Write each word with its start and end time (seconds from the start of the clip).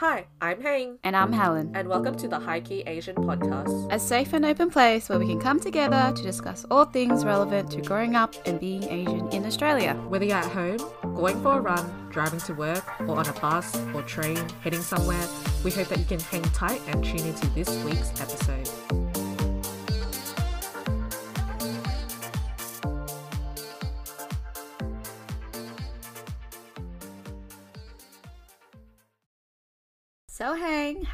Hi, 0.00 0.24
I'm 0.40 0.62
Hang, 0.62 0.98
And 1.04 1.14
I'm 1.14 1.30
Helen. 1.30 1.72
and 1.74 1.86
welcome 1.86 2.16
to 2.16 2.26
the 2.26 2.38
High 2.38 2.60
Key 2.60 2.82
Asian 2.86 3.14
podcast. 3.16 3.92
A 3.92 3.98
safe 3.98 4.32
and 4.32 4.46
open 4.46 4.70
place 4.70 5.10
where 5.10 5.18
we 5.18 5.26
can 5.26 5.38
come 5.38 5.60
together 5.60 6.10
to 6.16 6.22
discuss 6.22 6.64
all 6.70 6.86
things 6.86 7.22
relevant 7.22 7.70
to 7.72 7.82
growing 7.82 8.16
up 8.16 8.34
and 8.46 8.58
being 8.58 8.82
Asian 8.84 9.28
in 9.28 9.44
Australia. 9.44 9.92
Whether 10.08 10.24
you're 10.24 10.38
at 10.38 10.46
home, 10.46 10.78
going 11.14 11.42
for 11.42 11.58
a 11.58 11.60
run, 11.60 12.08
driving 12.10 12.40
to 12.40 12.54
work, 12.54 12.82
or 13.02 13.18
on 13.18 13.28
a 13.28 13.32
bus 13.40 13.78
or 13.94 14.00
train, 14.00 14.38
heading 14.62 14.80
somewhere, 14.80 15.26
we 15.62 15.70
hope 15.70 15.88
that 15.88 15.98
you 15.98 16.06
can 16.06 16.20
hang 16.20 16.44
tight 16.44 16.80
and 16.86 17.04
tune 17.04 17.26
into 17.26 17.46
this 17.48 17.68
week's 17.84 18.18
episode. 18.22 18.99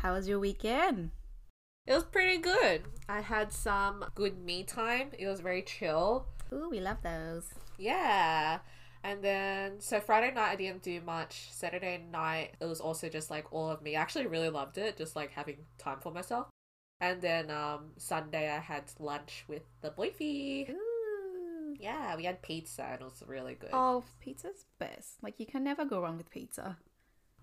How 0.03 0.13
was 0.15 0.29
your 0.29 0.39
weekend? 0.39 1.11
It 1.87 1.95
was 1.95 2.05
pretty 2.05 2.39
good. 2.39 2.83
I 3.09 3.21
had 3.21 3.53
some 3.53 4.05
good 4.15 4.39
me 4.39 4.65
time. 4.65 5.11
It 5.19 5.27
was 5.27 5.41
very 5.41 5.63
chill. 5.63 6.27
Ooh, 6.53 6.69
we 6.71 6.81
love 6.81 6.99
those. 7.03 7.55
Yeah. 7.79 8.59
And 9.05 9.23
then, 9.23 9.81
so 9.81 10.01
Friday 10.01 10.35
night 10.35 10.51
I 10.51 10.57
didn't 10.57 10.83
do 10.83 11.01
much. 11.01 11.49
Saturday 11.53 12.05
night 12.11 12.55
it 12.61 12.65
was 12.65 12.81
also 12.81 13.09
just 13.09 13.31
like 13.31 13.53
all 13.53 13.71
of 13.71 13.83
me. 13.83 13.97
I 13.97 14.01
actually 14.01 14.27
really 14.27 14.51
loved 14.51 14.79
it, 14.79 14.97
just 14.97 15.15
like 15.15 15.31
having 15.31 15.59
time 15.79 15.99
for 16.01 16.13
myself. 16.13 16.49
And 17.01 17.21
then 17.21 17.51
um 17.51 17.93
Sunday 17.97 18.51
I 18.51 18.59
had 18.59 18.85
lunch 18.99 19.45
with 19.49 19.63
the 19.81 19.91
boyfie. 19.91 20.71
Ooh. 20.71 21.75
Yeah, 21.79 22.17
we 22.17 22.25
had 22.25 22.43
pizza 22.43 22.83
and 22.85 23.01
it 23.03 23.05
was 23.05 23.23
really 23.27 23.55
good. 23.55 23.71
Oh, 23.73 24.03
pizza's 24.21 24.65
best. 24.79 25.23
Like, 25.23 25.39
you 25.39 25.47
can 25.47 25.63
never 25.63 25.85
go 25.85 26.01
wrong 26.01 26.17
with 26.17 26.31
pizza. 26.31 26.79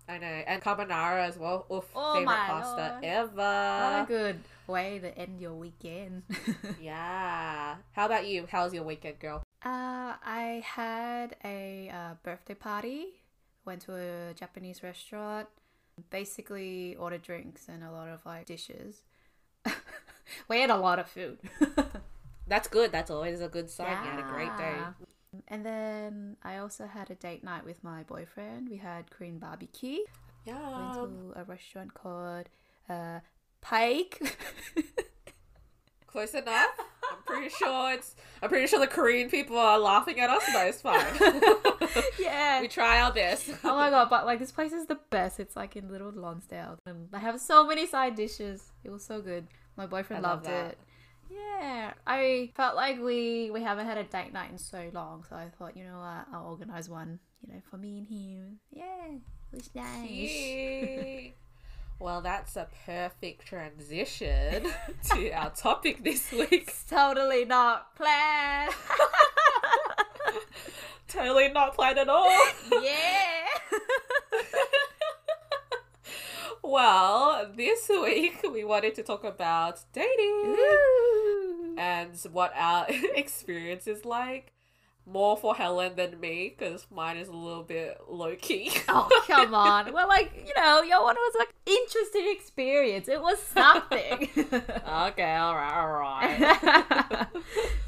I 0.08 0.18
know. 0.18 0.26
And 0.26 0.62
carbonara 0.62 1.26
as 1.26 1.38
well. 1.38 1.66
Oof, 1.72 1.84
Oh 1.94 2.14
favorite 2.14 2.34
pasta 2.34 2.98
lord. 3.00 3.02
What 3.02 3.04
a 3.04 3.06
ever. 3.06 4.04
good 4.06 4.40
way 4.66 4.98
to 4.98 5.16
end 5.18 5.40
your 5.40 5.54
weekend. 5.54 6.22
Yeah. 6.80 7.76
How 7.92 8.06
about 8.06 8.26
you? 8.26 8.46
How's 8.50 8.74
your 8.74 8.84
weekend, 8.84 9.18
girl? 9.18 9.42
Uh, 9.64 10.12
I 10.22 10.62
had 10.64 11.36
a 11.44 11.90
uh, 11.92 12.14
birthday 12.22 12.54
party. 12.54 13.06
Went 13.64 13.82
to 13.82 13.94
a 13.94 14.34
Japanese 14.34 14.82
restaurant. 14.82 15.48
Basically, 16.10 16.96
ordered 16.96 17.22
drinks 17.22 17.68
and 17.68 17.82
a 17.82 17.90
lot 17.90 18.08
of 18.08 18.26
like 18.26 18.46
dishes. 18.46 19.02
we 20.48 20.60
had 20.60 20.68
a 20.70 20.76
lot 20.76 20.98
of 20.98 21.08
food. 21.08 21.38
That's 22.46 22.68
good. 22.68 22.92
That's 22.92 23.10
always 23.10 23.40
a 23.40 23.48
good 23.48 23.70
sign. 23.70 24.04
You 24.04 24.10
had 24.10 24.20
a 24.20 24.30
great 24.30 24.54
day. 24.58 24.76
And 25.48 25.64
then 25.64 26.36
I 26.42 26.58
also 26.58 26.86
had 26.86 27.10
a 27.10 27.14
date 27.14 27.44
night 27.44 27.64
with 27.64 27.82
my 27.82 28.02
boyfriend. 28.02 28.68
We 28.68 28.76
had 28.76 29.10
Korean 29.10 29.38
barbecue. 29.38 30.00
Yeah. 30.44 30.96
Went 30.96 31.34
to 31.34 31.40
a 31.40 31.44
restaurant 31.44 31.94
called 31.94 32.48
uh, 32.88 33.20
Pike. 33.60 34.20
Close 36.06 36.34
enough. 36.34 36.70
I'm 37.10 37.22
pretty 37.26 37.48
sure 37.48 37.92
it's. 37.92 38.14
I'm 38.40 38.48
pretty 38.48 38.68
sure 38.68 38.78
the 38.78 38.86
Korean 38.86 39.28
people 39.28 39.58
are 39.58 39.78
laughing 39.78 40.20
at 40.20 40.30
us, 40.30 40.44
but 40.52 40.68
it's 40.68 40.80
fine. 40.80 42.02
yeah. 42.20 42.60
we 42.60 42.68
try 42.68 43.00
our 43.00 43.12
best. 43.12 43.50
oh 43.64 43.74
my 43.74 43.90
god, 43.90 44.08
but 44.10 44.24
like 44.24 44.38
this 44.38 44.52
place 44.52 44.72
is 44.72 44.86
the 44.86 44.98
best. 45.10 45.40
It's 45.40 45.56
like 45.56 45.74
in 45.74 45.90
Little 45.90 46.12
Lonsdale. 46.12 46.78
And 46.86 47.10
they 47.10 47.18
have 47.18 47.40
so 47.40 47.66
many 47.66 47.86
side 47.86 48.14
dishes. 48.14 48.70
It 48.84 48.90
was 48.90 49.04
so 49.04 49.20
good. 49.20 49.48
My 49.76 49.86
boyfriend 49.86 50.24
I 50.24 50.30
loved 50.30 50.46
that. 50.46 50.72
it. 50.72 50.78
Yeah. 51.34 51.92
I 52.06 52.50
felt 52.56 52.76
like 52.76 53.00
we 53.00 53.50
we 53.50 53.62
haven't 53.62 53.86
had 53.86 53.98
a 53.98 54.04
date 54.04 54.32
night 54.32 54.50
in 54.50 54.58
so 54.58 54.90
long, 54.92 55.24
so 55.28 55.36
I 55.36 55.48
thought, 55.58 55.76
you 55.76 55.84
know 55.84 55.98
what, 55.98 56.26
I'll 56.32 56.46
organize 56.48 56.88
one, 56.88 57.18
you 57.46 57.52
know, 57.54 57.60
for 57.70 57.76
me 57.76 57.98
and 57.98 58.08
him. 58.08 58.58
Yeah. 58.70 59.18
It 59.52 59.56
was 59.56 59.70
nice. 59.74 61.32
Well, 62.00 62.20
that's 62.22 62.56
a 62.56 62.66
perfect 62.86 63.46
transition 63.46 64.66
to 65.12 65.30
our 65.30 65.50
topic 65.50 66.02
this 66.02 66.32
week. 66.32 66.52
It's 66.52 66.84
totally 66.84 67.44
not 67.44 67.94
planned. 67.96 68.72
Totally 71.06 71.48
not 71.52 71.74
planned 71.76 71.98
at 71.98 72.08
all. 72.08 72.28
yeah. 72.82 73.46
Well, 76.66 77.52
this 77.54 77.88
week 77.90 78.40
we 78.50 78.64
wanted 78.64 78.94
to 78.96 79.02
talk 79.02 79.22
about 79.22 79.80
dating 79.92 80.56
Ooh. 80.58 81.33
And 81.78 82.16
what 82.32 82.52
our 82.56 82.86
experience 83.14 83.86
is 83.86 84.04
like. 84.04 84.52
More 85.06 85.36
for 85.36 85.54
Helen 85.54 85.96
than 85.96 86.18
me, 86.18 86.54
because 86.58 86.86
mine 86.90 87.18
is 87.18 87.28
a 87.28 87.32
little 87.32 87.62
bit 87.62 87.98
low 88.08 88.36
key. 88.36 88.72
Oh 88.88 89.06
come 89.26 89.54
on! 89.68 89.92
Well, 89.92 90.08
like 90.08 90.32
you 90.46 90.54
know, 90.56 90.80
your 90.80 91.02
one 91.02 91.14
was 91.14 91.34
like 91.38 91.52
interesting 91.66 92.34
experience. 92.34 93.06
It 93.06 93.20
was 93.20 93.38
something. 93.38 94.30
okay, 94.52 95.36
alright, 95.36 95.74
alright. 95.74 97.26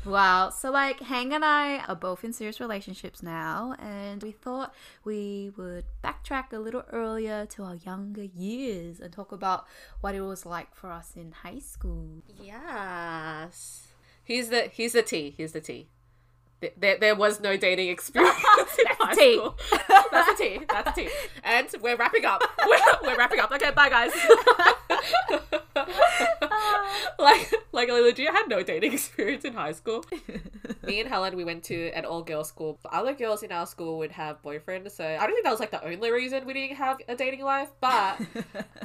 Wow. 0.07 0.51
So 0.51 0.71
like 0.71 1.01
Hang 1.01 1.33
and 1.35 1.45
I 1.45 1.79
are 1.87 1.95
both 1.97 2.25
in 2.25 2.33
serious 2.33 2.61
relationships 2.61 3.23
now 3.23 3.75
and 3.79 4.23
we 4.23 4.33
thought 4.33 4.73
we 5.05 5.53
would 5.57 5.85
backtrack 6.05 6.53
a 6.53 6.59
little 6.59 6.85
earlier 6.93 7.47
to 7.47 7.63
our 7.65 7.75
younger 7.75 8.25
years 8.25 9.01
and 9.01 9.13
talk 9.13 9.33
about 9.33 9.67
what 10.01 10.15
it 10.15 10.21
was 10.23 10.47
like 10.47 10.75
for 10.75 10.91
us 10.91 11.13
in 11.17 11.33
high 11.33 11.59
school. 11.59 12.23
yes. 12.43 13.89
Here's 14.25 14.49
the 14.49 14.63
here's 14.73 14.93
the 14.93 15.03
tea. 15.03 15.35
Here's 15.37 15.53
the 15.53 15.61
tea. 15.61 15.89
Th- 16.61 16.73
There, 16.77 16.99
there 16.99 17.15
was 17.15 17.39
no 17.41 17.57
dating 17.57 17.89
experience 17.91 18.37
in 18.79 18.85
That's 18.87 18.99
high 18.99 19.15
the 19.15 19.21
tea. 19.21 19.37
school. 19.37 19.57
That's 20.11 20.39
the 20.39 20.45
tea. 20.45 20.61
That's 20.69 20.97
the 20.97 21.03
tea. 21.03 21.11
And 21.45 21.69
we're 21.83 21.97
wrapping 21.97 22.25
up. 22.25 22.43
We're, 22.67 22.79
we're 23.03 23.17
wrapping 23.17 23.41
up. 23.41 23.53
Okay, 23.53 23.71
bye 23.71 23.89
guys. 23.89 24.11
like, 27.19 27.53
like 27.73 27.91
I 27.91 28.01
legit 28.01 28.33
had 28.33 28.49
no 28.49 28.63
dating 28.63 28.93
experience 28.95 29.45
in 29.45 29.53
high 29.55 29.73
school. 29.73 30.05
Me 30.87 31.01
and 31.01 31.09
Helen, 31.09 31.37
we 31.37 31.45
went 31.45 31.65
to 31.65 31.91
an 31.91 32.05
all-girls 32.05 32.49
school. 32.49 32.79
The 32.83 32.95
other 32.95 33.13
girls 33.15 33.43
in 33.43 33.53
our 33.53 33.67
school 33.67 33.99
would 33.99 34.13
have 34.13 34.43
boyfriends, 34.43 34.93
so 34.93 35.05
I 35.05 35.19
don't 35.19 35.33
think 35.33 35.45
that 35.45 35.51
was 35.51 35.61
like 35.61 35.71
the 35.71 35.85
only 35.85 36.11
reason 36.11 36.47
we 36.47 36.53
didn't 36.53 36.77
have 36.77 36.99
a 37.09 37.17
dating 37.17 37.43
life. 37.43 37.71
But 37.81 38.21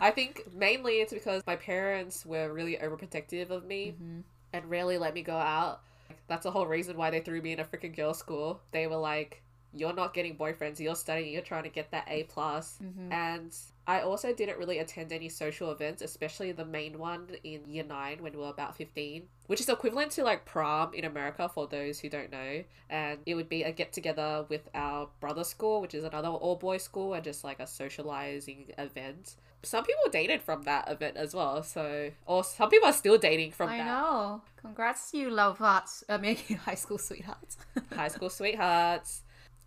I 0.02 0.12
think 0.12 0.48
mainly 0.54 0.96
it's 0.96 1.14
because 1.14 1.44
my 1.46 1.56
parents 1.56 2.26
were 2.26 2.52
really 2.52 2.78
overprotective 2.78 3.50
of 3.50 3.66
me 3.66 3.94
mm-hmm. 3.96 4.22
and 4.53 4.70
rarely 4.70 4.98
let 4.98 5.14
me 5.14 5.22
go 5.22 5.36
out. 5.36 5.82
That's 6.28 6.44
the 6.44 6.52
whole 6.52 6.66
reason 6.66 6.98
why 6.98 7.12
they 7.12 7.20
threw 7.20 7.42
me 7.42 7.53
in 7.53 7.59
a 7.59 7.66
freaking 7.66 7.96
girls' 7.96 8.18
school. 8.18 8.62
They 8.72 8.88
were 8.88 8.98
like, 8.98 9.44
"You're 9.74 9.94
not 9.94 10.14
getting 10.14 10.38
boyfriends. 10.38 10.80
You're 10.80 10.96
studying. 10.96 11.34
You're 11.34 11.42
trying 11.42 11.64
to 11.64 11.70
get 11.70 11.92
that 11.92 12.08
A 12.08 12.24
plus." 12.24 12.80
Mm-hmm. 12.82 13.12
And 13.12 13.56
I 13.91 14.00
also 14.03 14.34
didn't 14.34 14.57
really 14.57 14.79
attend 14.79 15.12
any 15.12 15.28
social 15.28 15.69
events, 15.69 16.02
especially 16.02 16.53
the 16.53 16.63
main 16.63 16.97
one 16.97 17.28
in 17.44 17.68
year 17.68 17.84
nine 17.84 18.24
when 18.24 18.31
we 18.31 18.40
were 18.40 18.47
about 18.47 18.78
fifteen, 18.78 19.24
which 19.47 19.59
is 19.59 19.68
equivalent 19.68 20.12
to 20.13 20.24
like 20.24 20.46
prom 20.46 20.94
in 20.94 21.03
America 21.03 21.50
for 21.53 21.68
those 21.68 22.00
who 22.00 22.07
don't 22.07 22.31
know. 22.31 22.63
And 22.90 23.19
it 23.25 23.35
would 23.35 23.50
be 23.50 23.63
a 23.63 23.74
get 23.74 23.91
together 23.91 24.46
with 24.47 24.69
our 24.74 25.09
brother 25.19 25.44
school, 25.44 25.81
which 25.81 25.94
is 25.94 26.06
another 26.06 26.29
all 26.29 26.56
boys 26.56 26.84
school, 26.84 27.13
and 27.13 27.22
just 27.22 27.44
like 27.44 27.59
a 27.59 27.68
socializing 27.68 28.72
event. 28.78 29.35
Some 29.63 29.84
people 29.84 30.09
dated 30.09 30.41
from 30.41 30.63
that 30.63 30.90
event 30.90 31.18
as 31.18 31.34
well, 31.35 31.62
so 31.62 32.12
or 32.25 32.46
some 32.46 32.69
people 32.69 32.88
are 32.88 32.94
still 32.94 33.18
dating 33.18 33.52
from 33.52 33.72
I 33.72 33.78
that. 33.79 33.85
know. 33.88 34.41
Congrats, 34.56 35.12
to 35.12 35.18
you 35.18 35.29
love 35.29 35.58
hearts. 35.58 36.06
Uh, 36.08 36.13
I 36.13 36.18
mean, 36.18 36.38
high 36.63 36.75
school 36.75 36.97
sweethearts. 36.97 37.58
high 37.94 38.08
school 38.08 38.29
sweethearts. 38.29 39.23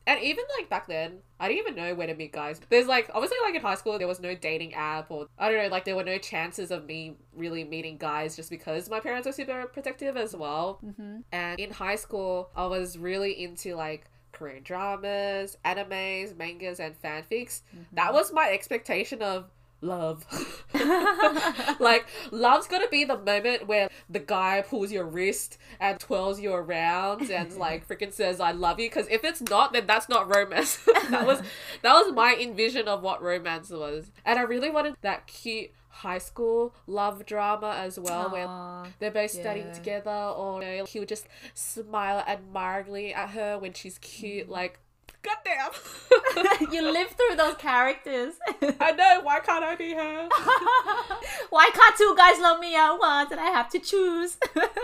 And 0.07 0.23
even 0.23 0.45
like 0.59 0.69
back 0.69 0.87
then, 0.87 1.19
I 1.41 1.49
didn't 1.49 1.61
even 1.61 1.77
know 1.77 1.95
where 1.95 2.07
to 2.07 2.15
meet 2.15 2.33
guys. 2.33 2.61
There's 2.69 2.87
like 2.87 3.11
obviously 3.15 3.39
like 3.43 3.55
in 3.55 3.63
high 3.63 3.75
school 3.75 3.99
there 3.99 4.09
was 4.09 4.21
no 4.21 4.35
dating 4.35 4.75
app 4.75 5.11
or 5.11 5.27
I 5.39 5.51
don't 5.51 5.63
know, 5.63 5.69
like 5.69 5.85
there 5.85 5.97
were 5.97 6.05
no 6.05 6.19
chances 6.19 6.71
of 6.71 6.87
me 6.87 7.17
really 7.35 7.65
meeting 7.65 7.97
guys 7.97 8.37
just 8.37 8.51
because 8.51 8.91
my 8.91 9.01
parents 9.01 9.27
were 9.27 9.33
super 9.33 9.67
protective 9.67 10.17
as 10.17 10.35
well. 10.37 10.81
mm-hmm. 10.85 11.21
And 11.33 11.59
in 11.59 11.71
high 11.71 11.97
school, 11.97 12.51
I 12.55 12.67
was 12.67 12.99
really 12.99 13.43
into 13.43 13.75
like 13.75 14.05
Korean 14.33 14.63
dramas, 14.63 15.57
animes, 15.65 16.37
mangas, 16.37 16.81
and 16.81 17.01
fanfics. 17.01 17.63
That 17.93 18.13
was 18.13 18.33
my 18.33 18.51
expectation 18.51 19.23
of 19.23 19.51
love. 19.85 20.27
like, 21.81 22.07
love's 22.31 22.67
gonna 22.67 22.89
be 22.89 23.05
the 23.05 23.19
moment 23.19 23.67
where 23.67 23.89
the 24.09 24.19
guy 24.19 24.63
pulls 24.67 24.91
your 24.91 25.05
wrist 25.05 25.59
and 25.81 25.99
twirls 26.01 26.41
you 26.41 26.53
around 26.53 27.31
and 27.31 27.53
like 27.57 27.87
freaking 27.87 28.13
says 28.13 28.41
I 28.41 28.53
love 28.53 28.81
you. 28.81 28.89
Because 28.89 29.09
if 29.09 29.25
it's 29.25 29.41
not, 29.43 29.73
then 29.73 29.87
that's 29.87 30.09
not 30.09 30.35
romance. 30.35 30.79
that 31.11 31.27
was 31.27 31.43
that 31.83 31.93
was 31.93 32.13
my 32.13 32.37
envision 32.41 32.89
of 32.89 33.03
what 33.03 33.23
romance 33.23 33.71
was, 33.71 34.11
and 34.25 34.39
I 34.39 34.43
really 34.43 34.71
wanted 34.71 34.97
that 35.03 35.27
cute 35.27 35.71
high 35.95 36.19
school 36.19 36.75
love 36.89 37.25
drama 37.25 37.77
as 37.79 37.99
well, 37.99 38.29
where 38.31 38.93
they're 38.99 39.13
both 39.13 39.31
studying 39.31 39.73
together, 39.73 40.11
or 40.11 40.63
you 40.63 40.79
know, 40.79 40.85
he'll 40.85 41.05
just 41.05 41.27
smile 41.55 42.25
admiringly 42.27 43.15
at 43.15 43.31
her 43.31 43.59
when 43.59 43.73
she's 43.73 43.99
cute. 43.99 44.49
Mm. 44.49 44.51
Like, 44.51 44.81
goddamn, 45.25 46.71
you 46.73 46.83
live 46.93 47.09
through 47.09 47.37
those 47.37 47.57
characters. 47.57 48.35
I 48.81 48.93
know. 48.93 49.21
Why 49.23 49.41
can't 49.41 49.65
I 49.65 49.75
be 49.75 49.95
her? 49.95 50.29
Why 51.51 51.71
can't 51.73 51.97
two 51.97 52.15
guys 52.17 52.39
love 52.39 52.61
me 52.61 52.77
at 52.77 52.95
once 52.97 53.31
and 53.31 53.41
I 53.41 53.47
have 53.47 53.71
to 53.71 53.79
choose? 53.79 54.37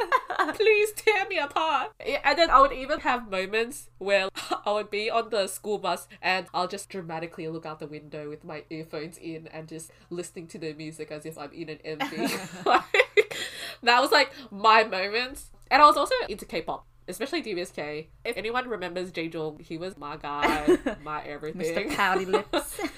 Please 0.54 0.92
tear 0.92 1.26
me 1.28 1.38
apart. 1.38 1.92
And 2.24 2.38
then 2.38 2.50
I 2.50 2.60
would 2.60 2.72
even 2.72 3.00
have 3.00 3.30
moments 3.30 3.90
where 3.98 4.28
I 4.64 4.72
would 4.72 4.90
be 4.90 5.10
on 5.10 5.30
the 5.30 5.46
school 5.46 5.78
bus 5.78 6.08
and 6.22 6.46
I'll 6.54 6.68
just 6.68 6.88
dramatically 6.88 7.46
look 7.48 7.66
out 7.66 7.78
the 7.78 7.86
window 7.86 8.28
with 8.28 8.44
my 8.44 8.64
earphones 8.70 9.18
in 9.18 9.46
and 9.48 9.68
just 9.68 9.90
listening 10.08 10.46
to 10.48 10.58
the 10.58 10.72
music 10.72 11.10
as 11.10 11.26
if 11.26 11.36
I'm 11.38 11.52
in 11.52 11.68
an 11.68 11.78
MV. 11.84 12.64
like, 12.64 13.36
that 13.82 14.00
was 14.00 14.10
like 14.10 14.32
my 14.50 14.84
moments. 14.84 15.50
And 15.70 15.82
I 15.82 15.86
was 15.86 15.96
also 15.96 16.14
into 16.28 16.44
K-pop. 16.44 16.86
Especially 17.08 17.42
DBSK. 17.42 18.06
If 18.24 18.36
anyone 18.36 18.68
remembers 18.68 19.10
Jaejoong, 19.12 19.60
he 19.62 19.78
was 19.78 19.96
my 19.96 20.16
guy, 20.16 20.78
my 21.02 21.22
everything. 21.24 21.88
Mr. 21.88 21.96
Pouty 21.96 22.24
Lips. 22.24 22.80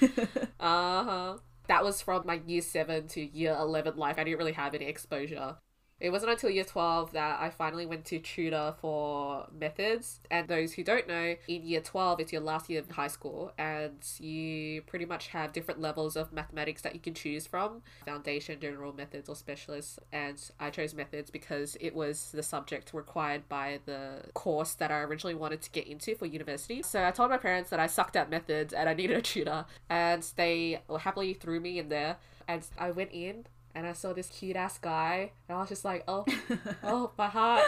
Uh 0.59 1.03
huh. 1.03 1.37
That 1.67 1.83
was 1.83 2.01
from 2.01 2.25
my 2.25 2.39
year 2.47 2.61
7 2.61 3.07
to 3.09 3.21
year 3.21 3.53
11 3.59 3.97
life. 3.97 4.17
I 4.17 4.23
didn't 4.23 4.37
really 4.39 4.53
have 4.53 4.73
any 4.73 4.85
exposure. 4.85 5.57
It 6.03 6.11
wasn't 6.11 6.33
until 6.33 6.49
year 6.49 6.65
12 6.65 7.13
that 7.13 7.39
I 7.39 7.49
finally 7.49 7.85
went 7.85 8.03
to 8.07 8.19
tutor 8.19 8.75
for 8.81 9.47
methods. 9.57 10.19
And 10.29 10.49
those 10.49 10.73
who 10.73 10.83
don't 10.83 11.07
know, 11.07 11.35
in 11.47 11.63
year 11.63 11.79
12, 11.79 12.19
it's 12.19 12.33
your 12.33 12.41
last 12.41 12.69
year 12.69 12.81
of 12.81 12.91
high 12.91 13.07
school, 13.07 13.53
and 13.57 14.05
you 14.19 14.81
pretty 14.81 15.05
much 15.05 15.29
have 15.29 15.53
different 15.53 15.79
levels 15.79 16.17
of 16.17 16.33
mathematics 16.33 16.81
that 16.81 16.93
you 16.93 16.99
can 16.99 17.13
choose 17.13 17.47
from 17.47 17.83
foundation, 18.05 18.59
general 18.59 18.91
methods, 18.91 19.29
or 19.29 19.35
specialists. 19.37 19.97
And 20.11 20.37
I 20.59 20.71
chose 20.71 20.93
methods 20.93 21.31
because 21.31 21.77
it 21.79 21.95
was 21.95 22.31
the 22.33 22.43
subject 22.43 22.93
required 22.93 23.47
by 23.47 23.79
the 23.85 24.23
course 24.33 24.73
that 24.73 24.91
I 24.91 24.99
originally 25.03 25.35
wanted 25.35 25.61
to 25.61 25.71
get 25.71 25.87
into 25.87 26.15
for 26.15 26.25
university. 26.25 26.81
So 26.81 27.05
I 27.05 27.11
told 27.11 27.29
my 27.29 27.37
parents 27.37 27.69
that 27.69 27.79
I 27.79 27.87
sucked 27.87 28.17
at 28.17 28.29
methods 28.29 28.73
and 28.73 28.89
I 28.89 28.93
needed 28.93 29.15
a 29.15 29.21
tutor, 29.21 29.63
and 29.89 30.21
they 30.35 30.81
happily 30.99 31.33
threw 31.33 31.61
me 31.61 31.79
in 31.79 31.87
there. 31.87 32.17
And 32.45 32.61
I 32.77 32.91
went 32.91 33.11
in 33.13 33.45
and 33.75 33.87
I 33.87 33.93
saw 33.93 34.13
this 34.13 34.29
cute 34.29 34.55
ass 34.55 34.77
guy, 34.77 35.31
and 35.47 35.57
I 35.57 35.59
was 35.59 35.69
just 35.69 35.85
like, 35.85 36.03
oh, 36.07 36.25
oh, 36.83 37.11
my 37.17 37.27
heart. 37.27 37.63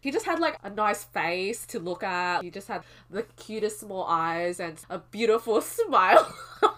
He 0.00 0.10
just 0.10 0.24
had 0.24 0.40
like 0.40 0.58
a 0.62 0.70
nice 0.70 1.04
face 1.04 1.66
to 1.66 1.78
look 1.78 2.02
at. 2.02 2.42
He 2.42 2.50
just 2.50 2.68
had 2.68 2.82
the 3.10 3.22
cutest 3.36 3.80
small 3.80 4.04
eyes 4.04 4.58
and 4.58 4.80
a 4.88 4.98
beautiful 4.98 5.60
smile. 5.60 6.34
my 6.62 6.68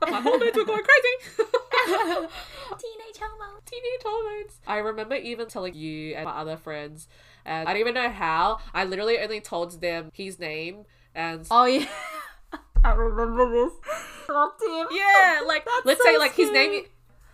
hormones 0.20 0.56
were 0.56 0.64
going 0.64 0.82
crazy. 0.82 1.46
Teenage 1.86 3.18
homo. 3.20 3.60
Teenage 3.66 4.02
hormones. 4.02 4.60
I 4.66 4.78
remember 4.78 5.14
even 5.14 5.46
telling 5.48 5.74
you 5.74 6.14
and 6.14 6.24
my 6.24 6.32
other 6.32 6.56
friends, 6.56 7.06
and 7.44 7.68
I 7.68 7.72
don't 7.72 7.80
even 7.80 7.94
know 7.94 8.08
how. 8.08 8.60
I 8.72 8.84
literally 8.84 9.18
only 9.18 9.42
told 9.42 9.78
them 9.82 10.10
his 10.14 10.38
name 10.38 10.84
and 11.14 11.46
Oh 11.50 11.66
yeah. 11.66 11.86
I 12.82 12.92
remember 12.92 13.50
this. 13.50 13.72
Him. 14.30 14.86
Yeah, 14.92 15.40
like 15.44 15.64
That's 15.64 15.84
let's 15.84 16.02
so 16.02 16.08
say 16.08 16.16
like 16.16 16.34
his 16.34 16.50
name. 16.50 16.84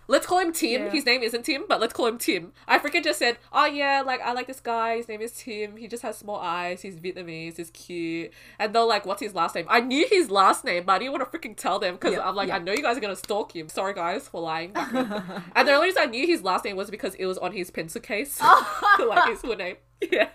Let's 0.09 0.25
call 0.25 0.39
him 0.39 0.53
Tim. 0.53 0.85
Yeah. 0.85 0.89
His 0.91 1.05
name 1.05 1.21
isn't 1.21 1.43
Tim, 1.43 1.65
but 1.67 1.81
let's 1.81 1.93
call 1.93 2.07
him 2.07 2.17
Tim. 2.17 2.53
I 2.67 2.79
freaking 2.79 3.03
just 3.03 3.19
said, 3.19 3.37
oh 3.51 3.65
yeah, 3.65 4.01
like 4.05 4.21
I 4.21 4.31
like 4.33 4.47
this 4.47 4.59
guy. 4.59 4.97
His 4.97 5.07
name 5.07 5.21
is 5.21 5.33
Tim. 5.33 5.75
He 5.77 5.87
just 5.87 6.03
has 6.03 6.17
small 6.17 6.37
eyes. 6.37 6.81
He's 6.81 6.95
Vietnamese. 6.97 7.57
He's 7.57 7.69
cute. 7.71 8.31
And 8.57 8.73
they're 8.73 8.83
like, 8.83 9.05
what's 9.05 9.21
his 9.21 9.35
last 9.35 9.55
name? 9.55 9.65
I 9.69 9.81
knew 9.81 10.07
his 10.09 10.31
last 10.31 10.63
name, 10.63 10.83
but 10.85 10.93
I 10.93 10.99
didn't 10.99 11.11
want 11.13 11.29
to 11.29 11.37
freaking 11.37 11.57
tell 11.57 11.79
them 11.79 11.95
because 11.95 12.13
Yeah, 12.13 12.27
I'm 12.27 12.35
like, 12.35 12.47
yeah. 12.47 12.55
I 12.55 12.59
know 12.59 12.71
you 12.71 12.81
guys 12.81 12.97
are 12.97 13.01
gonna 13.01 13.15
stalk 13.15 13.55
him. 13.55 13.67
Sorry 13.69 13.93
guys 13.93 14.27
for 14.27 14.41
lying. 14.41 14.71
and 14.75 15.67
the 15.67 15.73
only 15.73 15.87
reason 15.87 16.03
I 16.03 16.05
knew 16.05 16.25
his 16.25 16.41
last 16.41 16.63
name 16.65 16.77
was 16.77 16.89
because 16.89 17.15
it 17.15 17.25
was 17.25 17.37
on 17.37 17.51
his 17.51 17.69
pencil 17.71 18.01
case, 18.01 18.39
like 18.99 19.29
his 19.29 19.41
full 19.41 19.55
name. 19.55 19.75
Yeah. 20.11 20.29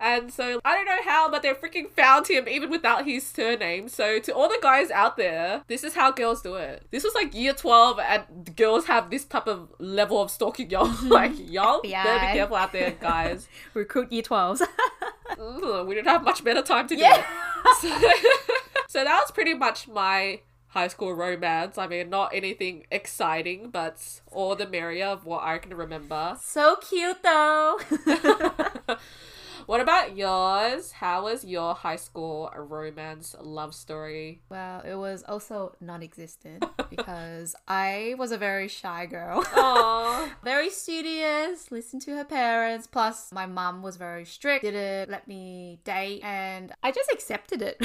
And 0.00 0.32
so 0.32 0.60
I 0.64 0.74
don't 0.74 0.84
know 0.86 1.02
how, 1.10 1.30
but 1.30 1.42
they 1.42 1.52
freaking 1.54 1.90
found 1.90 2.28
him 2.28 2.48
even 2.48 2.70
without 2.70 3.04
his 3.06 3.26
surname. 3.26 3.88
So 3.88 4.18
to 4.20 4.34
all 4.34 4.48
the 4.48 4.58
guys 4.62 4.90
out 4.90 5.16
there, 5.16 5.62
this 5.68 5.84
is 5.84 5.94
how 5.94 6.10
girls 6.12 6.42
do 6.42 6.54
it. 6.54 6.86
This 6.90 7.04
was 7.04 7.14
like 7.14 7.34
year 7.34 7.52
12 7.54 7.98
and 8.00 8.56
girls 8.56 8.86
have 8.86 9.10
this 9.10 9.24
type 9.24 9.46
of 9.46 9.68
level 9.78 10.20
of 10.20 10.30
stalking 10.30 10.70
y'all. 10.70 10.90
like 11.04 11.32
y'all 11.38 11.80
better 11.82 12.26
be 12.26 12.32
careful 12.32 12.56
out 12.56 12.72
there, 12.72 12.90
guys. 12.92 13.48
Recruit 13.74 14.10
year 14.12 14.22
12s. 14.22 14.60
We 15.86 15.94
didn't 15.94 16.08
have 16.08 16.22
much 16.24 16.42
better 16.44 16.62
time 16.62 16.88
to 16.88 16.94
do 16.96 17.00
Yeah. 17.00 17.18
it. 17.18 17.24
So, 17.80 17.88
so 18.88 19.04
that 19.04 19.20
was 19.20 19.30
pretty 19.30 19.54
much 19.54 19.88
my 19.88 20.40
high 20.76 20.88
school 20.88 21.14
romance. 21.14 21.78
I 21.78 21.86
mean, 21.86 22.10
not 22.10 22.34
anything 22.34 22.84
exciting, 22.90 23.70
but 23.70 24.20
all 24.30 24.54
the 24.54 24.68
merrier 24.68 25.06
of 25.06 25.24
what 25.24 25.42
I 25.42 25.56
can 25.56 25.72
remember. 25.72 26.36
so 26.38 26.76
cute 26.76 27.22
though. 27.22 27.80
What 29.66 29.80
about 29.80 30.16
yours? 30.16 30.92
How 30.92 31.24
was 31.24 31.44
your 31.44 31.74
high 31.74 31.96
school 31.96 32.52
romance 32.56 33.34
love 33.40 33.74
story? 33.74 34.40
well, 34.48 34.80
it 34.82 34.94
was 34.94 35.24
also 35.26 35.74
non-existent 35.80 36.64
because 36.90 37.56
I 37.66 38.14
was 38.16 38.30
a 38.30 38.38
very 38.38 38.68
shy 38.68 39.06
girl. 39.06 39.42
Aww. 39.44 40.30
very 40.44 40.70
studious, 40.70 41.72
listened 41.72 42.02
to 42.02 42.16
her 42.16 42.24
parents. 42.24 42.86
Plus, 42.86 43.32
my 43.32 43.46
mum 43.46 43.82
was 43.82 43.96
very 43.96 44.24
strict, 44.24 44.64
didn't 44.64 45.10
let 45.10 45.26
me 45.26 45.80
date, 45.82 46.20
and 46.22 46.72
I 46.84 46.92
just 46.92 47.10
accepted 47.10 47.60
it. 47.60 47.76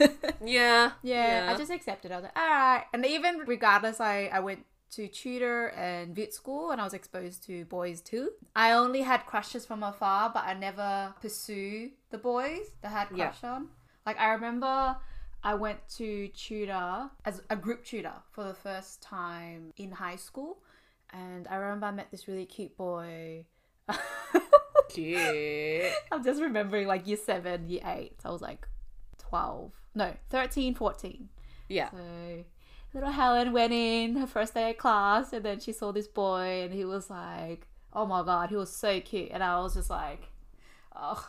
yeah. 0.44 0.92
yeah, 1.02 1.52
I 1.52 1.58
just 1.58 1.70
accepted. 1.70 2.10
it. 2.10 2.14
I 2.14 2.16
was 2.16 2.24
like, 2.24 2.38
all 2.38 2.48
right. 2.48 2.84
And 2.94 3.04
even 3.04 3.40
regardless, 3.46 4.00
I 4.00 4.30
I 4.32 4.40
went 4.40 4.64
to 4.92 5.08
tutor 5.08 5.68
and 5.68 6.14
vet 6.14 6.32
school, 6.32 6.70
and 6.70 6.80
I 6.80 6.84
was 6.84 6.94
exposed 6.94 7.44
to 7.46 7.64
boys 7.66 8.00
too. 8.00 8.30
I 8.54 8.72
only 8.72 9.02
had 9.02 9.26
crushes 9.26 9.66
from 9.66 9.82
afar, 9.82 10.30
but 10.32 10.44
I 10.44 10.54
never 10.54 11.14
pursue 11.20 11.90
the 12.10 12.18
boys 12.18 12.66
that 12.82 12.92
I 12.92 12.98
had 13.00 13.08
Yeah. 13.14 13.28
crush 13.30 13.44
on. 13.44 13.68
Like 14.04 14.18
I 14.18 14.32
remember. 14.32 14.96
I 15.44 15.54
went 15.54 15.78
to 15.98 16.26
tutor 16.28 17.08
as 17.24 17.40
a 17.50 17.54
group 17.54 17.84
tutor 17.84 18.14
for 18.32 18.42
the 18.42 18.54
first 18.54 19.00
time 19.00 19.72
in 19.76 19.92
high 19.92 20.16
school. 20.16 20.58
And 21.12 21.46
I 21.46 21.54
remember 21.56 21.86
I 21.86 21.92
met 21.92 22.10
this 22.10 22.26
really 22.26 22.46
cute 22.46 22.76
boy. 22.76 23.44
Cute. 24.88 25.84
I'm 26.10 26.24
just 26.24 26.40
remembering 26.40 26.86
like 26.86 27.06
year 27.06 27.16
seven, 27.16 27.68
year 27.68 27.82
eight. 27.84 28.20
So 28.22 28.28
I 28.28 28.32
was 28.32 28.40
like 28.42 28.66
12. 29.18 29.72
No, 29.94 30.14
13, 30.30 30.74
14. 30.74 31.28
Yeah. 31.68 31.90
So 31.90 32.44
little 32.94 33.10
Helen 33.10 33.52
went 33.52 33.72
in 33.72 34.16
her 34.16 34.26
first 34.26 34.54
day 34.54 34.70
of 34.70 34.78
class 34.78 35.32
and 35.32 35.44
then 35.44 35.60
she 35.60 35.72
saw 35.72 35.92
this 35.92 36.08
boy 36.08 36.62
and 36.64 36.72
he 36.72 36.84
was 36.84 37.10
like, 37.10 37.66
oh 37.92 38.06
my 38.06 38.22
god, 38.22 38.50
he 38.50 38.56
was 38.56 38.74
so 38.74 39.00
cute. 39.00 39.30
And 39.32 39.42
I 39.42 39.60
was 39.60 39.74
just 39.74 39.90
like, 39.90 40.28
oh. 40.94 41.28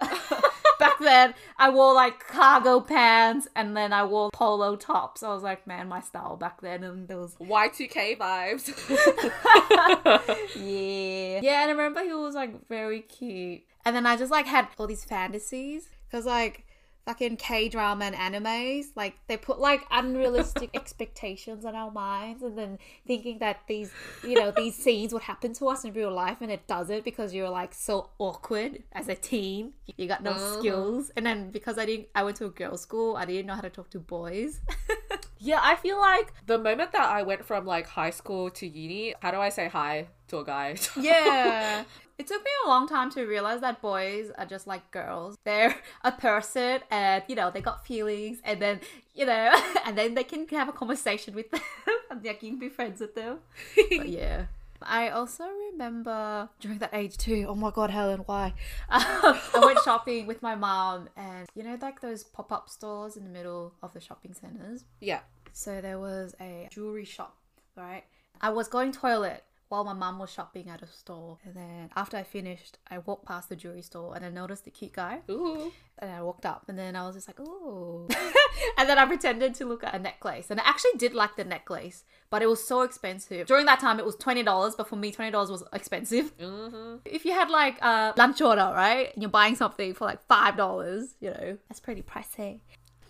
Back 0.78 0.98
then, 1.00 1.34
I 1.58 1.70
wore 1.70 1.94
like 1.94 2.26
cargo 2.26 2.80
pants 2.80 3.48
and 3.56 3.74
then 3.74 3.94
I 3.94 4.04
wore 4.04 4.30
polo 4.30 4.76
tops. 4.76 5.22
I 5.22 5.32
was 5.32 5.42
like, 5.42 5.66
man, 5.66 5.88
my 5.88 6.00
style 6.00 6.36
back 6.36 6.60
then. 6.60 6.84
And 6.84 7.08
there 7.08 7.16
was 7.16 7.34
Y2K 7.36 8.18
vibes. 8.18 8.68
yeah. 10.54 11.40
Yeah, 11.42 11.62
and 11.62 11.70
I 11.70 11.72
remember 11.72 12.02
he 12.02 12.12
was 12.12 12.34
like 12.34 12.68
very 12.68 13.00
cute. 13.00 13.62
And 13.86 13.96
then 13.96 14.04
I 14.04 14.16
just 14.16 14.30
like 14.30 14.46
had 14.46 14.68
all 14.78 14.86
these 14.86 15.04
fantasies 15.04 15.88
because 16.10 16.26
like 16.26 16.65
fucking 17.06 17.36
K 17.36 17.68
drama 17.68 18.04
and 18.06 18.14
animes, 18.16 18.86
like 18.96 19.14
they 19.28 19.36
put 19.36 19.58
like 19.60 19.82
unrealistic 19.90 20.70
expectations 20.74 21.64
on 21.64 21.74
our 21.74 21.90
minds 21.90 22.42
and 22.42 22.58
then 22.58 22.78
thinking 23.06 23.38
that 23.38 23.60
these, 23.68 23.90
you 24.24 24.34
know, 24.34 24.50
these 24.50 24.74
scenes 24.84 25.12
would 25.12 25.22
happen 25.22 25.52
to 25.54 25.68
us 25.68 25.84
in 25.84 25.92
real 25.94 26.12
life 26.12 26.38
and 26.40 26.50
it 26.50 26.66
doesn't 26.66 27.04
because 27.04 27.32
you're 27.32 27.48
like 27.48 27.72
so 27.72 28.10
awkward 28.18 28.82
as 28.92 29.08
a 29.08 29.14
teen. 29.14 29.72
You 29.96 30.08
got 30.08 30.22
no 30.22 30.32
Uh-huh. 30.32 30.58
skills. 30.58 31.10
And 31.16 31.24
then 31.24 31.50
because 31.50 31.78
I 31.78 31.86
didn't 31.86 32.08
I 32.14 32.24
went 32.24 32.36
to 32.38 32.46
a 32.46 32.50
girls' 32.50 32.82
school, 32.82 33.16
I 33.16 33.24
didn't 33.24 33.46
know 33.46 33.54
how 33.54 33.60
to 33.62 33.70
talk 33.70 33.88
to 33.90 34.00
boys. 34.00 34.60
yeah, 35.38 35.60
I 35.62 35.76
feel 35.76 35.98
like 35.98 36.32
the 36.46 36.58
moment 36.58 36.90
that 36.92 37.08
I 37.08 37.22
went 37.22 37.44
from 37.44 37.64
like 37.66 37.86
high 37.86 38.10
school 38.10 38.50
to 38.50 38.66
uni, 38.66 39.14
how 39.22 39.30
do 39.30 39.38
I 39.38 39.48
say 39.50 39.68
hi 39.68 40.08
to 40.28 40.38
a 40.38 40.44
guy? 40.44 40.76
Yeah. 41.00 41.84
It 42.18 42.26
took 42.26 42.42
me 42.42 42.50
a 42.64 42.68
long 42.68 42.88
time 42.88 43.10
to 43.10 43.24
realize 43.24 43.60
that 43.60 43.82
boys 43.82 44.30
are 44.38 44.46
just 44.46 44.66
like 44.66 44.90
girls. 44.90 45.36
They're 45.44 45.76
a 46.02 46.12
person 46.12 46.80
and, 46.90 47.22
you 47.28 47.34
know, 47.34 47.50
they 47.50 47.60
got 47.60 47.86
feelings 47.86 48.38
and 48.44 48.60
then, 48.60 48.80
you 49.14 49.26
know, 49.26 49.54
and 49.84 49.96
then 49.98 50.14
they 50.14 50.24
can 50.24 50.48
have 50.48 50.68
a 50.68 50.72
conversation 50.72 51.34
with 51.34 51.50
them 51.50 51.60
and 52.10 52.22
they 52.22 52.34
can 52.34 52.58
be 52.58 52.68
friends 52.68 53.00
with 53.00 53.14
them. 53.14 53.40
But 53.74 54.08
yeah. 54.08 54.46
I 54.82 55.08
also 55.08 55.44
remember 55.70 56.48
during 56.60 56.78
that 56.78 56.90
age 56.92 57.16
too. 57.16 57.46
Oh 57.48 57.54
my 57.54 57.70
god, 57.70 57.90
Helen, 57.90 58.20
why? 58.26 58.52
I 58.90 59.40
went 59.54 59.78
shopping 59.82 60.26
with 60.26 60.42
my 60.42 60.54
mom, 60.54 61.08
and 61.16 61.48
you 61.54 61.62
know, 61.62 61.78
like 61.80 62.02
those 62.02 62.24
pop 62.24 62.52
up 62.52 62.68
stores 62.68 63.16
in 63.16 63.24
the 63.24 63.30
middle 63.30 63.72
of 63.82 63.94
the 63.94 64.00
shopping 64.00 64.34
centers. 64.34 64.84
yeah. 65.00 65.20
So 65.54 65.80
there 65.80 65.98
was 65.98 66.34
a 66.38 66.68
jewelry 66.70 67.06
shop, 67.06 67.38
right? 67.74 68.04
I 68.42 68.50
was 68.50 68.68
going 68.68 68.92
toilet 68.92 69.44
while 69.68 69.84
my 69.84 69.92
mum 69.92 70.18
was 70.18 70.30
shopping 70.30 70.68
at 70.68 70.82
a 70.82 70.86
store. 70.86 71.38
And 71.44 71.54
then 71.54 71.90
after 71.96 72.16
I 72.16 72.22
finished, 72.22 72.78
I 72.90 72.98
walked 72.98 73.26
past 73.26 73.48
the 73.48 73.56
jewelry 73.56 73.82
store 73.82 74.14
and 74.14 74.24
I 74.24 74.30
noticed 74.30 74.64
the 74.64 74.70
cute 74.70 74.92
guy. 74.92 75.20
Ooh. 75.30 75.72
And 75.98 76.10
I 76.10 76.22
walked 76.22 76.46
up 76.46 76.64
and 76.68 76.78
then 76.78 76.94
I 76.94 77.06
was 77.06 77.16
just 77.16 77.28
like, 77.28 77.40
ooh. 77.40 78.06
and 78.78 78.88
then 78.88 78.98
I 78.98 79.06
pretended 79.06 79.54
to 79.54 79.64
look 79.64 79.82
at 79.82 79.94
a 79.94 79.98
necklace. 79.98 80.50
And 80.50 80.60
I 80.60 80.64
actually 80.66 80.98
did 80.98 81.14
like 81.14 81.36
the 81.36 81.44
necklace, 81.44 82.04
but 82.30 82.42
it 82.42 82.46
was 82.46 82.66
so 82.66 82.82
expensive. 82.82 83.46
During 83.46 83.66
that 83.66 83.80
time, 83.80 83.98
it 83.98 84.04
was 84.04 84.16
$20, 84.16 84.76
but 84.76 84.88
for 84.88 84.96
me, 84.96 85.12
$20 85.12 85.32
was 85.50 85.62
expensive. 85.72 86.32
Mm-hmm. 86.46 86.96
If 87.04 87.24
you 87.24 87.32
had 87.32 87.50
like 87.50 87.78
a 87.82 88.14
lunch 88.16 88.40
order, 88.40 88.72
right? 88.74 89.12
And 89.12 89.22
you're 89.22 89.30
buying 89.30 89.56
something 89.56 89.94
for 89.94 90.04
like 90.04 90.26
$5, 90.28 91.08
you 91.20 91.30
know, 91.30 91.58
that's 91.68 91.80
pretty 91.80 92.02
pricey. 92.02 92.60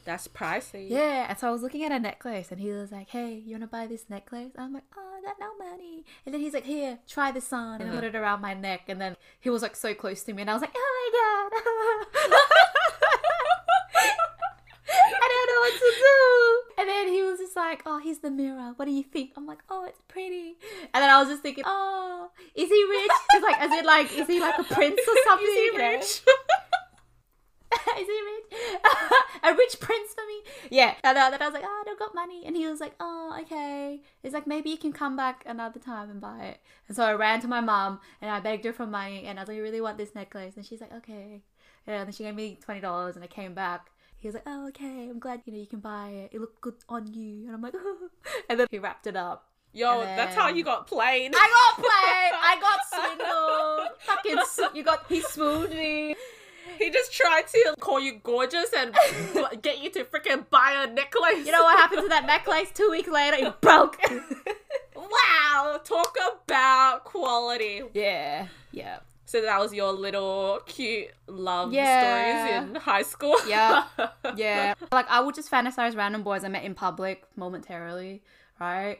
That's 0.07 0.29
pricey. 0.29 0.89
Yeah, 0.89 1.27
and 1.29 1.37
so 1.39 1.49
I 1.49 1.51
was 1.51 1.63
looking 1.63 1.85
at 1.85 1.91
a 1.93 1.99
necklace, 1.99 2.53
and 2.53 2.61
he 2.61 2.71
was 2.71 2.93
like, 2.93 3.11
"Hey, 3.11 3.35
you 3.35 3.53
wanna 3.53 3.67
buy 3.67 3.87
this 3.87 4.09
necklace?" 4.09 4.53
I'm 4.57 4.73
like, 4.73 4.85
"Oh, 4.97 5.19
I 5.19 5.21
got 5.21 5.37
no 5.41 5.57
money." 5.59 6.05
And 6.25 6.33
then 6.33 6.41
he's 6.41 6.55
like, 6.55 6.65
"Here, 6.65 7.01
try 7.09 7.33
this 7.33 7.53
on," 7.53 7.81
and 7.81 7.91
I 7.91 7.93
uh-huh. 7.93 8.01
put 8.01 8.05
it 8.05 8.15
around 8.15 8.41
my 8.41 8.55
neck, 8.55 8.83
and 8.89 9.01
then 9.01 9.17
he 9.41 9.51
was 9.51 9.63
like 9.63 9.75
so 9.75 9.95
close 9.95 10.23
to 10.23 10.33
me, 10.33 10.43
and 10.43 10.51
I 10.51 10.55
was 10.55 10.63
like, 10.63 10.75
"Oh 10.77 10.91
my 10.97 11.09
god." 11.19 11.51
I 14.89 15.29
don't 15.29 15.49
know 15.51 15.61
what 15.61 15.75
to 15.75 15.91
do. 15.99 16.81
And 16.81 16.89
then 16.89 17.09
he 17.09 17.23
was 17.23 17.39
just 17.41 17.57
like, 17.57 17.83
"Oh, 17.85 17.99
here's 17.99 18.19
the 18.19 18.31
mirror. 18.31 18.75
What 18.77 18.85
do 18.85 18.93
you 18.93 19.03
think?" 19.03 19.33
I'm 19.37 19.47
like, 19.47 19.63
"Oh, 19.69 19.85
it's 19.85 20.01
pretty." 20.07 20.57
And 20.95 21.03
then 21.03 21.11
I 21.11 21.19
was 21.19 21.29
just 21.29 21.43
thinking, 21.43 21.65
"Oh, 21.67 22.31
is 22.55 22.69
he 22.69 22.85
rich? 22.85 23.11
Like, 23.43 23.63
is 23.63 23.73
it 23.73 23.85
like, 23.85 24.13
is 24.17 24.27
he 24.27 24.41
like 24.41 24.59
a 24.59 24.65
prince 24.65 25.01
or 25.07 25.15
something? 25.25 25.47
Is 25.51 25.55
he 25.55 25.77
rich? 25.77 26.23
Is 27.99 28.07
he 28.07 28.21
rich? 28.33 28.36
a 29.43 29.55
rich 29.55 29.79
prince 29.81 30.15
for 30.15 30.27
me? 30.27 30.43
Yeah. 30.71 30.95
And 31.03 31.17
uh, 31.17 31.31
then 31.31 31.43
I 31.43 31.47
was 31.47 31.55
like, 31.55 31.65
oh, 31.65 31.83
I 31.83 31.85
don't 31.85 31.99
got 31.99 32.15
money. 32.15 32.43
And 32.47 32.57
he 32.57 32.67
was 32.67 32.81
like, 32.81 32.95
oh, 33.01 33.37
okay. 33.43 34.01
He's 34.23 34.33
like, 34.33 34.47
maybe 34.47 34.71
you 34.71 34.77
can 34.77 34.93
come 34.93 35.17
back 35.17 35.43
another 35.47 35.81
time 35.81 36.11
and 36.11 36.21
buy 36.21 36.45
it. 36.45 36.61
And 36.89 36.97
so 36.97 37.05
I 37.05 37.13
ran 37.13 37.41
to 37.41 37.49
my 37.49 37.61
mom 37.61 38.01
and 38.21 38.31
I 38.31 38.41
begged 38.41 38.65
her 38.65 38.73
for 38.73 38.87
money. 38.87 39.25
And 39.27 39.39
I 39.39 39.43
was 39.43 39.49
like, 39.49 39.59
I 39.59 39.61
really 39.61 39.81
want 39.81 39.99
this 39.99 40.15
necklace. 40.15 40.57
And 40.57 40.65
she's 40.65 40.81
like, 40.81 40.93
okay. 40.95 41.43
And 41.87 42.07
then 42.07 42.13
she 42.13 42.25
gave 42.25 42.35
me 42.35 42.59
$20 42.67 43.15
and 43.15 43.25
I 43.25 43.29
came 43.29 43.55
back. 43.55 43.91
He 44.19 44.29
was 44.29 44.35
like, 44.35 44.45
oh, 44.47 44.69
okay. 44.69 45.09
I'm 45.09 45.19
glad, 45.19 45.43
you 45.45 45.53
know, 45.53 45.59
you 45.59 45.67
can 45.67 45.81
buy 45.81 46.09
it. 46.09 46.31
It 46.33 46.41
looked 46.41 46.61
good 46.61 46.75
on 46.89 47.13
you. 47.13 47.47
And 47.47 47.55
I'm 47.55 47.63
like, 47.63 47.75
oh. 47.77 48.09
And 48.49 48.59
then 48.59 48.67
he 48.71 48.79
wrapped 48.79 49.07
it 49.07 49.17
up. 49.17 49.49
Yo, 49.73 50.01
And 50.01 50.19
that's 50.19 50.35
how 50.35 50.49
you 50.49 50.65
got 50.65 50.87
played. 50.87 51.33
I 51.37 51.75
got 51.77 51.77
played. 51.77 52.33
I 52.33 52.57
got 52.61 52.81
swindled. 52.95 53.91
Fucking, 54.01 54.75
you 54.75 54.83
got, 54.83 55.05
he 55.07 55.21
swooned 55.21 55.71
me. 55.71 56.17
He 56.87 56.91
just 56.91 57.13
tried 57.13 57.47
to 57.49 57.75
call 57.81 57.99
you 58.01 58.21
gorgeous 58.23 58.71
and 58.77 58.95
get 59.63 59.83
you 59.83 59.91
to 59.91 60.05
freaking 60.05 60.49
buy 60.51 60.85
a 60.87 60.93
necklace. 60.93 61.45
You 61.47 61.53
know 61.53 61.63
what 61.63 61.79
happened 61.79 62.03
to 62.03 62.09
that 62.09 62.27
necklace? 62.27 62.71
Two 62.75 62.89
weeks 62.91 63.09
later, 63.09 63.37
it 63.47 63.61
broke. 63.61 63.99
Wow, 64.95 65.81
talk 65.85 66.17
about 66.45 67.05
quality. 67.05 67.83
yeah, 67.95 68.49
yeah, 68.73 68.99
So 69.27 69.41
that 69.43 69.61
was 69.61 69.73
your 69.73 69.93
little 69.93 70.61
cute 70.67 71.09
love 71.27 71.73
Yeah. 71.73 72.01
stories 72.55 72.69
in 72.71 72.75
high 72.77 73.03
school. 73.03 73.37
Yeah. 73.47 73.85
yeah. 74.37 74.75
Like 74.93 75.07
I 75.09 75.21
would 75.21 75.35
just 75.35 75.51
fantasize 75.51 75.97
random 75.97 76.23
boys 76.23 76.45
I 76.45 76.49
met 76.49 76.65
in 76.65 76.75
public 76.75 77.25
momentarily, 77.37 78.23
right? 78.59 78.99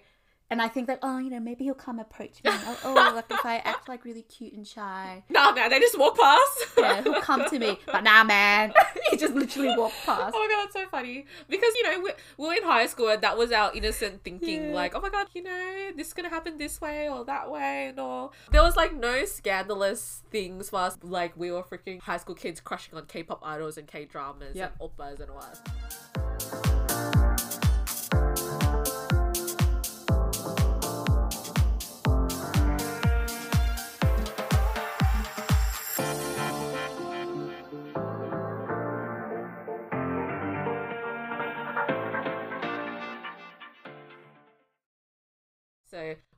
And 0.49 0.63
I 0.63 0.69
think 0.69 0.87
that 0.87 1.01
oh, 1.03 1.19
you 1.19 1.29
know, 1.31 1.41
maybe 1.41 1.65
he'll 1.65 1.75
come 1.75 1.99
approach 1.99 2.43
me. 2.45 2.51
Oh, 2.53 2.79
oh 2.85 3.13
like 3.15 3.25
if 3.31 3.45
I 3.45 3.57
act 3.59 3.89
like 3.89 4.05
really 4.05 4.23
cute 4.23 4.53
and 4.53 4.67
shy, 4.67 5.25
nah, 5.31 5.53
man, 5.53 5.71
they 5.71 5.81
just 5.81 5.99
walk 5.99 6.17
past. 6.19 6.67
yeah, 6.79 7.03
he'll 7.03 7.21
come 7.21 7.45
to 7.49 7.59
me. 7.59 7.79
But 7.87 8.05
nah, 8.05 8.23
man, 8.23 8.73
he 9.11 9.17
just 9.17 9.35
literally 9.35 9.77
walked 9.77 9.97
past. 10.05 10.35
Oh 10.37 10.39
my 10.41 10.55
god, 10.55 10.65
that's 10.65 10.75
so 10.75 10.87
funny. 10.89 11.27
Because, 11.49 11.73
you 11.75 11.83
know, 11.91 12.01
we, 12.39 12.47
were 12.47 12.55
in 12.55 12.63
high 12.63 12.87
school 12.87 13.09
and 13.09 13.23
that 13.23 13.37
was 13.37 13.51
our 13.51 13.75
innocent 13.75 14.23
thinking, 14.23 14.69
Yeah. 14.69 14.75
like, 14.75 14.95
oh 14.95 15.01
my 15.01 15.09
god, 15.11 15.27
you 15.35 15.43
know, 15.43 15.91
this 15.97 16.09
is 16.09 16.13
gonna 16.13 16.29
happen 16.29 16.59
this 16.59 16.81
way 16.81 17.09
or 17.09 17.25
that 17.25 17.51
way 17.51 17.89
and 17.89 17.99
all. 17.99 18.33
There 18.53 18.63
was 18.63 18.77
like 18.77 18.95
no 18.95 19.25
scandalous 19.25 20.23
things 20.31 20.71
for 20.71 20.79
us. 20.81 20.97
Like, 21.03 21.37
we 21.37 21.51
were 21.51 21.65
freaking 21.65 22.01
high 22.01 22.19
school 22.19 22.37
kids 22.37 22.61
crushing 22.61 22.97
on 22.97 23.07
K 23.07 23.25
pop 23.25 23.41
idols 23.45 23.79
and 23.79 23.89
K 23.89 24.05
dramas 24.05 24.55
Yep. 24.55 24.77
and 24.81 24.91
oppas 24.91 25.21
and 25.21 25.31
all 25.31 25.41
that. 25.41 26.46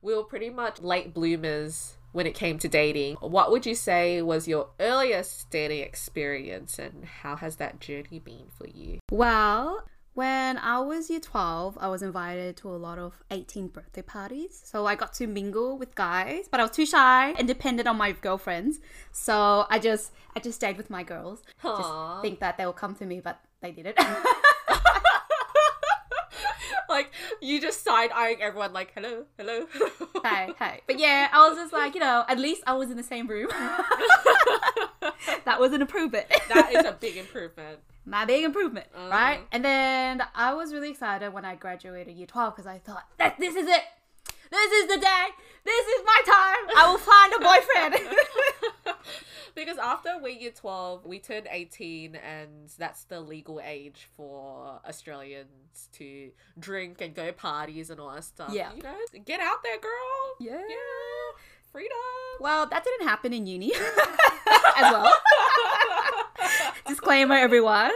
We 0.01 0.15
were 0.15 0.23
pretty 0.23 0.49
much 0.49 0.81
late 0.81 1.13
bloomers 1.13 1.97
when 2.11 2.25
it 2.25 2.33
came 2.33 2.57
to 2.59 2.67
dating. 2.67 3.15
What 3.15 3.51
would 3.51 3.65
you 3.65 3.75
say 3.75 4.21
was 4.21 4.47
your 4.47 4.69
earliest 4.79 5.49
dating 5.49 5.83
experience 5.83 6.79
and 6.79 7.05
how 7.05 7.35
has 7.35 7.57
that 7.57 7.79
journey 7.79 8.19
been 8.19 8.47
for 8.57 8.67
you? 8.67 8.99
Well, 9.11 9.83
when 10.13 10.57
I 10.57 10.79
was 10.79 11.09
year 11.09 11.19
12, 11.19 11.77
I 11.79 11.87
was 11.87 12.01
invited 12.01 12.57
to 12.57 12.69
a 12.69 12.75
lot 12.75 12.99
of 12.99 13.23
18 13.31 13.67
birthday 13.67 14.01
parties. 14.01 14.59
So 14.65 14.85
I 14.85 14.95
got 14.95 15.13
to 15.13 15.27
mingle 15.27 15.77
with 15.77 15.95
guys, 15.95 16.47
but 16.49 16.59
I 16.59 16.63
was 16.63 16.71
too 16.71 16.85
shy 16.85 17.33
and 17.37 17.47
dependent 17.47 17.87
on 17.87 17.97
my 17.97 18.11
girlfriends. 18.11 18.79
So 19.11 19.65
I 19.69 19.79
just 19.79 20.11
I 20.35 20.39
just 20.39 20.57
stayed 20.57 20.77
with 20.77 20.89
my 20.89 21.03
girls. 21.03 21.43
Aw. 21.63 21.77
Just 21.77 22.21
think 22.21 22.39
that 22.39 22.57
they 22.57 22.65
will 22.65 22.73
come 22.73 22.95
to 22.95 23.05
me, 23.05 23.21
but 23.21 23.39
they 23.61 23.71
didn't. 23.71 23.97
like 26.89 27.11
you 27.41 27.61
just 27.61 27.83
side 27.83 28.09
eyeing 28.13 28.41
everyone 28.41 28.73
like 28.73 28.91
hello, 28.95 29.25
hello. 29.37 29.65
hey, 30.23 30.53
hey. 30.57 30.81
But 30.87 30.99
yeah, 30.99 31.29
I 31.31 31.47
was 31.47 31.57
just 31.57 31.71
like, 31.73 31.93
you 31.93 31.99
know, 32.01 32.25
at 32.27 32.39
least 32.39 32.63
I 32.67 32.73
was 32.73 32.89
in 32.91 32.97
the 32.97 33.03
same 33.03 33.27
room. 33.27 33.47
that 35.45 35.57
was 35.59 35.73
an 35.73 35.81
improvement. 35.81 36.25
that 36.49 36.73
is 36.73 36.85
a 36.85 36.91
big 36.93 37.17
improvement. 37.17 37.79
my 38.05 38.25
big 38.25 38.43
improvement, 38.43 38.87
Uh-huh. 38.95 39.09
right? 39.09 39.39
And 39.51 39.63
then 39.63 40.21
I 40.35 40.53
was 40.53 40.73
really 40.73 40.89
excited 40.89 41.31
when 41.33 41.45
I 41.45 41.55
graduated 41.55 42.15
year 42.15 42.27
12 42.27 42.55
because 42.55 42.67
I 42.67 42.79
thought, 42.79 43.05
that 43.17 43.37
this 43.39 43.55
is 43.55 43.67
it. 43.67 43.81
This 44.51 44.71
is 44.71 44.87
the 44.87 44.97
day. 44.97 45.25
This 45.63 45.87
is 45.87 46.01
my 46.05 46.21
time. 46.25 46.77
I 46.77 46.89
will 46.89 46.97
find 46.97 47.33
a 47.33 47.39
boyfriend. 47.39 48.97
because 49.55 49.77
after 49.77 50.17
we 50.21 50.33
year 50.33 50.51
12, 50.51 51.05
we 51.05 51.19
turned 51.19 51.47
18, 51.51 52.15
and 52.15 52.69
that's 52.77 53.03
the 53.03 53.19
legal 53.19 53.61
age 53.63 54.07
for 54.15 54.79
Australians 54.87 55.89
to 55.93 56.31
drink 56.57 57.01
and 57.01 57.13
go 57.13 57.31
parties 57.31 57.89
and 57.89 57.99
all 57.99 58.11
that 58.13 58.23
stuff. 58.23 58.51
Yeah. 58.53 58.71
You 58.75 58.81
know, 58.81 58.95
get 59.25 59.39
out 59.39 59.61
there, 59.63 59.79
girl. 59.79 60.35
Yeah. 60.39 60.61
Yeah. 60.67 60.75
Freedom. 61.71 61.97
well, 62.39 62.65
that 62.65 62.83
didn't 62.83 63.07
happen 63.07 63.31
in 63.31 63.45
uni 63.45 63.71
as 64.77 64.91
well. 64.91 65.13
Disclaimer, 66.87 67.35
everyone. 67.35 67.91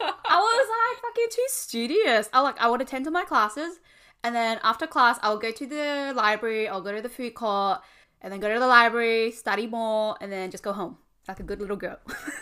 I 0.00 0.38
was 0.38 0.68
like 0.70 1.02
fucking 1.02 1.26
too 1.30 1.46
studious. 1.48 2.30
I 2.32 2.40
like 2.40 2.58
I 2.58 2.68
would 2.70 2.80
attend 2.80 3.04
to 3.04 3.10
my 3.10 3.24
classes, 3.24 3.78
and 4.22 4.34
then 4.34 4.58
after 4.62 4.86
class, 4.86 5.18
I'll 5.22 5.38
go 5.38 5.50
to 5.50 5.66
the 5.66 6.12
library. 6.14 6.68
I'll 6.68 6.82
go 6.82 6.94
to 6.94 7.02
the 7.02 7.08
food 7.08 7.34
court, 7.34 7.80
and 8.20 8.32
then 8.32 8.40
go 8.40 8.52
to 8.52 8.60
the 8.60 8.66
library, 8.66 9.30
study 9.32 9.66
more, 9.66 10.16
and 10.20 10.30
then 10.30 10.50
just 10.50 10.62
go 10.62 10.72
home 10.72 10.98
like 11.28 11.40
a 11.40 11.42
good 11.42 11.60
little 11.60 11.76
girl. 11.76 11.98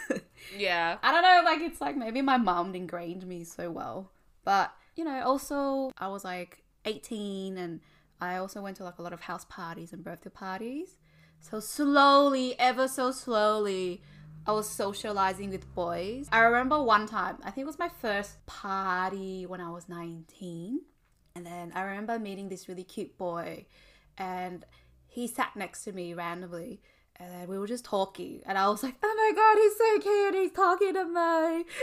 yeah. 0.56 0.98
I 1.02 1.12
don't 1.12 1.22
know, 1.22 1.42
like 1.44 1.60
it's 1.60 1.80
like 1.80 1.96
maybe 1.96 2.22
my 2.22 2.36
mom 2.38 2.74
ingrained 2.74 3.26
me 3.26 3.44
so 3.44 3.70
well. 3.70 4.10
But, 4.44 4.72
you 4.96 5.04
know, 5.04 5.22
also 5.22 5.92
I 5.98 6.08
was 6.08 6.24
like 6.24 6.62
18 6.84 7.58
and 7.58 7.80
I 8.20 8.36
also 8.36 8.62
went 8.62 8.76
to 8.78 8.84
like 8.84 8.98
a 8.98 9.02
lot 9.02 9.12
of 9.12 9.20
house 9.20 9.44
parties 9.48 9.92
and 9.92 10.02
birthday 10.02 10.30
parties. 10.30 10.96
So 11.40 11.60
slowly, 11.60 12.58
ever 12.58 12.88
so 12.88 13.12
slowly, 13.12 14.02
I 14.46 14.52
was 14.52 14.68
socializing 14.68 15.50
with 15.50 15.72
boys. 15.74 16.26
I 16.32 16.40
remember 16.40 16.82
one 16.82 17.06
time, 17.06 17.36
I 17.42 17.50
think 17.50 17.64
it 17.64 17.66
was 17.66 17.78
my 17.78 17.90
first 17.90 18.44
party 18.46 19.46
when 19.46 19.60
I 19.60 19.70
was 19.70 19.88
19. 19.88 20.80
And 21.34 21.46
then 21.46 21.72
I 21.74 21.82
remember 21.82 22.18
meeting 22.18 22.48
this 22.48 22.68
really 22.68 22.84
cute 22.84 23.16
boy 23.16 23.66
and 24.16 24.64
he 25.06 25.26
sat 25.26 25.54
next 25.54 25.84
to 25.84 25.92
me 25.92 26.14
randomly 26.14 26.80
and 27.16 27.32
then 27.32 27.48
we 27.48 27.58
were 27.58 27.66
just 27.66 27.84
talking 27.84 28.40
and 28.46 28.58
I 28.58 28.68
was 28.68 28.82
like, 28.82 28.96
Oh 29.02 29.14
my 29.16 29.32
god, 29.36 29.56
he's 29.60 29.76
so 29.76 30.10
cute, 30.10 30.34
he's 30.34 30.52
talking 30.52 30.94
to 30.94 31.04
me. 31.04 31.64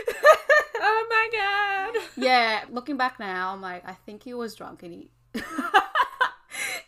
Oh 0.78 1.08
my 1.10 1.94
god. 1.94 2.04
yeah, 2.18 2.66
looking 2.70 2.98
back 2.98 3.18
now, 3.18 3.54
I'm 3.54 3.62
like, 3.62 3.88
I 3.88 3.94
think 3.94 4.24
he 4.24 4.34
was 4.34 4.56
drunk 4.56 4.84
and 4.84 4.94
he 4.94 5.10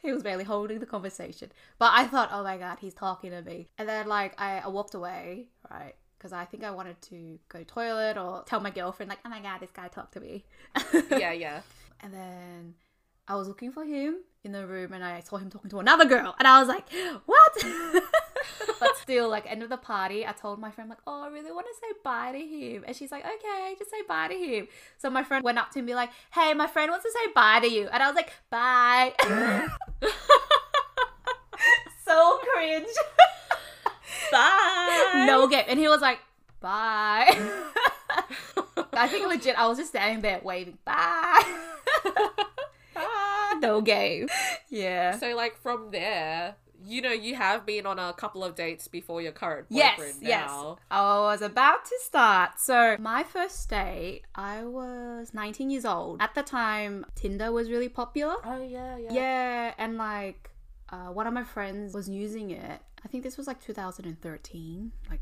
he 0.02 0.12
was 0.12 0.24
barely 0.24 0.44
holding 0.44 0.80
the 0.80 0.86
conversation. 0.86 1.52
But 1.80 1.92
I 1.94 2.06
thought, 2.06 2.30
oh 2.32 2.44
my 2.44 2.58
god, 2.58 2.80
he's 2.80 2.94
talking 2.94 3.32
to 3.32 3.42
me. 3.42 3.70
And 3.78 3.88
then 3.88 4.08
like 4.08 4.40
I, 4.40 4.60
I 4.60 4.68
walked 4.68 4.94
away, 4.94 5.48
right? 5.72 5.96
Because 6.18 6.34
I 6.34 6.46
think 6.46 6.64
I 6.64 6.72
wanted 6.72 7.02
to 7.04 7.40
go 7.50 7.64
toilet 7.64 8.18
or 8.18 8.44
tell 8.46 8.60
my 8.60 8.72
girlfriend 8.72 9.10
like, 9.10 9.20
oh 9.26 9.30
my 9.30 9.40
god, 9.40 9.62
this 9.62 9.72
guy 9.72 9.88
talked 9.88 10.14
to 10.14 10.20
me. 10.20 10.46
yeah, 11.12 11.32
yeah. 11.32 11.62
And 12.02 12.14
then 12.14 12.76
I 13.28 13.36
was 13.36 13.48
looking 13.48 13.72
for 13.72 13.84
him 13.84 14.18
in 14.44 14.52
the 14.54 14.66
room 14.66 14.94
and 14.94 15.04
I 15.04 15.20
saw 15.20 15.38
him 15.38 15.50
talking 15.50 15.70
to 15.72 15.80
another 15.80 16.06
girl. 16.06 16.36
And 16.40 16.48
I 16.48 16.60
was 16.60 16.68
like, 16.68 16.86
what? 17.26 17.66
but 18.80 18.98
still, 18.98 19.30
like, 19.30 19.46
end 19.50 19.64
of 19.64 19.70
the 19.70 19.78
party, 19.78 20.26
I 20.26 20.32
told 20.32 20.60
my 20.60 20.72
friend, 20.72 20.90
like, 20.90 21.00
oh, 21.06 21.24
I 21.24 21.28
really 21.28 21.52
want 21.52 21.68
to 21.68 21.74
say 21.82 21.94
bye 22.04 22.32
to 22.32 22.40
him. 22.40 22.84
And 22.88 22.96
she's 22.96 23.12
like, 23.12 23.26
okay, 23.26 23.76
just 23.78 23.92
say 23.92 24.02
bye 24.08 24.30
to 24.30 24.34
him. 24.34 24.68
So 24.98 25.10
my 25.10 25.24
friend 25.24 25.44
went 25.44 25.58
up 25.58 25.72
to 25.72 25.80
him 25.80 25.84
and 25.84 25.88
be 25.88 25.96
like, 25.96 26.12
hey, 26.34 26.54
my 26.54 26.68
friend 26.68 26.90
wants 26.90 27.06
to 27.06 27.12
say 27.12 27.32
bye 27.34 27.60
to 27.60 27.68
you. 27.68 27.88
And 27.92 28.02
I 28.02 28.08
was 28.08 28.16
like, 28.16 28.32
bye. 28.50 29.14
so 32.06 32.40
cringe. 32.54 32.88
Bye. 34.32 35.26
no 35.28 35.48
game. 35.48 35.66
And 35.68 35.80
he 35.80 35.88
was 35.88 36.02
like, 36.02 36.20
bye. 36.62 37.28
I 38.94 39.08
think 39.08 39.28
legit, 39.28 39.58
I 39.58 39.68
was 39.68 39.78
just 39.78 39.90
standing 39.90 40.22
there 40.22 40.40
waving, 40.44 40.78
bye. 40.86 41.44
No 43.60 43.82
game. 43.82 44.28
Yeah. 44.70 45.18
So 45.18 45.36
like 45.36 45.58
from 45.58 45.90
there, 45.92 46.56
you 46.86 47.02
know, 47.02 47.12
you 47.12 47.36
have 47.36 47.66
been 47.66 47.86
on 47.86 47.98
a 47.98 48.14
couple 48.14 48.44
of 48.44 48.56
dates 48.56 48.88
before 48.88 49.22
your 49.22 49.32
current 49.32 49.66
Yes, 49.70 49.98
boyfriend 49.98 50.18
yes. 50.22 50.48
now. 50.48 50.78
I 50.92 51.20
was 51.22 51.42
about 51.42 51.86
to 51.86 51.96
start. 52.04 52.60
So, 52.60 52.98
my 53.00 53.24
first 53.24 53.68
date, 53.70 54.24
I 54.36 54.64
was 54.64 55.34
19 55.34 55.70
years 55.72 55.86
old. 55.86 56.22
At 56.22 56.36
the 56.36 56.44
time, 56.44 57.06
Tinder 57.16 57.52
was 57.52 57.70
really 57.72 57.90
popular. 57.90 58.36
Oh 58.46 58.62
yeah, 58.64 58.98
yeah. 58.98 59.12
Yeah, 59.12 59.74
and 59.80 59.98
like 59.98 60.52
uh, 60.90 61.08
one 61.08 61.26
of 61.26 61.34
my 61.34 61.44
friends 61.44 61.94
was 61.96 62.08
using 62.08 62.52
it. 62.52 62.80
I 63.04 63.08
think 63.08 63.24
this 63.24 63.38
was 63.38 63.48
like 63.48 63.60
2013. 63.62 64.92
Like, 65.10 65.22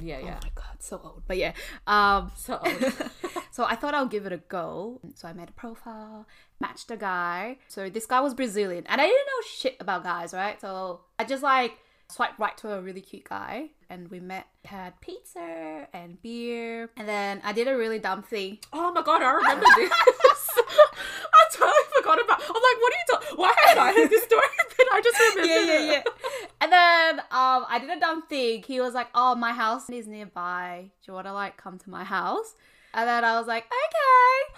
Yeah, 0.00 0.18
yeah. 0.20 0.38
oh 0.42 0.46
my 0.46 0.50
god, 0.54 0.76
so 0.80 1.00
old. 1.02 1.22
But 1.26 1.36
yeah, 1.38 1.52
um, 1.86 2.30
So 2.36 2.60
so 3.50 3.64
I 3.64 3.74
thought 3.74 3.94
I'll 3.94 4.06
give 4.06 4.26
it 4.26 4.32
a 4.32 4.38
go. 4.38 5.00
So 5.14 5.28
I 5.28 5.32
made 5.32 5.48
a 5.48 5.52
profile, 5.52 6.26
matched 6.60 6.90
a 6.90 6.96
guy. 6.96 7.58
So 7.68 7.88
this 7.88 8.06
guy 8.06 8.20
was 8.20 8.34
Brazilian, 8.34 8.84
and 8.86 9.00
I 9.00 9.06
didn't 9.06 9.26
know 9.26 9.46
shit 9.46 9.76
about 9.80 10.04
guys, 10.04 10.32
right? 10.32 10.60
So 10.60 11.00
I 11.18 11.24
just 11.24 11.42
like 11.42 11.78
swiped 12.10 12.38
right 12.38 12.56
to 12.58 12.72
a 12.72 12.80
really 12.80 13.00
cute 13.00 13.28
guy, 13.28 13.70
and 13.90 14.10
we 14.10 14.20
met, 14.20 14.46
had 14.64 15.00
pizza 15.00 15.86
and 15.92 16.20
beer, 16.22 16.90
and 16.96 17.06
then 17.08 17.40
I 17.44 17.52
did 17.52 17.68
a 17.68 17.76
really 17.76 17.98
dumb 17.98 18.22
thing. 18.22 18.58
Oh 18.72 18.92
my 18.92 19.02
god, 19.02 19.22
I 19.22 19.30
remember 19.40 19.66
this. 19.76 20.48
I 21.54 21.56
totally 21.56 21.88
forgot 21.96 22.24
about. 22.24 22.40
I'm 22.40 22.62
like, 22.68 22.78
what 22.82 22.92
are 22.92 22.96
you 22.96 23.06
talking? 23.10 23.38
Why 23.38 23.54
haven't 23.64 23.82
I 23.82 23.92
heard 23.92 24.10
this 24.10 24.24
story? 24.24 24.46
then 24.78 24.86
I 24.92 25.00
just 25.00 25.18
remembered 25.18 25.46
yeah, 25.46 25.60
yeah, 25.60 25.98
it. 25.98 26.04
yeah. 26.06 26.12
And 26.60 26.72
then 26.72 27.20
um, 27.20 27.66
I 27.68 27.78
did 27.80 27.90
a 27.90 28.00
dumb 28.00 28.22
thing. 28.26 28.62
He 28.62 28.80
was 28.80 28.94
like, 28.94 29.08
"Oh, 29.14 29.34
my 29.34 29.52
house 29.52 29.88
is 29.90 30.06
nearby. 30.06 30.90
Do 31.02 31.10
you 31.10 31.14
want 31.14 31.26
to 31.26 31.32
like 31.32 31.56
come 31.56 31.78
to 31.78 31.90
my 31.90 32.04
house?" 32.04 32.54
And 32.94 33.08
then 33.08 33.24
I 33.24 33.38
was 33.38 33.46
like, 33.46 33.64
"Okay." 33.64 33.74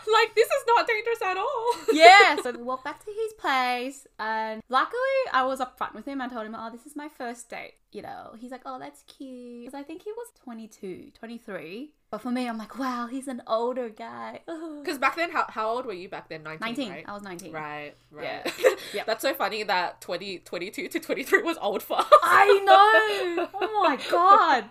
Like 0.11 0.35
this 0.35 0.47
is 0.47 0.65
not 0.67 0.87
dangerous 0.89 1.21
at 1.23 1.37
all. 1.37 1.75
yeah, 1.93 2.37
so 2.43 2.53
we 2.53 2.63
walked 2.63 2.85
back 2.85 3.05
to 3.05 3.11
his 3.11 3.33
place, 3.35 4.07
and 4.19 4.63
luckily 4.71 5.19
I 5.33 5.45
was 5.45 5.61
upfront 5.61 5.95
with 5.95 6.07
him. 6.07 6.21
I 6.23 6.29
told 6.29 6.47
him, 6.47 6.57
"Oh, 6.59 6.71
this 6.71 6.87
is 6.87 6.97
my 6.97 7.09
first 7.09 7.51
date." 7.51 7.75
You 7.93 8.03
know, 8.03 8.35
he's 8.39 8.51
like, 8.51 8.63
"Oh, 8.65 8.79
that's 8.79 9.03
cute." 9.03 9.67
Because 9.67 9.79
I 9.79 9.83
think 9.83 10.03
he 10.03 10.13
was 10.13 10.29
22, 10.43 11.11
23. 11.19 11.91
But 12.11 12.23
for 12.23 12.31
me, 12.31 12.49
I'm 12.49 12.57
like, 12.57 12.79
"Wow, 12.79 13.09
he's 13.11 13.29
an 13.29 13.43
older 13.47 13.89
guy." 13.91 14.41
Because 14.81 14.99
back 14.99 15.17
then, 15.17 15.31
how, 15.31 15.45
how 15.49 15.69
old 15.69 15.85
were 15.85 15.93
you 15.93 16.09
back 16.09 16.31
then? 16.31 16.43
19, 16.43 16.61
19. 16.61 16.91
right? 16.91 17.05
I 17.07 17.13
was 17.13 17.23
19. 17.23 17.53
Right, 17.53 17.93
right. 18.11 18.53
Yeah. 18.59 18.71
Yep. 18.95 19.07
That's 19.07 19.23
so 19.23 19.35
funny 19.35 19.63
that 19.65 20.01
20, 20.01 20.39
22 20.39 20.89
to 20.89 20.99
23 20.99 21.43
was 21.43 21.59
old 21.61 21.83
for 21.83 21.99
us. 21.99 22.07
I 22.23 22.47
know. 22.65 23.49
Oh 23.55 23.83
my 23.87 23.99
god. 24.11 24.71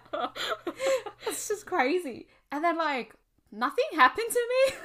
It's 1.28 1.48
just 1.48 1.68
crazy. 1.68 2.28
And 2.52 2.64
then 2.64 2.78
like 2.78 3.14
nothing 3.52 3.86
happened 3.96 4.30
to 4.32 4.48
me. 4.50 4.76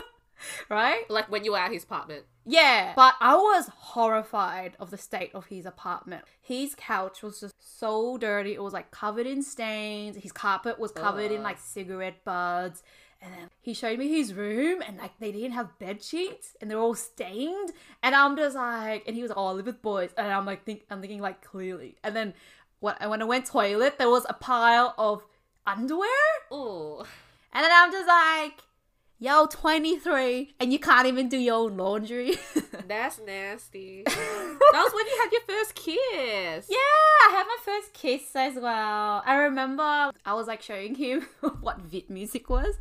right? 0.70 1.08
like 1.10 1.30
when 1.30 1.44
you 1.44 1.52
were 1.52 1.58
at 1.58 1.72
his 1.72 1.84
apartment. 1.84 2.24
Yeah. 2.44 2.92
But 2.94 3.14
I 3.20 3.34
was 3.34 3.70
horrified 3.76 4.76
of 4.78 4.90
the 4.90 4.98
state 4.98 5.34
of 5.34 5.46
his 5.46 5.66
apartment. 5.66 6.24
His 6.40 6.74
couch 6.76 7.22
was 7.22 7.40
just 7.40 7.54
so 7.78 8.16
dirty. 8.18 8.54
It 8.54 8.62
was 8.62 8.72
like 8.72 8.90
covered 8.90 9.26
in 9.26 9.42
stains. 9.42 10.16
His 10.16 10.32
carpet 10.32 10.78
was 10.78 10.92
covered 10.92 11.32
in 11.32 11.42
like 11.42 11.58
cigarette 11.58 12.24
butts. 12.24 12.82
And 13.20 13.32
then 13.32 13.50
he 13.60 13.74
showed 13.74 13.98
me 13.98 14.08
his 14.08 14.34
room 14.34 14.82
and 14.86 14.98
like 14.98 15.18
they 15.18 15.32
didn't 15.32 15.52
have 15.52 15.78
bed 15.78 16.02
sheets 16.02 16.54
and 16.60 16.70
they're 16.70 16.78
all 16.78 16.94
stained. 16.94 17.72
And 18.02 18.14
I'm 18.14 18.36
just 18.36 18.54
like, 18.54 19.04
and 19.06 19.16
he 19.16 19.22
was 19.22 19.30
like, 19.30 19.38
oh, 19.38 19.46
I 19.46 19.52
live 19.52 19.66
with 19.66 19.82
boys. 19.82 20.10
And 20.16 20.30
I'm 20.30 20.46
like, 20.46 20.64
think, 20.64 20.84
I'm 20.90 21.00
thinking 21.00 21.20
like 21.20 21.42
clearly. 21.42 21.96
And 22.04 22.14
then 22.14 22.34
when, 22.80 22.94
when 23.08 23.22
I 23.22 23.24
went 23.24 23.46
toilet, 23.46 23.98
there 23.98 24.10
was 24.10 24.26
a 24.28 24.34
pile 24.34 24.94
of 24.98 25.24
underwear. 25.66 26.08
Ooh. 26.52 27.04
And 27.56 27.64
then 27.64 27.70
I'm 27.74 27.90
just 27.90 28.06
like, 28.06 28.60
yo, 29.18 29.46
23, 29.46 30.56
and 30.60 30.74
you 30.74 30.78
can't 30.78 31.06
even 31.06 31.30
do 31.30 31.38
your 31.38 31.54
own 31.54 31.78
laundry. 31.78 32.34
That's 32.86 33.18
nasty. 33.26 34.02
that 34.06 34.58
was 34.74 34.92
when 34.92 35.06
you 35.06 35.16
had 35.22 35.32
your 35.32 35.40
first 35.48 35.74
kiss. 35.74 36.66
Yeah, 36.68 36.76
I 36.76 37.30
had 37.30 37.44
my 37.44 37.56
first 37.64 37.94
kiss 37.94 38.36
as 38.36 38.56
well. 38.56 39.22
I 39.24 39.36
remember 39.44 39.82
I 39.82 40.34
was 40.34 40.46
like 40.46 40.60
showing 40.60 40.96
him 40.96 41.22
what 41.62 41.80
Vit 41.80 42.10
music 42.10 42.50
was. 42.50 42.74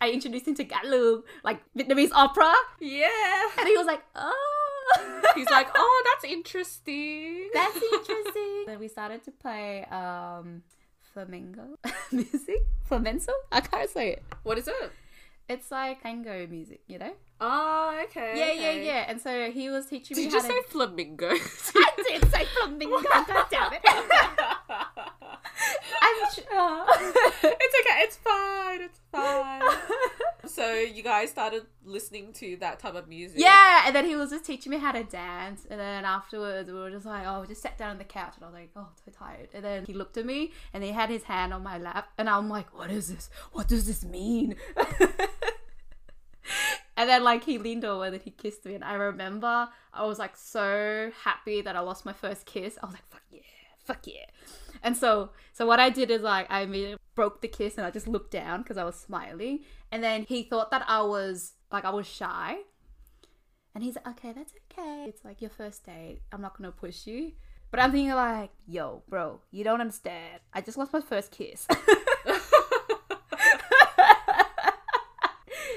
I 0.00 0.12
introduced 0.12 0.46
him 0.46 0.54
to 0.54 0.64
Galum, 0.64 1.24
like 1.42 1.58
Vietnamese 1.76 2.12
opera, 2.12 2.52
Yeah. 2.78 3.08
and 3.58 3.66
he 3.66 3.76
was 3.76 3.86
like, 3.86 4.02
oh. 4.14 5.32
He's 5.34 5.50
like, 5.50 5.70
oh, 5.74 6.02
that's 6.14 6.32
interesting. 6.32 7.50
That's 7.52 7.76
interesting. 7.82 8.64
then 8.66 8.78
we 8.78 8.86
started 8.86 9.24
to 9.24 9.32
play 9.32 9.84
um 9.86 10.62
flamenco 11.12 11.78
music. 12.12 12.58
Flamenco? 12.84 13.32
I 13.52 13.60
can't 13.60 13.90
say 13.90 14.10
it. 14.12 14.22
What 14.42 14.58
is 14.58 14.68
it? 14.68 14.92
It's 15.48 15.70
like 15.70 16.00
tango 16.02 16.46
music, 16.46 16.80
you 16.86 16.98
know? 16.98 17.12
Oh, 17.40 18.00
okay. 18.04 18.34
Yeah, 18.36 18.52
okay. 18.52 18.76
yeah, 18.76 18.92
yeah. 18.92 19.04
And 19.08 19.20
so 19.20 19.50
he 19.50 19.68
was 19.68 19.86
teaching 19.86 20.16
me 20.16 20.24
Did 20.24 20.32
how 20.32 20.36
you 20.38 20.42
to 20.42 20.48
say 20.48 20.62
flamingo? 20.68 21.28
I 21.30 21.90
did 22.08 22.30
say 22.30 22.44
flamingo. 22.44 23.00
God 23.02 23.46
damn 23.50 23.72
it. 23.72 23.80
It's 27.42 27.74
okay. 27.80 28.00
It's 28.02 28.16
fine. 28.16 28.82
It's 28.82 29.00
fine. 29.12 29.62
so 30.46 30.74
you 30.74 31.02
guys 31.02 31.30
started 31.30 31.64
listening 31.84 32.32
to 32.34 32.56
that 32.58 32.78
type 32.78 32.94
of 32.94 33.08
music. 33.08 33.38
yeah, 33.38 33.84
and 33.86 33.94
then 33.94 34.04
he 34.04 34.16
was 34.16 34.30
just 34.30 34.44
teaching 34.44 34.70
me 34.70 34.78
how 34.78 34.92
to 34.92 35.04
dance, 35.04 35.66
and 35.70 35.78
then 35.80 36.04
afterwards 36.04 36.70
we 36.70 36.78
were 36.78 36.90
just 36.90 37.06
like, 37.06 37.24
oh, 37.26 37.40
we 37.42 37.46
just 37.46 37.62
sat 37.62 37.78
down 37.78 37.90
on 37.90 37.98
the 37.98 38.04
couch, 38.04 38.34
and 38.36 38.44
I 38.44 38.48
was 38.48 38.54
like, 38.54 38.70
oh, 38.76 38.88
so 39.04 39.10
tired. 39.10 39.48
And 39.54 39.64
then 39.64 39.84
he 39.86 39.94
looked 39.94 40.16
at 40.16 40.26
me, 40.26 40.52
and 40.72 40.82
he 40.84 40.90
had 40.90 41.10
his 41.10 41.24
hand 41.24 41.52
on 41.54 41.62
my 41.62 41.78
lap, 41.78 42.08
and 42.18 42.28
I'm 42.28 42.48
like, 42.48 42.76
what 42.76 42.90
is 42.90 43.08
this? 43.14 43.30
What 43.52 43.68
does 43.68 43.86
this 43.86 44.04
mean? 44.04 44.56
And 46.96 47.08
then 47.08 47.24
like 47.24 47.44
he 47.44 47.56
leaned 47.56 47.86
over 47.86 48.04
and 48.04 48.20
he 48.20 48.30
kissed 48.30 48.66
me 48.66 48.74
and 48.74 48.84
I 48.84 48.92
remember 48.92 49.70
I 49.94 50.04
was 50.04 50.18
like 50.18 50.36
so 50.36 51.10
happy 51.24 51.62
that 51.62 51.74
I 51.74 51.80
lost 51.80 52.04
my 52.04 52.12
first 52.12 52.44
kiss. 52.44 52.76
I 52.82 52.84
was 52.84 52.94
like, 52.94 53.08
fuck 53.08 53.22
yeah, 53.30 53.40
fuck 53.82 54.06
yeah. 54.06 54.26
And 54.82 54.96
so 54.96 55.30
so 55.52 55.66
what 55.66 55.80
I 55.80 55.90
did 55.90 56.10
is 56.10 56.22
like 56.22 56.46
I 56.50 56.62
immediately 56.62 56.98
broke 57.14 57.40
the 57.40 57.48
kiss 57.48 57.76
and 57.76 57.86
I 57.86 57.90
just 57.90 58.08
looked 58.08 58.30
down 58.30 58.62
because 58.62 58.76
I 58.76 58.84
was 58.84 58.96
smiling. 58.96 59.60
And 59.92 60.02
then 60.02 60.24
he 60.24 60.42
thought 60.42 60.70
that 60.70 60.84
I 60.88 61.02
was 61.02 61.52
like 61.70 61.84
I 61.84 61.90
was 61.90 62.06
shy. 62.06 62.58
And 63.74 63.84
he's 63.84 63.94
like, 63.94 64.08
okay, 64.08 64.32
that's 64.32 64.52
okay. 64.72 65.04
It's 65.08 65.24
like 65.24 65.40
your 65.40 65.50
first 65.50 65.84
date. 65.84 66.22
I'm 66.32 66.40
not 66.40 66.56
gonna 66.56 66.72
push 66.72 67.06
you. 67.06 67.32
But 67.70 67.80
I'm 67.80 67.92
thinking 67.92 68.12
like, 68.14 68.50
yo, 68.66 69.04
bro, 69.08 69.40
you 69.52 69.62
don't 69.62 69.80
understand. 69.80 70.40
I 70.52 70.60
just 70.60 70.76
lost 70.76 70.92
my 70.92 71.00
first 71.00 71.30
kiss. 71.30 71.68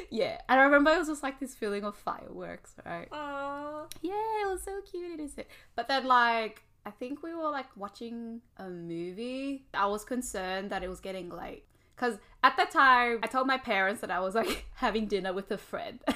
yeah. 0.09 0.39
And 0.49 0.59
I 0.59 0.63
remember 0.63 0.91
it 0.91 0.97
was 0.97 1.07
just 1.07 1.21
like 1.21 1.39
this 1.39 1.53
feeling 1.53 1.83
of 1.83 1.95
fireworks, 1.95 2.73
right? 2.83 3.07
Aw. 3.11 3.85
Yeah, 4.01 4.41
it 4.41 4.47
was 4.49 4.63
so 4.63 4.81
cute, 4.89 5.19
it 5.19 5.23
is 5.23 5.37
it. 5.37 5.47
But 5.75 5.87
then 5.87 6.07
like 6.07 6.63
I 6.85 6.91
think 6.91 7.23
we 7.23 7.33
were 7.33 7.49
like 7.49 7.75
watching 7.75 8.41
a 8.57 8.67
movie. 8.67 9.65
I 9.73 9.87
was 9.87 10.03
concerned 10.03 10.69
that 10.71 10.83
it 10.83 10.89
was 10.89 10.99
getting 10.99 11.29
late. 11.29 11.63
Cause 11.95 12.17
at 12.43 12.57
the 12.57 12.65
time 12.65 13.19
I 13.23 13.27
told 13.27 13.47
my 13.47 13.57
parents 13.57 14.01
that 14.01 14.11
I 14.11 14.19
was 14.19 14.35
like 14.35 14.65
having 14.75 15.05
dinner 15.05 15.33
with 15.33 15.51
a 15.51 15.57
friend. 15.57 15.99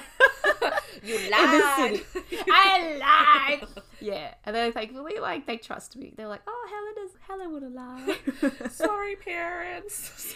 You 1.02 1.14
lied. 1.30 2.00
I 2.50 3.58
lied. 3.60 3.68
Yeah. 4.00 4.34
And 4.44 4.56
then 4.56 4.72
thankfully 4.72 5.18
like 5.20 5.46
they 5.46 5.56
trust 5.56 5.96
me. 5.96 6.12
They're 6.16 6.26
like, 6.26 6.42
oh 6.46 6.68
Helen 6.70 6.94
does 6.96 7.16
Helen 7.20 7.52
would 7.52 7.62
have 7.62 7.72
lied. 7.72 8.72
Sorry, 8.72 9.16
parents. 9.16 10.34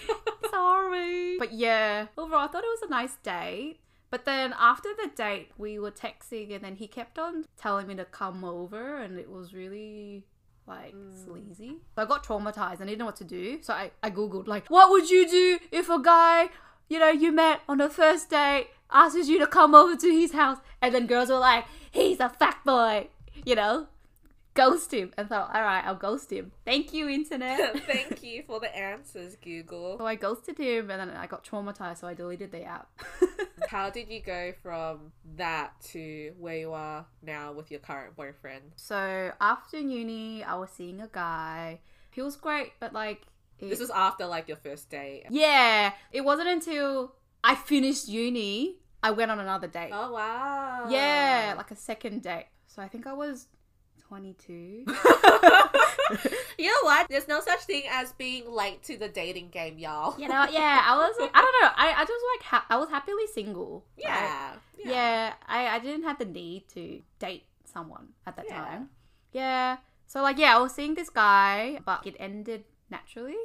Sorry. 0.50 1.38
But 1.38 1.52
yeah, 1.52 2.06
overall, 2.16 2.44
I 2.44 2.46
thought 2.48 2.64
it 2.64 2.80
was 2.80 2.82
a 2.82 2.90
nice 2.90 3.16
date. 3.24 3.80
But 4.12 4.26
then 4.26 4.54
after 4.60 4.90
the 5.02 5.08
date, 5.08 5.52
we 5.56 5.78
were 5.78 5.90
texting, 5.90 6.54
and 6.54 6.62
then 6.62 6.76
he 6.76 6.86
kept 6.86 7.18
on 7.18 7.46
telling 7.58 7.86
me 7.86 7.94
to 7.94 8.04
come 8.04 8.44
over, 8.44 8.98
and 8.98 9.18
it 9.18 9.30
was 9.30 9.54
really 9.54 10.26
like 10.66 10.92
hmm. 10.92 11.16
sleazy. 11.24 11.78
So 11.96 12.02
I 12.02 12.04
got 12.04 12.22
traumatized 12.22 12.82
I 12.82 12.84
didn't 12.84 12.98
know 12.98 13.06
what 13.06 13.16
to 13.16 13.24
do. 13.24 13.62
So 13.62 13.72
I, 13.72 13.90
I 14.02 14.10
googled 14.10 14.46
like, 14.46 14.68
what 14.68 14.90
would 14.90 15.08
you 15.08 15.26
do 15.26 15.58
if 15.70 15.88
a 15.88 15.98
guy, 15.98 16.50
you 16.90 16.98
know, 16.98 17.08
you 17.08 17.32
met 17.32 17.62
on 17.66 17.80
a 17.80 17.88
first 17.88 18.28
date 18.28 18.68
asks 18.90 19.28
you 19.28 19.38
to 19.38 19.46
come 19.46 19.74
over 19.74 19.96
to 19.96 20.12
his 20.12 20.32
house, 20.32 20.58
and 20.82 20.94
then 20.94 21.06
girls 21.06 21.30
were 21.30 21.38
like, 21.38 21.64
he's 21.90 22.20
a 22.20 22.28
fat 22.28 22.58
boy, 22.66 23.08
you 23.46 23.54
know. 23.54 23.86
Ghost 24.54 24.92
him 24.92 25.12
and 25.16 25.28
thought, 25.28 25.54
all 25.54 25.62
right, 25.62 25.82
I'll 25.84 25.94
ghost 25.94 26.30
him. 26.30 26.52
Thank 26.64 26.92
you, 26.92 27.08
internet. 27.08 27.78
Thank 27.86 28.22
you 28.22 28.42
for 28.46 28.60
the 28.60 28.74
answers, 28.76 29.36
Google. 29.36 29.96
So 29.98 30.06
I 30.06 30.14
ghosted 30.14 30.58
him 30.58 30.90
and 30.90 31.00
then 31.10 31.16
I 31.16 31.26
got 31.26 31.42
traumatized, 31.44 31.98
so 31.98 32.06
I 32.06 32.14
deleted 32.14 32.52
the 32.52 32.64
app. 32.64 32.88
How 33.68 33.88
did 33.88 34.08
you 34.10 34.20
go 34.20 34.52
from 34.62 35.12
that 35.36 35.80
to 35.92 36.32
where 36.38 36.58
you 36.58 36.72
are 36.72 37.06
now 37.22 37.52
with 37.52 37.70
your 37.70 37.80
current 37.80 38.14
boyfriend? 38.14 38.72
so 38.76 39.32
after 39.40 39.78
uni, 39.78 40.44
I 40.44 40.56
was 40.56 40.68
seeing 40.70 41.00
a 41.00 41.08
guy. 41.08 41.80
He 42.10 42.20
was 42.20 42.36
great, 42.36 42.72
but 42.78 42.92
like, 42.92 43.22
it- 43.58 43.70
This 43.70 43.80
was 43.80 43.90
after 43.90 44.26
like 44.26 44.48
your 44.48 44.58
first 44.58 44.90
date. 44.90 45.24
yeah, 45.30 45.92
it 46.12 46.20
wasn't 46.22 46.48
until 46.48 47.14
I 47.42 47.54
finished 47.54 48.06
uni 48.08 48.76
I 49.02 49.10
went 49.10 49.30
on 49.30 49.40
another 49.40 49.66
date. 49.66 49.90
Oh 49.92 50.12
wow. 50.12 50.86
Yeah, 50.90 51.54
like 51.56 51.70
a 51.70 51.76
second 51.76 52.22
date. 52.22 52.46
So 52.66 52.82
I 52.82 52.88
think 52.88 53.06
I 53.06 53.12
was 53.14 53.48
22. 54.12 54.52
you 56.58 56.66
know 56.66 56.72
what? 56.82 57.06
There's 57.08 57.26
no 57.28 57.40
such 57.40 57.60
thing 57.60 57.84
as 57.90 58.12
being 58.12 58.44
late 58.52 58.82
to 58.82 58.98
the 58.98 59.08
dating 59.08 59.48
game, 59.48 59.78
y'all. 59.78 60.20
you 60.20 60.28
know, 60.28 60.44
yeah, 60.52 60.82
I 60.84 60.96
was. 60.98 61.14
I 61.18 61.40
don't 61.40 61.62
know. 61.62 61.70
I, 61.74 61.94
I 61.96 62.04
just 62.04 62.24
like 62.34 62.42
ha- 62.42 62.66
I 62.68 62.76
was 62.76 62.90
happily 62.90 63.26
single. 63.32 63.86
right? 63.96 64.52
Yeah. 64.76 64.90
yeah, 64.90 65.32
I, 65.48 65.66
I 65.68 65.78
didn't 65.78 66.02
have 66.02 66.18
the 66.18 66.26
need 66.26 66.68
to 66.74 67.00
date 67.18 67.44
someone 67.64 68.08
at 68.26 68.36
that 68.36 68.44
Yeah. 68.50 68.62
time. 68.62 68.90
Yeah. 69.32 69.76
So 70.06 70.20
like 70.20 70.36
yeah, 70.36 70.56
I 70.56 70.60
was 70.60 70.74
seeing 70.74 70.94
this 70.94 71.08
guy, 71.08 71.78
but 71.86 72.06
it 72.06 72.14
ended 72.20 72.64
naturally. 72.90 73.40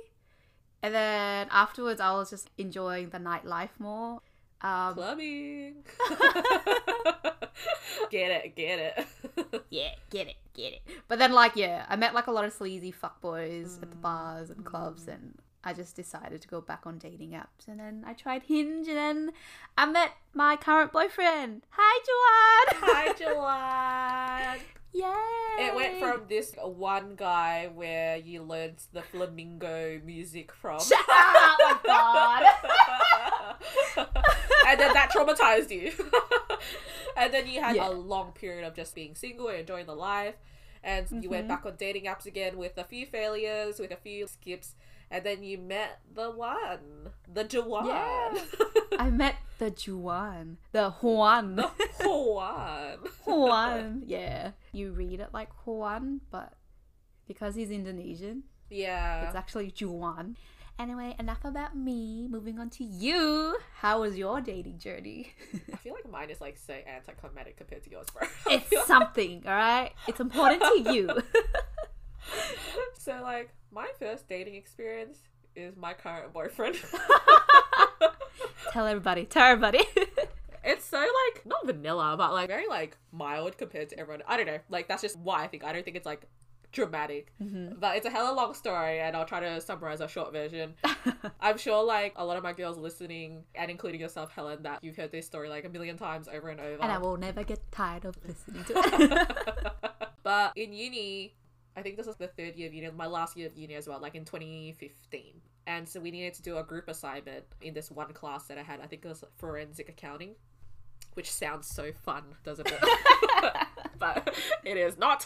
And 0.84 0.94
then 0.94 1.48
afterwards 1.50 2.02
I 2.02 2.12
was 2.12 2.30
just 2.30 2.50
enjoying 2.58 3.12
the 3.12 3.20
nightlife 3.20 3.70
more. 3.80 4.20
Um 4.62 4.94
Clubbing. 4.96 5.76
get 8.10 8.32
it, 8.32 8.56
get 8.56 8.80
it. 8.80 9.64
yeah, 9.70 9.90
get 10.10 10.28
it, 10.28 10.36
get 10.54 10.74
it. 10.74 10.82
But 11.08 11.20
then 11.20 11.32
like 11.32 11.56
yeah, 11.56 11.86
I 11.90 11.96
met 11.96 12.14
like 12.14 12.28
a 12.28 12.32
lot 12.32 12.46
of 12.46 12.54
sleazy 12.54 12.94
fuckboys 12.94 13.82
at 13.82 13.90
the 13.90 13.96
bars 13.96 14.50
and 14.50 14.66
clubs 14.66 15.08
and 15.08 15.38
I 15.64 15.74
just 15.74 15.96
decided 15.96 16.42
to 16.42 16.48
go 16.48 16.62
back 16.62 16.84
on 16.86 16.98
dating 16.98 17.32
apps 17.32 17.68
and 17.68 17.80
then 17.80 18.04
I 18.08 18.14
tried 18.14 18.44
Hinge 18.44 18.88
and 18.88 18.98
then 18.98 19.32
I 19.78 19.86
met 19.86 20.12
my 20.34 20.56
current 20.56 20.92
boyfriend. 20.92 21.64
Hi 21.72 22.00
Joanne. 22.08 22.82
Hi, 22.84 23.14
Joanne. 23.14 24.60
Yay! 24.94 25.68
It 25.68 25.76
went 25.76 26.00
from 26.00 26.22
this 26.30 26.56
one 26.64 27.16
guy 27.16 27.70
where 27.76 28.18
you 28.18 28.42
learned 28.42 28.78
the 28.94 29.02
flamingo 29.02 30.00
music 30.04 30.52
from. 30.54 30.80
Shut 30.80 31.00
up! 31.00 31.06
Oh 31.10 31.58
my 31.60 31.80
god. 31.86 33.04
And 34.68 34.80
then 34.80 34.94
that 34.94 35.12
traumatized 35.12 35.70
you. 35.72 35.92
and 37.18 37.34
then 37.34 37.48
you 37.48 37.62
had 37.62 37.76
Yeah. 37.76 37.90
a 37.90 37.92
long 37.92 38.32
period 38.32 38.66
of 38.66 38.76
just 38.76 38.94
being 38.96 39.16
single 39.16 39.48
and 39.48 39.60
enjoying 39.60 39.86
the 39.86 39.96
life. 39.96 40.36
And 40.84 41.24
you 41.24 41.30
went 41.30 41.46
Mhm. 41.46 41.50
back 41.50 41.66
on 41.66 41.76
dating 41.76 42.06
apps 42.06 42.26
again 42.26 42.58
with 42.58 42.78
a 42.78 42.84
few 42.84 43.06
failures, 43.06 43.80
with 43.80 43.92
a 43.92 43.98
few 43.98 44.28
skips. 44.28 44.76
And 45.10 45.24
then 45.26 45.42
you 45.44 45.58
met 45.58 46.02
the 46.14 46.30
one, 46.32 47.14
the 47.28 47.44
Juan. 47.62 47.88
Yeah. 47.88 48.38
I 49.00 49.10
met 49.10 49.36
the 49.58 49.70
Juan, 49.72 50.58
the 50.74 50.90
Juan, 50.92 51.56
the 51.56 51.72
Juan. 52.06 53.00
Juan. 53.26 54.04
Yeah, 54.06 54.52
you 54.72 54.92
read 54.92 55.20
it 55.20 55.30
like 55.34 55.50
Juan, 55.66 56.22
but 56.30 56.54
because 57.26 57.56
he's 57.56 57.72
Indonesian, 57.72 58.44
Yeah. 58.70 59.28
it's 59.28 59.36
actually 59.36 59.74
Juan. 59.80 60.36
Anyway, 60.80 61.16
enough 61.18 61.44
about 61.44 61.76
me. 61.76 62.28
Moving 62.28 62.60
on 62.60 62.70
to 62.72 62.84
you. 62.84 63.58
How 63.78 64.02
was 64.02 64.16
your 64.16 64.42
dating 64.42 64.78
journey? 64.78 65.34
I 65.74 65.76
feel 65.78 65.94
like 65.94 66.10
mine 66.10 66.30
is 66.30 66.40
like 66.40 66.56
so 66.56 66.76
anticlimactic 66.88 67.58
compared 67.58 67.84
to 67.86 67.90
yours, 67.90 68.06
bro. 68.14 68.28
it's 68.54 68.86
something, 68.86 69.42
all 69.48 69.54
right. 69.54 69.92
It's 70.08 70.20
important 70.20 70.62
to 70.62 70.94
you. 70.94 71.10
so 73.00 73.20
like 73.24 73.50
my 73.72 73.88
first 73.98 74.30
dating 74.30 74.54
experience 74.54 75.18
is 75.56 75.76
my 75.76 75.94
current 75.94 76.32
boyfriend. 76.32 76.76
tell 78.72 78.86
everybody. 78.86 79.26
Tell 79.26 79.48
everybody. 79.48 79.84
it's 80.64 80.86
so 80.86 81.00
like 81.00 81.44
not 81.44 81.66
vanilla, 81.66 82.14
but 82.20 82.34
like 82.34 82.48
very 82.48 82.68
like 82.68 82.98
mild 83.12 83.58
compared 83.58 83.90
to 83.90 84.00
everyone. 84.00 84.22
I 84.28 84.38
don't 84.38 84.46
know. 84.46 84.60
Like 84.70 84.88
that's 84.88 85.02
just 85.02 85.18
why 85.18 85.44
I 85.44 85.48
think. 85.48 85.64
I 85.64 85.74
don't 85.74 85.84
think 85.84 85.98
it's 85.98 86.06
like 86.06 86.28
dramatic. 86.72 87.32
Mhm. 87.42 87.80
But 87.80 87.98
it's 87.98 88.06
a 88.06 88.10
hella 88.10 88.34
long 88.36 88.54
story 88.54 89.00
and 89.00 89.16
I'll 89.16 89.26
try 89.26 89.40
to 89.40 89.62
summarize 89.62 90.02
a 90.02 90.08
short 90.08 90.32
version. 90.32 90.76
I'm 91.40 91.58
sure 91.58 91.84
like 91.84 92.14
a 92.16 92.26
lot 92.26 92.38
of 92.38 92.44
my 92.44 92.54
girls 92.54 92.78
listening 92.78 93.44
and 93.56 93.72
including 93.72 94.00
yourself, 94.02 94.32
Helen, 94.32 94.64
that 94.64 94.84
you've 94.84 94.96
heard 94.98 95.12
this 95.12 95.26
story 95.26 95.50
like 95.50 95.66
a 95.66 95.70
million 95.70 95.98
times 95.98 96.28
over 96.28 96.50
and 96.50 96.60
over. 96.60 96.82
and 96.84 96.92
I 96.92 96.98
will 96.98 97.18
never 97.18 97.44
get 97.44 97.60
tired 97.72 98.06
of 98.06 98.18
listening 98.28 98.64
to 98.66 98.74
it. 98.76 99.72
but 100.24 100.52
in 100.56 100.74
uni, 100.74 101.36
I 101.76 101.82
think 101.82 101.96
this 101.98 102.08
was 102.08 102.16
the 102.18 102.28
third 102.28 102.56
year 102.56 102.68
of 102.68 102.74
uni, 102.74 102.90
my 102.92 103.06
last 103.08 103.38
year 103.38 103.48
of 103.48 103.56
uni 103.56 103.76
as 103.76 103.88
well, 103.88 104.00
like 104.00 104.16
in 104.16 104.26
2015. 104.26 105.42
And 105.68 105.88
so 105.88 106.00
we 106.00 106.12
needed 106.12 106.34
to 106.36 106.42
do 106.42 106.58
a 106.58 106.64
group 106.64 106.88
assignment 106.88 107.44
in 107.62 107.74
this 107.74 107.92
one 107.92 108.14
class 108.14 108.46
that 108.48 108.58
I 108.58 108.64
had. 108.64 108.80
I 108.82 108.88
think 108.88 109.04
it 109.06 109.08
was 109.10 109.24
forensic 109.36 109.90
accounting, 109.90 110.36
which 111.14 111.30
sounds 111.32 111.68
so 111.68 111.92
fun, 111.92 112.24
doesn't 112.44 112.68
it? 112.72 112.80
but 113.98 114.36
it 114.64 114.78
is 114.78 114.98
not. 114.98 115.26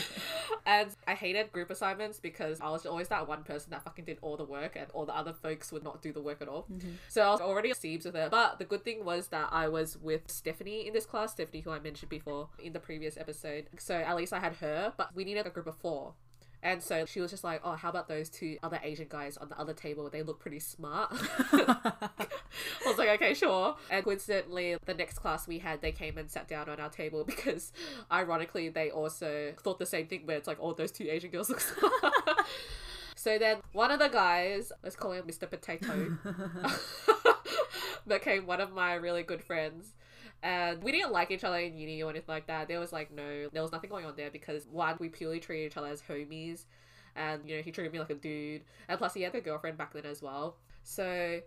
and 0.66 0.90
I 1.06 1.14
hated 1.14 1.52
group 1.52 1.70
assignments 1.70 2.18
because 2.20 2.60
I 2.60 2.70
was 2.70 2.86
always 2.86 3.08
that 3.08 3.28
one 3.28 3.42
person 3.42 3.70
that 3.70 3.84
fucking 3.84 4.04
did 4.04 4.18
all 4.22 4.36
the 4.36 4.44
work 4.44 4.76
and 4.76 4.86
all 4.92 5.06
the 5.06 5.16
other 5.16 5.32
folks 5.32 5.72
would 5.72 5.84
not 5.84 6.02
do 6.02 6.12
the 6.12 6.20
work 6.22 6.40
at 6.40 6.48
all. 6.48 6.66
Mm-hmm. 6.72 6.90
So 7.08 7.22
I 7.22 7.30
was 7.30 7.40
already 7.40 7.72
seems 7.74 8.04
with 8.04 8.16
it. 8.16 8.30
But 8.30 8.58
the 8.58 8.64
good 8.64 8.84
thing 8.84 9.04
was 9.04 9.28
that 9.28 9.48
I 9.52 9.68
was 9.68 9.96
with 9.98 10.30
Stephanie 10.30 10.86
in 10.86 10.92
this 10.92 11.06
class, 11.06 11.32
Stephanie, 11.32 11.60
who 11.60 11.70
I 11.70 11.78
mentioned 11.78 12.10
before 12.10 12.48
in 12.62 12.72
the 12.72 12.80
previous 12.80 13.16
episode. 13.16 13.66
So 13.78 13.94
at 13.94 14.16
least 14.16 14.32
I 14.32 14.40
had 14.40 14.54
her, 14.54 14.92
but 14.96 15.14
we 15.14 15.24
needed 15.24 15.46
a 15.46 15.50
group 15.50 15.66
of 15.66 15.76
four. 15.76 16.14
And 16.62 16.82
so 16.82 17.04
she 17.06 17.20
was 17.20 17.30
just 17.30 17.44
like, 17.44 17.60
oh, 17.64 17.72
how 17.72 17.90
about 17.90 18.08
those 18.08 18.28
two 18.28 18.56
other 18.62 18.80
Asian 18.82 19.06
guys 19.08 19.36
on 19.36 19.48
the 19.48 19.58
other 19.58 19.72
table? 19.72 20.08
They 20.10 20.22
look 20.22 20.40
pretty 20.40 20.58
smart. 20.58 21.10
I 21.52 22.08
was 22.84 22.98
like, 22.98 23.08
okay, 23.10 23.34
sure. 23.34 23.76
And 23.90 24.04
coincidentally, 24.04 24.76
the 24.84 24.94
next 24.94 25.18
class 25.18 25.46
we 25.46 25.58
had, 25.58 25.80
they 25.80 25.92
came 25.92 26.18
and 26.18 26.30
sat 26.30 26.48
down 26.48 26.68
on 26.68 26.80
our 26.80 26.88
table 26.88 27.24
because, 27.26 27.72
ironically, 28.10 28.68
they 28.68 28.90
also 28.90 29.54
thought 29.62 29.78
the 29.78 29.86
same 29.86 30.06
thing 30.06 30.22
where 30.24 30.36
it's 30.36 30.48
like, 30.48 30.58
oh, 30.60 30.72
those 30.72 30.90
two 30.90 31.06
Asian 31.08 31.30
girls 31.30 31.48
look 31.48 31.60
smart. 31.78 31.92
so 33.14 33.38
then 33.38 33.58
one 33.72 33.90
of 33.90 33.98
the 33.98 34.08
guys, 34.08 34.72
let's 34.82 34.96
call 34.96 35.12
him 35.12 35.24
Mr. 35.26 35.48
Potato, 35.48 36.16
became 38.08 38.46
one 38.46 38.60
of 38.60 38.72
my 38.72 38.94
really 38.94 39.22
good 39.22 39.42
friends. 39.42 39.94
And 40.46 40.80
we 40.80 40.92
didn't 40.92 41.10
like 41.10 41.32
each 41.32 41.42
other 41.42 41.58
in 41.58 41.76
uni 41.76 42.00
or 42.04 42.10
anything 42.10 42.32
like 42.32 42.46
that. 42.46 42.68
There 42.68 42.78
was 42.78 42.92
like 42.92 43.10
no, 43.12 43.48
there 43.52 43.62
was 43.62 43.72
nothing 43.72 43.90
going 43.90 44.06
on 44.06 44.14
there 44.14 44.30
because 44.30 44.64
one, 44.70 44.96
we 45.00 45.08
purely 45.08 45.40
treated 45.40 45.72
each 45.72 45.76
other 45.76 45.88
as 45.88 46.00
homies, 46.00 46.66
and 47.16 47.42
you 47.44 47.56
know 47.56 47.62
he 47.62 47.72
treated 47.72 47.92
me 47.92 47.98
like 47.98 48.10
a 48.10 48.14
dude, 48.14 48.62
and 48.88 48.96
plus 48.96 49.12
he 49.12 49.22
had 49.22 49.34
a 49.34 49.40
girlfriend 49.40 49.76
back 49.76 49.92
then 49.92 50.06
as 50.06 50.22
well. 50.22 50.56
So 50.84 51.40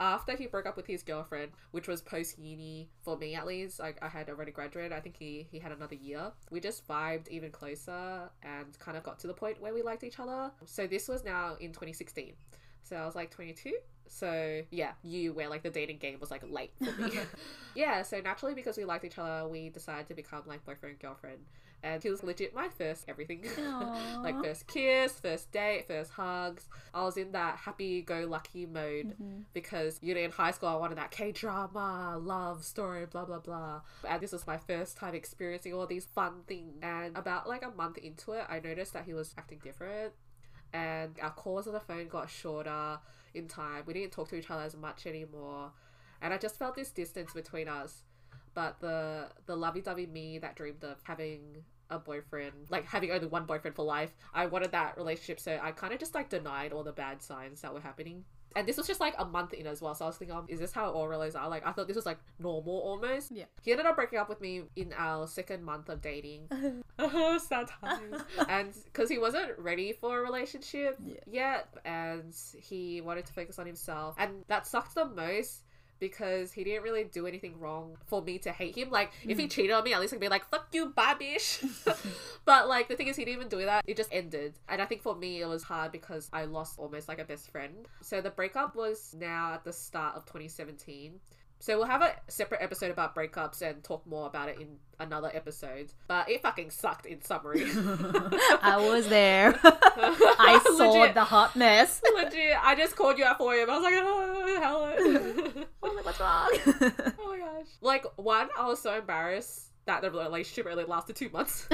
after 0.00 0.36
he 0.36 0.48
broke 0.48 0.66
up 0.66 0.76
with 0.76 0.88
his 0.88 1.04
girlfriend, 1.04 1.52
which 1.70 1.86
was 1.86 2.02
post 2.02 2.36
uni 2.36 2.90
for 3.02 3.16
me 3.16 3.36
at 3.36 3.46
least, 3.46 3.78
like 3.78 3.96
I 4.02 4.08
had 4.08 4.28
already 4.28 4.50
graduated. 4.50 4.92
I 4.92 4.98
think 4.98 5.16
he 5.16 5.46
he 5.48 5.60
had 5.60 5.70
another 5.70 5.94
year. 5.94 6.32
We 6.50 6.58
just 6.58 6.84
vibed 6.88 7.28
even 7.28 7.52
closer 7.52 8.28
and 8.42 8.76
kind 8.80 8.96
of 8.96 9.04
got 9.04 9.20
to 9.20 9.28
the 9.28 9.34
point 9.34 9.60
where 9.60 9.72
we 9.72 9.82
liked 9.82 10.02
each 10.02 10.18
other. 10.18 10.50
So 10.64 10.88
this 10.88 11.06
was 11.06 11.22
now 11.22 11.54
in 11.60 11.68
2016. 11.68 12.32
So 12.82 12.96
I 12.96 13.06
was 13.06 13.14
like 13.14 13.30
22. 13.30 13.72
So 14.08 14.62
yeah, 14.70 14.92
you 15.02 15.32
where 15.32 15.48
like 15.48 15.62
the 15.62 15.70
dating 15.70 15.98
game 15.98 16.18
was 16.20 16.30
like 16.30 16.42
late 16.48 16.72
for 16.78 16.92
me. 17.00 17.12
yeah, 17.74 18.02
so 18.02 18.20
naturally 18.20 18.54
because 18.54 18.76
we 18.76 18.84
liked 18.84 19.04
each 19.04 19.18
other, 19.18 19.48
we 19.48 19.70
decided 19.70 20.06
to 20.08 20.14
become 20.14 20.42
like 20.46 20.64
boyfriend 20.64 20.98
girlfriend. 20.98 21.38
And 21.84 22.00
he 22.00 22.10
was 22.10 22.22
legit 22.22 22.54
my 22.54 22.68
first 22.68 23.06
everything. 23.08 23.44
Like 24.22 24.40
first 24.40 24.68
kiss, 24.68 25.12
first 25.14 25.50
date, 25.50 25.88
first 25.88 26.12
hugs. 26.12 26.68
I 26.94 27.02
was 27.02 27.16
in 27.16 27.32
that 27.32 27.56
happy 27.56 28.02
go 28.02 28.24
lucky 28.28 28.66
mode 28.66 29.06
mm-hmm. 29.06 29.40
because 29.52 29.98
you 30.00 30.14
know 30.14 30.20
in 30.20 30.30
high 30.30 30.52
school 30.52 30.68
I 30.68 30.76
wanted 30.76 30.98
that 30.98 31.10
K 31.10 31.32
drama, 31.32 32.16
love 32.22 32.64
story, 32.64 33.06
blah 33.06 33.24
blah 33.24 33.40
blah. 33.40 33.80
And 34.08 34.22
this 34.22 34.30
was 34.30 34.46
my 34.46 34.58
first 34.58 34.96
time 34.96 35.14
experiencing 35.14 35.74
all 35.74 35.86
these 35.86 36.04
fun 36.04 36.42
things. 36.46 36.78
And 36.82 37.16
about 37.16 37.48
like 37.48 37.64
a 37.64 37.70
month 37.70 37.98
into 37.98 38.32
it, 38.32 38.44
I 38.48 38.60
noticed 38.60 38.92
that 38.92 39.04
he 39.04 39.14
was 39.14 39.34
acting 39.36 39.60
different 39.64 40.12
and 40.72 41.16
our 41.20 41.30
calls 41.30 41.66
on 41.66 41.74
the 41.74 41.80
phone 41.80 42.08
got 42.08 42.30
shorter 42.30 42.98
in 43.34 43.48
time. 43.48 43.84
We 43.86 43.94
didn't 43.94 44.12
talk 44.12 44.28
to 44.28 44.36
each 44.36 44.50
other 44.50 44.62
as 44.62 44.76
much 44.76 45.06
anymore, 45.06 45.72
and 46.20 46.32
I 46.32 46.38
just 46.38 46.58
felt 46.58 46.74
this 46.74 46.90
distance 46.90 47.32
between 47.32 47.68
us. 47.68 48.02
But 48.54 48.80
the 48.80 49.28
the 49.46 49.56
lovey-dovey 49.56 50.06
me 50.06 50.38
that 50.38 50.56
dreamed 50.56 50.84
of 50.84 50.98
having 51.04 51.64
a 51.90 51.98
boyfriend, 51.98 52.52
like 52.70 52.86
having 52.86 53.10
only 53.10 53.26
one 53.26 53.44
boyfriend 53.46 53.76
for 53.76 53.84
life, 53.84 54.12
I 54.34 54.46
wanted 54.46 54.72
that 54.72 54.96
relationship. 54.96 55.40
So 55.40 55.58
I 55.62 55.72
kind 55.72 55.92
of 55.92 56.00
just 56.00 56.14
like 56.14 56.28
denied 56.28 56.72
all 56.72 56.82
the 56.82 56.92
bad 56.92 57.22
signs 57.22 57.60
that 57.62 57.72
were 57.72 57.80
happening. 57.80 58.24
And 58.56 58.66
this 58.66 58.76
was 58.76 58.86
just 58.86 59.00
like 59.00 59.14
a 59.18 59.24
month 59.24 59.52
in 59.52 59.66
as 59.66 59.80
well. 59.82 59.94
So 59.94 60.04
I 60.04 60.08
was 60.08 60.16
thinking, 60.16 60.36
um, 60.36 60.46
is 60.48 60.60
this 60.60 60.72
how 60.72 60.90
all 60.90 61.06
relos 61.06 61.34
are? 61.38 61.48
Like, 61.48 61.66
I 61.66 61.72
thought 61.72 61.86
this 61.86 61.96
was 61.96 62.06
like 62.06 62.18
normal 62.38 62.78
almost. 62.80 63.30
Yeah. 63.32 63.44
He 63.62 63.70
ended 63.72 63.86
up 63.86 63.96
breaking 63.96 64.18
up 64.18 64.28
with 64.28 64.40
me 64.40 64.62
in 64.76 64.92
our 64.96 65.26
second 65.26 65.64
month 65.64 65.88
of 65.88 66.00
dating. 66.00 66.48
Sad 67.38 67.68
times. 67.80 68.22
and 68.48 68.72
because 68.84 69.08
he 69.08 69.18
wasn't 69.18 69.58
ready 69.58 69.92
for 69.92 70.18
a 70.18 70.22
relationship 70.22 70.98
Yeah. 71.04 71.14
yet, 71.30 71.68
and 71.84 72.34
he 72.56 73.00
wanted 73.00 73.26
to 73.26 73.32
focus 73.32 73.58
on 73.58 73.66
himself. 73.66 74.14
And 74.18 74.44
that 74.48 74.66
sucked 74.66 74.94
the 74.94 75.06
most 75.06 75.62
because 76.02 76.50
he 76.50 76.64
didn't 76.64 76.82
really 76.82 77.04
do 77.04 77.28
anything 77.28 77.60
wrong 77.60 77.96
for 78.06 78.20
me 78.20 78.36
to 78.36 78.50
hate 78.50 78.76
him. 78.76 78.90
Like, 78.90 79.12
if 79.22 79.38
he 79.38 79.46
mm. 79.46 79.50
cheated 79.50 79.70
on 79.70 79.84
me, 79.84 79.94
at 79.94 80.00
least 80.00 80.12
I'd 80.12 80.18
be 80.18 80.28
like, 80.28 80.44
fuck 80.50 80.66
you, 80.72 80.86
bye, 80.86 81.14
bitch. 81.14 81.64
but, 82.44 82.68
like, 82.68 82.88
the 82.88 82.96
thing 82.96 83.06
is, 83.06 83.14
he 83.14 83.24
didn't 83.24 83.36
even 83.36 83.48
do 83.48 83.64
that. 83.64 83.84
It 83.86 83.96
just 83.96 84.08
ended. 84.12 84.54
And 84.68 84.82
I 84.82 84.86
think 84.86 85.02
for 85.02 85.14
me, 85.14 85.40
it 85.40 85.46
was 85.46 85.62
hard 85.62 85.92
because 85.92 86.28
I 86.32 86.46
lost 86.46 86.80
almost 86.80 87.06
like 87.06 87.20
a 87.20 87.24
best 87.24 87.52
friend. 87.52 87.86
So 88.00 88.20
the 88.20 88.30
breakup 88.30 88.74
was 88.74 89.14
now 89.16 89.52
at 89.54 89.62
the 89.62 89.72
start 89.72 90.16
of 90.16 90.24
2017. 90.24 91.20
So 91.62 91.78
we'll 91.78 91.86
have 91.86 92.02
a 92.02 92.12
separate 92.26 92.60
episode 92.60 92.90
about 92.90 93.14
breakups 93.14 93.62
and 93.62 93.84
talk 93.84 94.04
more 94.04 94.26
about 94.26 94.48
it 94.48 94.58
in 94.60 94.78
another 94.98 95.30
episode. 95.32 95.92
But 96.08 96.28
it 96.28 96.42
fucking 96.42 96.72
sucked 96.72 97.06
in 97.06 97.22
summary. 97.22 97.62
I 97.70 98.84
was 98.90 99.06
there. 99.06 99.56
I 99.64 100.60
saw 100.76 101.12
the 101.12 101.22
hotness. 101.22 102.02
Legit, 102.16 102.56
I 102.60 102.74
just 102.74 102.96
called 102.96 103.16
you 103.16 103.22
at 103.22 103.38
4 103.38 103.54
a.m. 103.54 103.70
I 103.70 103.74
was 103.76 103.84
like, 103.84 103.94
oh. 103.96 105.68
I 105.80 105.86
was 105.86 105.94
like, 105.94 106.04
what's 106.04 106.18
wrong? 106.18 106.50
oh 107.20 107.28
my 107.28 107.38
gosh. 107.38 107.68
Like, 107.80 108.06
one, 108.16 108.48
I 108.58 108.66
was 108.66 108.80
so 108.80 108.98
embarrassed 108.98 109.70
that 109.86 110.02
the 110.02 110.10
relationship 110.10 110.66
really 110.66 110.82
lasted 110.82 111.14
two 111.14 111.30
months. 111.30 111.68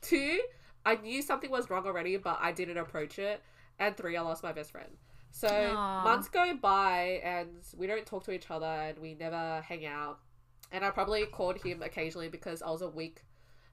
Two, 0.00 0.40
I 0.86 0.96
knew 0.96 1.20
something 1.20 1.50
was 1.50 1.68
wrong 1.68 1.84
already, 1.84 2.16
but 2.16 2.38
I 2.40 2.52
didn't 2.52 2.78
approach 2.78 3.18
it. 3.18 3.42
And 3.78 3.94
three, 3.94 4.16
I 4.16 4.22
lost 4.22 4.42
my 4.42 4.52
best 4.52 4.72
friend. 4.72 4.88
So 5.30 5.48
Aw. 5.48 6.04
months 6.04 6.28
go 6.28 6.54
by 6.54 7.20
and 7.24 7.50
we 7.76 7.86
don't 7.86 8.06
talk 8.06 8.24
to 8.24 8.32
each 8.32 8.50
other 8.50 8.66
and 8.66 8.98
we 8.98 9.14
never 9.14 9.62
hang 9.66 9.86
out. 9.86 10.18
And 10.72 10.84
I 10.84 10.90
probably 10.90 11.24
called 11.26 11.58
him 11.58 11.82
occasionally 11.82 12.28
because 12.28 12.62
I 12.62 12.70
was 12.70 12.82
a 12.82 12.88
weak 12.88 13.22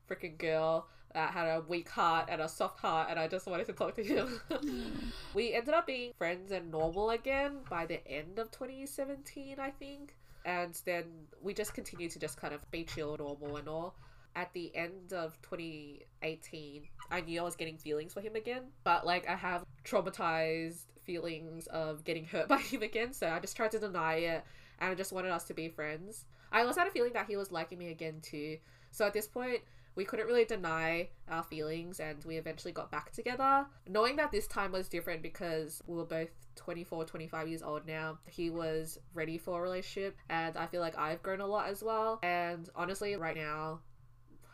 freaking 0.10 0.38
girl 0.38 0.88
that 1.15 1.32
had 1.32 1.48
a 1.48 1.62
weak 1.62 1.89
heart 1.89 2.28
and 2.30 2.41
a 2.41 2.48
soft 2.48 2.80
heart, 2.82 3.08
and 3.10 3.18
I 3.18 3.28
just 3.28 3.48
wanted 3.48 3.65
to 3.68 3.74
talk 3.74 3.96
to 3.96 4.04
him. 4.04 4.39
we 5.34 5.54
ended 5.54 5.74
up 5.74 5.88
being 5.88 6.12
friends 6.18 6.52
and 6.52 6.70
normal 6.70 7.12
again 7.12 7.60
by 7.70 7.86
the 7.86 8.06
end 8.06 8.38
of 8.38 8.52
2017, 8.52 9.58
I 9.58 9.72
think. 9.72 10.13
And 10.44 10.80
then 10.86 11.06
we 11.41 11.54
just 11.54 11.74
continued 11.74 12.12
to 12.12 12.20
just 12.20 12.39
kind 12.39 12.54
of 12.54 12.70
be 12.70 12.84
chill, 12.84 13.15
normal, 13.18 13.56
and 13.56 13.68
all. 13.68 13.96
At 14.36 14.54
the 14.54 14.76
end 14.76 15.13
of 15.13 15.41
2018, 15.41 16.84
I 17.10 17.22
knew 17.22 17.39
I 17.39 17.44
was 17.44 17.56
getting 17.56 17.78
feelings 17.78 18.13
for 18.13 18.20
him 18.20 18.36
again, 18.36 18.63
but 18.84 19.06
like 19.06 19.28
I 19.30 19.36
have 19.36 19.63
traumatized 19.86 20.84
feelings 21.06 21.68
of 21.68 22.04
getting 22.04 22.26
hurt 22.26 22.48
by 22.50 22.58
him 22.58 22.82
again, 22.82 23.13
so 23.13 23.30
I 23.30 23.39
just 23.39 23.56
tried 23.56 23.72
to 23.72 23.80
deny 23.80 24.15
it 24.15 24.44
and 24.80 24.91
I 24.91 24.96
just 24.96 25.13
wanted 25.13 25.32
us 25.32 25.46
to 25.46 25.54
be 25.54 25.70
friends. 25.70 26.26
I 26.52 26.63
also 26.63 26.82
had 26.82 26.88
a 26.88 26.91
feeling 26.91 27.13
that 27.13 27.28
he 27.28 27.38
was 27.38 27.52
liking 27.52 27.78
me 27.78 27.89
again 27.89 28.20
too. 28.22 28.58
So 28.91 29.06
at 29.06 29.13
this 29.13 29.28
point, 29.28 29.62
we 29.96 30.04
couldn't 30.04 30.28
really 30.28 30.46
deny 30.46 31.10
our 31.30 31.44
feelings 31.44 32.00
and 32.00 32.24
we 32.26 32.38
eventually 32.38 32.74
got 32.74 32.91
back 32.91 33.12
together. 33.12 33.65
Knowing 33.88 34.18
that 34.18 34.32
this 34.32 34.48
time 34.48 34.72
was 34.72 34.89
different 34.89 35.22
because 35.22 35.82
we 35.88 35.96
were 35.96 36.06
both 36.06 36.30
24, 36.56 37.06
25 37.06 37.48
years 37.48 37.63
old 37.63 37.88
now, 37.88 38.20
he 38.28 38.50
was 38.50 39.00
ready 39.13 39.38
for 39.38 39.60
a 39.60 39.62
relationship 39.62 40.18
and 40.30 40.58
I 40.58 40.68
feel 40.68 40.82
like 40.82 40.98
I've 40.98 41.24
grown 41.24 41.41
a 41.41 41.48
lot 41.48 41.70
as 41.70 41.82
well. 41.82 42.20
And 42.24 42.70
honestly, 42.76 43.15
right 43.15 43.36
now, 43.36 43.80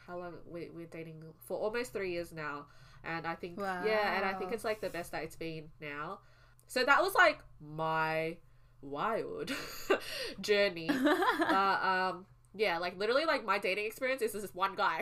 how 0.08 0.20
long 0.20 0.34
we, 0.50 0.70
we're 0.74 0.86
dating 0.86 1.24
for 1.40 1.58
almost 1.58 1.94
three 1.94 2.12
years 2.12 2.32
now. 2.32 2.66
And 3.04 3.26
I 3.26 3.34
think, 3.34 3.58
yeah, 3.58 4.16
and 4.16 4.26
I 4.26 4.34
think 4.34 4.52
it's 4.52 4.64
like 4.64 4.80
the 4.80 4.90
best 4.90 5.12
that 5.12 5.24
it's 5.24 5.36
been 5.36 5.70
now. 5.80 6.20
So 6.72 6.86
that 6.86 7.02
was 7.02 7.14
like 7.16 7.40
my 7.60 8.38
wild 8.82 9.52
journey. 10.42 10.90
uh, 10.90 12.14
um, 12.14 12.26
yeah, 12.56 12.78
like 12.78 12.98
literally, 12.98 13.26
like 13.26 13.46
my 13.46 13.60
dating 13.60 13.88
experience 13.88 14.22
is 14.22 14.32
this 14.32 14.56
one 14.56 14.76
guy. 14.76 15.02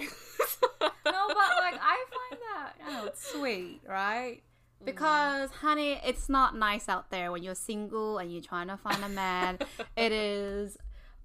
no, 0.82 0.88
but 1.06 1.06
like 1.06 1.80
I 1.80 2.06
find 2.30 2.42
that 2.42 2.74
you 2.80 2.92
know 2.92 3.06
it's 3.06 3.24
sweet, 3.24 3.82
right? 3.88 4.42
Because 4.84 5.52
honey, 5.52 6.02
it's 6.04 6.28
not 6.28 6.58
nice 6.58 6.90
out 6.90 7.12
there 7.12 7.32
when 7.32 7.44
you're 7.44 7.54
single 7.54 8.18
and 8.18 8.34
you're 8.34 8.42
trying 8.42 8.70
to 8.70 8.78
find 8.78 9.04
a 9.04 9.10
man. 9.10 9.60
it 9.96 10.12
is, 10.12 10.76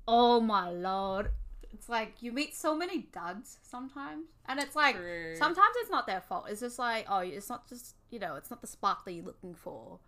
oh 0.07 0.43
my 0.43 0.69
lord, 0.69 1.31
it's 1.73 1.89
like 1.89 2.17
you 2.21 2.33
meet 2.33 2.55
so 2.55 2.77
many 2.77 3.09
duds 3.15 3.61
sometimes, 3.63 4.27
and 4.45 4.61
it's 4.61 4.77
like 4.77 4.97
True. 4.97 5.37
sometimes 5.37 5.75
it's 5.77 5.91
not 5.91 6.07
their 6.07 6.21
fault. 6.21 6.49
It's 6.51 6.61
just 6.61 6.79
like 6.79 7.07
oh, 7.09 7.21
it's 7.21 7.49
not 7.49 7.67
just 7.67 7.95
you 8.11 8.19
know, 8.19 8.35
it's 8.35 8.51
not 8.51 8.61
the 8.61 8.67
spark 8.67 9.07
that 9.07 9.13
you're 9.13 9.25
looking 9.25 9.55
for, 9.55 10.01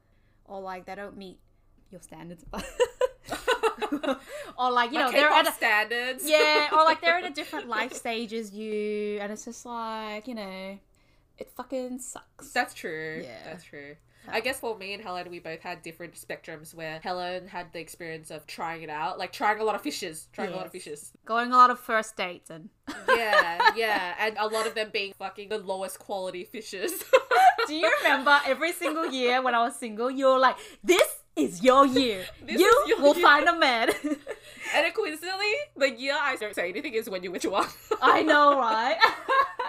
or 0.49 0.61
like 0.61 0.87
they 0.87 0.95
don't 0.95 1.17
meet 1.17 1.39
your 1.91 2.01
standards. 2.01 2.45
or 4.59 4.71
like 4.71 4.93
you 4.93 4.99
My 4.99 5.07
know 5.07 5.13
they're 5.13 5.29
at 5.31 5.49
a, 5.49 5.53
standards. 5.53 6.29
yeah, 6.29 6.69
or 6.73 6.85
like 6.85 7.01
they're 7.01 7.19
in 7.19 7.25
a 7.25 7.31
different 7.35 7.69
life 7.69 7.93
stage 7.93 8.33
as 8.33 8.53
you, 8.53 9.19
and 9.21 9.33
it's 9.33 9.45
just 9.45 9.67
like 9.67 10.27
you 10.29 10.35
know, 10.35 10.79
it 11.39 11.51
fucking 11.57 11.99
sucks. 11.99 12.51
That's 12.53 12.75
true. 12.75 13.23
Yeah. 13.25 13.39
That's 13.45 13.65
true. 13.65 13.97
I 14.31 14.41
guess 14.41 14.61
for 14.61 14.77
me 14.77 14.93
and 14.95 15.03
Helen, 15.03 15.31
we 15.31 15.39
both 15.39 15.61
had 15.61 15.83
different 15.83 16.15
spectrums 16.15 16.75
where 16.75 17.01
Helen 17.03 17.49
had 17.49 17.73
the 17.73 17.81
experience 17.81 18.31
of 18.31 18.47
trying 18.47 18.83
it 18.83 18.91
out, 18.91 19.19
like 19.19 19.33
trying 19.33 19.61
a 19.61 19.65
lot 19.65 19.75
of 19.75 19.83
fishes, 19.83 20.29
trying 20.33 20.53
a 20.53 20.57
lot 20.57 20.67
of 20.67 20.75
Yes. 20.75 20.85
fishes. 20.85 21.13
Going 21.25 21.53
a 21.53 21.57
lot 21.57 21.71
of 21.71 21.79
first 21.81 22.17
dates 22.17 22.51
and. 22.51 22.71
Yeah, 23.09 23.73
yeah. 23.77 24.15
And 24.21 24.37
a 24.39 24.47
lot 24.47 24.67
of 24.67 24.75
them 24.75 24.91
being 24.93 25.13
fucking 25.19 25.49
the 25.49 25.59
lowest 25.59 25.99
quality 25.99 26.45
fishes. 26.45 26.93
Do 27.67 27.75
you 27.75 27.91
remember 28.03 28.39
every 28.47 28.73
single 28.73 29.07
year 29.11 29.43
when 29.43 29.55
I 29.55 29.63
was 29.65 29.77
single, 29.77 30.11
you 30.11 30.27
were 30.27 30.39
like, 30.39 30.57
"This 30.85 31.09
is 31.35 31.63
your 31.63 31.85
year. 31.87 32.27
You 32.47 32.85
your 32.87 33.01
will 33.01 33.15
year." 33.17 33.23
find 33.27 33.49
a 33.49 33.59
man." 33.59 33.91
and 34.05 34.83
then 34.85 34.93
coincidentally, 34.93 35.53
the 35.77 35.91
year 35.91 36.15
I 36.21 36.37
don't 36.37 36.55
say 36.55 36.69
anything 36.69 36.95
is 36.95 37.09
when 37.11 37.23
you 37.25 37.33
with 37.33 37.45
one. 37.45 37.67
I 38.03 38.23
know, 38.23 38.59
right? 38.59 38.99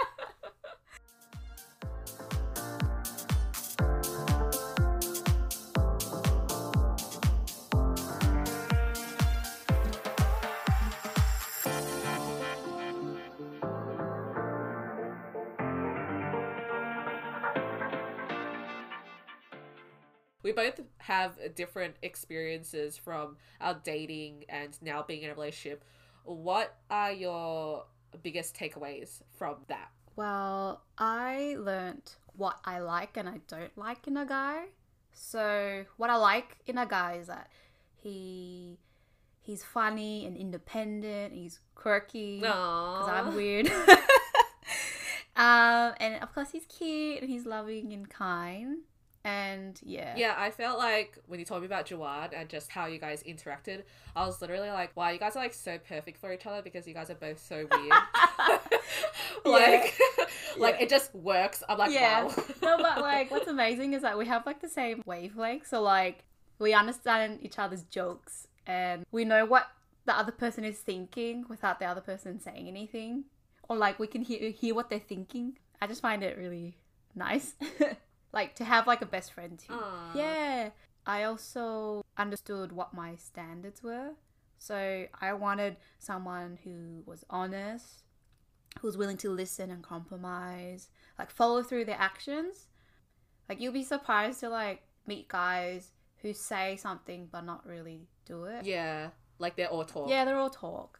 we 20.47 20.53
both 20.53 20.79
have 20.99 21.37
different 21.55 21.95
experiences 22.01 22.95
from 22.95 23.35
our 23.59 23.77
dating 23.83 24.45
and 24.47 24.77
now 24.81 25.03
being 25.05 25.23
in 25.23 25.29
a 25.29 25.33
relationship. 25.33 25.83
What 26.23 26.73
are 26.89 27.11
your 27.11 27.83
biggest 28.23 28.55
takeaways 28.55 29.21
from 29.37 29.57
that? 29.67 29.89
Well, 30.15 30.83
I 30.97 31.57
learnt 31.59 32.15
what 32.33 32.59
I 32.63 32.79
like 32.79 33.17
and 33.17 33.27
I 33.27 33.41
don't 33.49 33.77
like 33.77 34.07
in 34.07 34.15
a 34.15 34.25
guy. 34.25 34.67
So, 35.11 35.83
what 35.97 36.09
I 36.09 36.15
like 36.15 36.55
in 36.65 36.77
a 36.77 36.85
guy 36.85 37.17
is 37.19 37.27
that 37.27 37.49
he 37.97 38.77
he's 39.41 39.65
funny 39.65 40.25
and 40.25 40.37
independent. 40.37 41.33
He's 41.33 41.59
quirky 41.75 42.39
because 42.39 43.09
I'm 43.09 43.35
weird. 43.35 43.67
um, 45.35 45.93
and 45.99 46.23
of 46.23 46.33
course, 46.33 46.51
he's 46.51 46.65
cute 46.67 47.21
and 47.21 47.29
he's 47.29 47.45
loving 47.45 47.91
and 47.91 48.09
kind. 48.09 48.83
And 49.27 49.77
yeah, 49.83 50.13
Yeah, 50.15 50.35
I 50.37 50.51
felt 50.51 50.79
like 50.79 51.17
when 51.27 51.37
you 51.39 51.45
told 51.45 51.59
me 51.61 51.65
about 51.65 51.85
Jawad 51.87 52.29
and 52.33 52.47
just 52.47 52.71
how 52.71 52.85
you 52.85 52.97
guys 52.97 53.21
interacted, 53.23 53.83
I 54.15 54.25
was 54.25 54.39
literally 54.41 54.69
like, 54.69 54.95
wow, 54.95 55.09
you 55.09 55.19
guys 55.19 55.35
are 55.35 55.43
like 55.43 55.53
so 55.53 55.77
perfect 55.79 56.17
for 56.17 56.31
each 56.31 56.45
other 56.45 56.61
because 56.61 56.87
you 56.87 56.93
guys 56.93 57.09
are 57.09 57.15
both 57.15 57.39
so 57.45 57.67
weird. 57.69 57.91
like, 59.45 59.99
like 60.57 60.75
Yeah. 60.75 60.81
it 60.83 60.89
just 60.89 61.13
works. 61.13 61.61
I'm 61.67 61.77
like, 61.77 61.91
Yeah. 61.91 62.23
wow. 62.23 62.33
no, 62.61 62.77
but 62.77 63.01
like, 63.01 63.29
what's 63.29 63.47
amazing 63.47 63.93
is 63.93 64.01
that 64.01 64.17
we 64.17 64.25
have 64.27 64.45
like 64.45 64.61
the 64.61 64.69
same 64.69 65.01
wavelength. 65.05 65.67
So 65.67 65.81
like, 65.81 66.23
we 66.59 66.73
understand 66.73 67.39
each 67.41 67.59
other's 67.59 67.83
jokes 67.83 68.47
and 68.65 69.05
we 69.11 69.25
know 69.25 69.45
what 69.45 69.67
the 70.05 70.17
other 70.17 70.31
person 70.31 70.63
is 70.63 70.77
thinking 70.79 71.43
without 71.49 71.79
the 71.79 71.85
other 71.85 72.01
person 72.01 72.39
saying 72.39 72.67
anything, 72.67 73.25
or 73.67 73.75
like 73.75 73.99
we 73.99 74.07
can 74.07 74.21
hear 74.21 74.51
hear 74.51 74.73
what 74.73 74.89
they're 74.89 74.99
thinking. 74.99 75.57
I 75.81 75.87
just 75.87 76.01
find 76.01 76.23
it 76.23 76.37
really 76.37 76.77
nice, 77.13 77.55
like 78.37 78.53
to 78.53 78.65
have 78.65 78.85
like 78.85 79.01
a 79.01 79.05
best 79.07 79.33
friend 79.33 79.57
too. 79.57 79.73
Aw. 79.73 80.11
Yeah. 80.13 80.69
I 81.07 81.23
also 81.23 82.05
understood 82.17 82.71
what 82.71 82.93
my 82.93 83.15
standards 83.15 83.81
were. 83.81 84.11
So 84.59 85.07
I 85.19 85.33
wanted 85.33 85.77
someone 85.97 86.59
who 86.63 87.01
was 87.07 87.25
honest, 87.31 88.03
who 88.79 88.87
was 88.87 88.95
willing 88.95 89.17
to 89.17 89.31
listen 89.31 89.71
and 89.71 89.81
compromise, 89.81 90.89
like 91.17 91.31
follow 91.31 91.63
through 91.63 91.85
their 91.85 91.97
actions. 91.97 92.67
Like 93.49 93.59
you'll 93.59 93.73
be 93.73 93.83
surprised 93.83 94.41
to 94.41 94.49
like 94.49 94.83
meet 95.07 95.27
guys 95.27 95.93
who 96.21 96.31
say 96.33 96.75
something 96.75 97.29
but 97.31 97.41
not 97.41 97.65
really 97.65 98.07
do 98.25 98.43
it. 98.45 98.65
Yeah, 98.65 99.09
like 99.39 99.55
they're 99.55 99.69
all 99.69 99.85
talk. 99.85 100.09
Yeah, 100.11 100.25
they're 100.25 100.37
all 100.37 100.51
talk. 100.51 100.99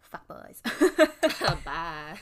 Fuck 0.00 0.28
boys. 0.28 0.60
Bye. 1.64 2.18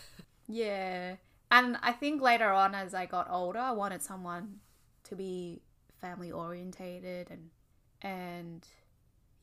Yeah. 0.47 1.17
And 1.57 1.77
I 1.83 1.93
think 1.93 2.21
later 2.21 2.51
on, 2.63 2.75
as 2.75 2.95
I 2.95 3.07
got 3.07 3.27
older, 3.31 3.61
I 3.61 3.71
wanted 3.83 4.03
someone 4.03 4.45
to 5.05 5.15
be 5.15 5.63
family 6.01 6.31
orientated 6.33 7.31
and 7.31 7.45
and 8.03 8.67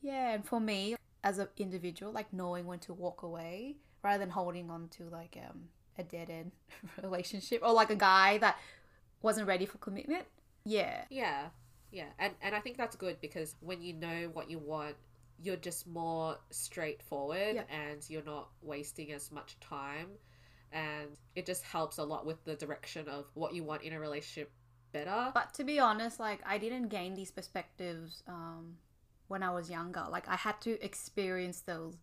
yeah, 0.00 0.32
and 0.34 0.44
for 0.44 0.60
me 0.60 0.96
as 1.24 1.38
an 1.38 1.48
individual, 1.56 2.12
like 2.12 2.32
knowing 2.32 2.66
when 2.66 2.80
to 2.80 2.92
walk 2.92 3.22
away 3.22 3.76
rather 4.04 4.18
than 4.18 4.30
holding 4.30 4.70
on 4.70 4.88
to 4.96 5.04
like 5.04 5.36
um 5.48 5.58
a 5.98 6.02
dead 6.02 6.28
end 6.30 6.52
relationship 7.02 7.60
or 7.62 7.72
like 7.72 7.90
a 7.90 7.96
guy 7.96 8.38
that 8.38 8.56
wasn't 9.22 9.46
ready 9.46 9.66
for 9.66 9.78
commitment. 9.78 10.24
Yeah. 10.64 11.04
Yeah, 11.10 11.48
yeah, 11.90 12.10
and 12.18 12.32
and 12.42 12.54
I 12.54 12.60
think 12.60 12.76
that's 12.76 12.96
good 12.96 13.16
because 13.20 13.54
when 13.60 13.80
you 13.82 13.94
know 13.94 14.20
what 14.32 14.50
you 14.50 14.58
want, 14.58 14.96
you're 15.42 15.56
just 15.70 15.86
more 15.86 16.36
straightforward 16.50 17.54
Yeah. 17.56 17.64
and 17.70 17.98
you're 18.08 18.24
not 18.36 18.48
wasting 18.62 19.12
as 19.12 19.30
much 19.32 19.58
time, 19.60 20.08
and 20.72 21.08
it 21.34 21.46
just 21.46 21.64
helps 21.64 21.98
a 21.98 22.04
lot 22.04 22.26
with 22.26 22.44
the 22.44 22.54
direction 22.54 23.08
of 23.08 23.26
what 23.34 23.54
you 23.54 23.64
want 23.64 23.82
in 23.82 23.92
a 23.92 24.00
relationship 24.00 24.50
better. 24.92 25.30
But 25.34 25.54
to 25.54 25.64
be 25.64 25.78
honest, 25.78 26.20
like 26.20 26.40
I 26.46 26.58
didn't 26.58 26.88
gain 26.88 27.14
these 27.14 27.30
perspectives 27.30 28.22
um, 28.28 28.76
when 29.28 29.42
I 29.42 29.50
was 29.50 29.70
younger. 29.70 30.04
Like 30.10 30.28
I 30.28 30.36
had 30.36 30.60
to 30.62 30.82
experience 30.84 31.60
those, 31.60 31.96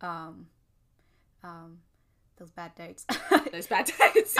um, 0.00 0.46
um, 1.42 1.78
those 2.36 2.50
bad 2.50 2.74
dates 2.74 3.04
Those 3.52 3.66
bad 3.66 3.90
dates. 3.98 4.36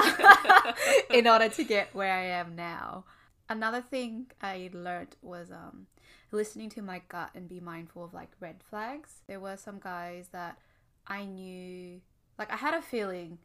in 1.13 1.27
order 1.27 1.49
to 1.49 1.65
get 1.65 1.95
where 1.95 2.13
I 2.13 2.25
am 2.25 2.55
now. 2.57 3.05
Another 3.49 3.81
thing 3.81 4.27
I 4.43 4.71
learned 4.73 5.17
was 5.23 5.51
um, 5.51 5.87
listening 6.33 6.69
to 6.71 6.83
my 6.83 7.01
gut 7.09 7.31
and 7.35 7.49
be 7.49 7.61
mindful 7.61 8.05
of 8.05 8.13
like 8.13 8.31
red 8.41 8.57
flags. 8.69 9.23
There 9.27 9.41
were 9.41 9.57
some 9.57 9.79
guys 9.79 10.29
that 10.33 10.59
I 11.07 11.25
knew, 11.25 12.01
like 12.39 12.53
I 12.53 12.57
had 12.57 12.75
a 12.75 12.83
feeling 12.83 13.39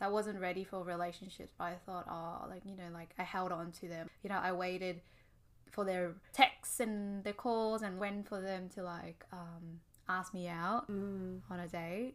that 0.00 0.10
wasn't 0.12 0.40
ready 0.40 0.64
for 0.64 0.82
relationships, 0.82 1.52
but 1.58 1.64
I 1.64 1.74
thought, 1.86 2.06
oh, 2.10 2.46
like 2.48 2.62
you 2.64 2.76
know, 2.76 2.90
like 2.92 3.10
I 3.18 3.22
held 3.22 3.52
on 3.52 3.72
to 3.80 3.88
them. 3.88 4.08
You 4.22 4.30
know, 4.30 4.38
I 4.42 4.52
waited 4.52 5.00
for 5.70 5.84
their 5.84 6.14
texts 6.32 6.80
and 6.80 7.22
their 7.22 7.32
calls 7.32 7.82
and 7.82 7.98
went 7.98 8.28
for 8.28 8.40
them 8.40 8.68
to 8.74 8.82
like 8.82 9.24
um, 9.32 9.80
ask 10.08 10.34
me 10.34 10.48
out 10.48 10.90
Mm. 10.90 11.40
on 11.50 11.60
a 11.60 11.68
date. 11.68 12.14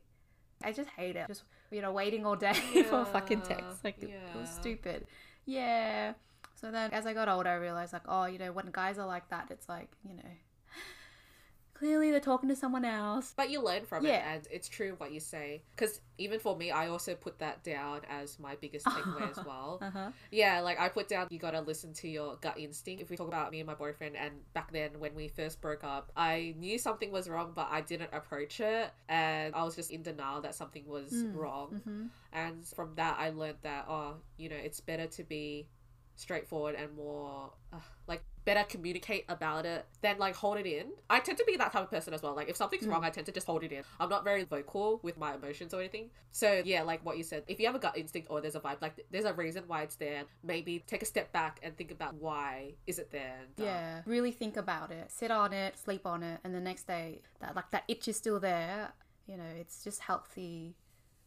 I 0.63 0.71
just 0.71 0.89
hate 0.89 1.15
it. 1.15 1.27
Just 1.27 1.43
you 1.71 1.81
know, 1.81 1.91
waiting 1.91 2.25
all 2.25 2.35
day 2.35 2.53
for 2.89 3.01
a 3.01 3.05
fucking 3.05 3.39
Yeah, 3.39 3.55
text. 3.55 3.83
Like 3.83 3.97
it 4.01 4.11
was 4.37 4.49
stupid. 4.49 5.05
Yeah. 5.45 6.13
So 6.55 6.71
then 6.71 6.91
as 6.91 7.05
I 7.05 7.13
got 7.13 7.27
older, 7.27 7.49
I 7.49 7.55
realized 7.55 7.93
like, 7.93 8.03
oh, 8.07 8.25
you 8.25 8.39
know, 8.39 8.51
when 8.51 8.67
guys 8.71 8.97
are 8.97 9.05
like 9.07 9.29
that, 9.29 9.47
it's 9.51 9.67
like, 9.69 9.89
you 10.07 10.15
know, 10.15 10.29
clearly 11.75 12.09
they're 12.09 12.19
talking 12.19 12.49
to 12.49 12.55
someone 12.55 12.85
else. 12.85 13.33
But 13.38 13.51
you 13.51 13.61
learn 13.61 13.85
from 13.85 14.05
it, 14.05 14.21
and 14.25 14.47
it's 14.49 14.67
true 14.67 14.95
what 14.97 15.11
you 15.11 15.19
say. 15.19 15.61
Because 15.75 16.01
even 16.17 16.39
for 16.39 16.55
me, 16.55 16.71
I 16.71 16.88
also 16.88 17.13
put 17.13 17.38
that 17.39 17.63
down 17.63 18.01
as 18.09 18.39
my 18.39 18.55
biggest 18.55 18.85
takeaway 18.85 19.29
as 19.29 19.38
well. 19.45 19.79
Uh 19.81 19.89
huh. 19.91 20.11
Yeah, 20.31 20.61
like 20.61 20.79
I 20.79 20.89
put 20.89 21.07
down, 21.07 21.27
you 21.29 21.38
gotta 21.38 21.61
listen 21.61 21.93
to 21.95 22.07
your 22.07 22.38
gut 22.38 22.57
instinct. 22.57 23.01
If 23.03 23.09
we 23.09 23.17
talk 23.17 23.27
about 23.27 23.51
me 23.51 23.59
and 23.59 23.67
my 23.67 23.75
boyfriend, 23.75 24.15
and 24.15 24.33
back 24.53 24.71
then 24.71 24.99
when 24.99 25.13
we 25.13 25.27
first 25.27 25.61
broke 25.61 25.83
up, 25.83 26.11
I 26.15 26.55
knew 26.57 26.79
something 26.79 27.11
was 27.11 27.27
wrong, 27.29 27.51
but 27.53 27.67
I 27.69 27.81
didn't 27.81 28.09
approach 28.13 28.59
it, 28.61 28.89
and 29.09 29.53
I 29.53 29.63
was 29.63 29.75
just 29.75 29.91
in 29.91 30.01
denial 30.01 30.41
that 30.41 30.55
something 30.55 30.85
was 30.88 31.11
Mm, 31.13 31.35
wrong. 31.35 31.69
Mm-hmm. 31.75 32.05
And 32.33 32.65
from 32.65 32.95
that, 32.95 33.17
I 33.19 33.29
learned 33.29 33.57
that, 33.61 33.85
oh, 33.88 34.15
you 34.38 34.49
know, 34.49 34.55
it's 34.55 34.79
better 34.79 35.07
to 35.07 35.23
be 35.23 35.67
straightforward 36.15 36.75
and 36.75 36.95
more, 36.95 37.51
uh, 37.73 37.77
like, 38.07 38.23
better 38.45 38.63
communicate 38.69 39.25
about 39.27 39.65
it 39.65 39.86
than, 40.01 40.17
like, 40.19 40.36
hold 40.36 40.58
it 40.58 40.65
in. 40.67 40.91
I 41.10 41.19
tend 41.19 41.38
to 41.39 41.43
be 41.45 41.58
that 41.58 41.71
type 41.71 41.81
of 41.84 41.89
person 41.89 42.13
as 42.13 42.21
well. 42.21 42.36
Like, 42.36 42.47
if 42.47 42.55
something's 42.55 42.86
Mm. 42.86 42.91
wrong, 42.91 43.03
I 43.03 43.10
tend 43.10 43.25
to 43.25 43.31
just 43.31 43.47
hold 43.47 43.63
it 43.63 43.71
in. 43.71 43.84
I'm 43.99 44.08
not 44.10 44.23
very 44.23 44.43
vocal 44.43 44.99
with 45.03 45.17
my 45.17 45.34
emotions 45.34 45.73
or 45.73 45.79
anything. 45.79 46.12
So, 46.31 46.62
yeah, 46.63 46.84
like 46.84 47.03
what 47.03 47.17
you 47.17 47.23
said, 47.23 47.43
if 47.47 47.60
you 47.60 47.65
have 47.65 47.75
a 47.75 47.79
gut 47.79 47.97
instinct 47.97 48.29
or 48.29 48.41
there's 48.41 48.55
a 48.55 48.60
vibe, 48.60 48.81
like, 48.81 49.05
there's 49.12 49.25
a 49.25 49.34
reason 49.34 49.63
why 49.67 49.81
it's 49.81 49.95
there, 49.95 50.23
maybe 50.43 50.84
take 50.86 51.01
a 51.01 51.05
step 51.05 51.31
back 51.31 51.60
and 51.63 51.75
think 51.75 51.89
about 51.91 52.13
why 52.15 52.75
is 52.86 52.99
it 52.99 53.10
there. 53.12 53.39
and, 53.41 53.60
uh, 53.60 53.63
Yeah, 53.69 54.01
really 54.05 54.31
think 54.31 54.58
about 54.58 54.91
it. 54.91 55.12
Sit 55.12 55.31
on 55.31 55.51
it, 55.51 55.77
sleep 55.77 56.05
on 56.05 56.21
it, 56.21 56.39
and 56.43 56.53
the 56.53 56.60
next 56.62 56.86
day, 56.88 57.21
that 57.39 57.55
like 57.55 57.71
that 57.71 57.84
itch 57.88 58.08
is 58.08 58.15
still 58.17 58.39
there. 58.39 58.93
You 59.25 59.38
know, 59.38 59.49
it's 59.60 59.84
just 59.84 60.01
healthy 60.01 60.75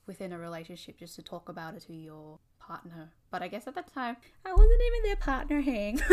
within 0.06 0.32
a 0.32 0.38
relationship 0.38 0.96
just 0.98 1.16
to 1.16 1.22
talk 1.22 1.48
about 1.48 1.74
it 1.74 1.80
to 1.82 1.92
your 1.92 2.38
partner. 2.60 3.10
But 3.30 3.42
I 3.42 3.48
guess 3.48 3.66
at 3.66 3.74
the 3.74 3.82
time, 3.82 4.16
I 4.44 4.52
wasn't 4.52 4.80
even 4.86 5.02
their 5.02 5.16
partner, 5.16 5.60
Hang. 5.60 6.00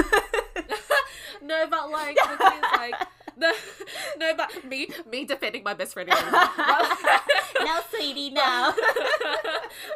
no, 1.41 1.67
but 1.69 1.89
like 1.89 2.15
the 2.15 2.37
thing 2.37 2.57
is 2.57 2.71
like 2.73 2.95
the 3.37 3.53
no, 4.17 4.33
but 4.35 4.63
me 4.65 4.87
me 5.09 5.25
defending 5.25 5.63
my 5.63 5.73
best 5.73 5.93
friend. 5.93 6.07
now, 6.09 6.19
no, 7.63 7.79
sweetie, 7.89 8.29
no. 8.29 8.73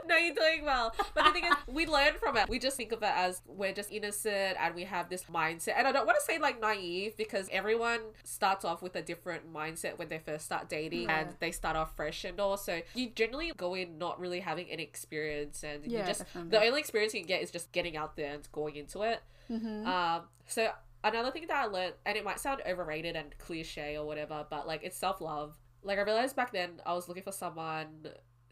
no, 0.07 0.17
you're 0.17 0.35
doing 0.35 0.65
well. 0.65 0.93
But 1.13 1.25
the 1.25 1.31
thing 1.31 1.45
is, 1.45 1.53
we 1.67 1.85
learn 1.85 2.13
from 2.19 2.35
it. 2.37 2.49
We 2.49 2.59
just 2.59 2.75
think 2.77 2.91
of 2.91 3.01
it 3.03 3.11
as 3.15 3.41
we're 3.47 3.73
just 3.73 3.91
innocent 3.91 4.57
and 4.59 4.75
we 4.75 4.83
have 4.83 5.09
this 5.09 5.23
mindset. 5.33 5.73
And 5.77 5.87
I 5.87 5.91
don't 5.91 6.05
want 6.05 6.17
to 6.19 6.25
say 6.25 6.37
like 6.37 6.59
naive 6.59 7.15
because 7.15 7.47
everyone 7.51 7.99
starts 8.23 8.65
off 8.65 8.81
with 8.81 8.95
a 8.95 9.01
different 9.01 9.51
mindset 9.53 9.97
when 9.97 10.09
they 10.09 10.19
first 10.19 10.45
start 10.45 10.67
dating 10.69 11.03
Yeah. 11.03 11.19
and 11.21 11.35
they 11.39 11.51
start 11.51 11.75
off 11.77 11.95
fresh 11.95 12.25
and 12.25 12.39
all. 12.39 12.57
So 12.57 12.81
you 12.93 13.09
generally 13.09 13.51
go 13.55 13.73
in 13.73 13.97
not 13.97 14.19
really 14.19 14.41
having 14.41 14.67
any 14.69 14.83
experience 14.83 15.63
and 15.63 15.89
you 15.89 15.99
just 15.99 16.19
definitely. 16.19 16.51
the 16.51 16.65
only 16.65 16.79
experience 16.81 17.13
you 17.13 17.21
can 17.21 17.27
get 17.27 17.41
is 17.41 17.51
just 17.51 17.71
getting 17.71 17.95
out 17.95 18.15
there 18.17 18.33
and 18.33 18.47
going 18.51 18.75
into 18.75 19.03
it. 19.03 19.21
mm-hmm. 19.49 19.87
Um, 19.87 20.23
so 20.47 20.69
another 21.03 21.31
thing 21.31 21.45
that 21.47 21.55
I 21.57 21.65
learned, 21.65 21.93
and 22.05 22.17
it 22.17 22.23
might 22.23 22.39
sound 22.39 22.61
overrated 22.67 23.15
and 23.15 23.37
cliche 23.37 23.97
or 23.97 24.05
whatever, 24.05 24.45
but 24.49 24.67
like 24.67 24.81
it's 24.83 24.97
self 24.97 25.21
love. 25.21 25.55
Like 25.83 25.97
I 25.97 26.01
realized 26.01 26.35
back 26.35 26.51
then, 26.51 26.81
I 26.85 26.93
was 26.93 27.07
looking 27.07 27.23
for 27.23 27.31
someone 27.31 28.07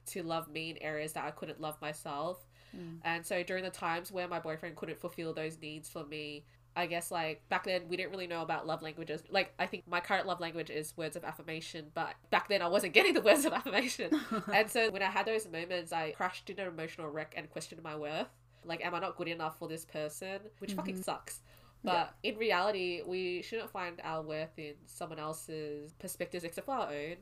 to 0.07 0.23
love 0.23 0.49
me 0.49 0.69
in 0.71 0.77
areas 0.77 1.13
that 1.13 1.25
I 1.25 1.31
couldn't 1.31 1.59
love 1.61 1.79
myself, 1.81 2.45
Mm. 2.77 2.97
and 3.05 3.25
so 3.25 3.43
during 3.43 3.63
the 3.63 3.69
times 3.69 4.11
where 4.11 4.27
my 4.27 4.39
boyfriend 4.41 4.75
couldn't 4.75 4.99
fulfill 4.99 5.33
those 5.33 5.57
needs 5.61 5.87
for 5.89 6.03
me. 6.05 6.43
I 6.75 6.85
guess 6.85 7.09
like 7.11 7.47
back 7.49 7.63
then 7.63 7.87
we 7.87 7.95
didn't 7.97 8.11
really 8.11 8.27
know 8.27 8.41
about 8.41 8.67
love 8.67 8.81
languages. 8.83 9.23
Like 9.31 9.53
I 9.57 9.65
think 9.65 9.87
my 9.87 9.99
current 10.01 10.27
love 10.27 10.39
language 10.41 10.69
is 10.69 10.95
words 10.97 11.15
of 11.15 11.23
affirmation, 11.23 11.87
but 11.95 12.13
back 12.29 12.49
then 12.49 12.61
I 12.61 12.67
wasn't 12.67 12.93
getting 12.97 13.13
the 13.13 13.21
words 13.21 13.45
of 13.45 13.53
affirmation. 13.53 14.11
and 14.53 14.69
so 14.69 14.91
when 14.91 15.01
I 15.01 15.05
had 15.05 15.25
those 15.25 15.47
moments, 15.49 15.91
I 15.93 16.11
crashed 16.11 16.49
in 16.49 16.59
an 16.59 16.67
emotional 16.67 17.07
wreck 17.09 17.33
and 17.37 17.49
questioned 17.49 17.81
my 17.81 17.95
worth. 17.95 18.27
Like, 18.65 18.85
am 18.85 18.93
I 18.93 18.99
not 18.99 19.15
good 19.15 19.29
enough 19.29 19.57
for 19.57 19.67
this 19.69 19.85
person? 19.85 20.39
Which 20.59 20.73
fucking 20.73 21.01
sucks. 21.01 21.39
But 21.83 22.15
in 22.23 22.37
reality, 22.37 23.01
we 23.05 23.41
shouldn't 23.43 23.69
find 23.69 24.01
our 24.03 24.21
worth 24.21 24.57
in 24.57 24.73
someone 24.87 25.19
else's 25.19 25.93
perspectives 25.99 26.43
except 26.43 26.65
for 26.65 26.73
our 26.73 26.89
own. 26.89 27.17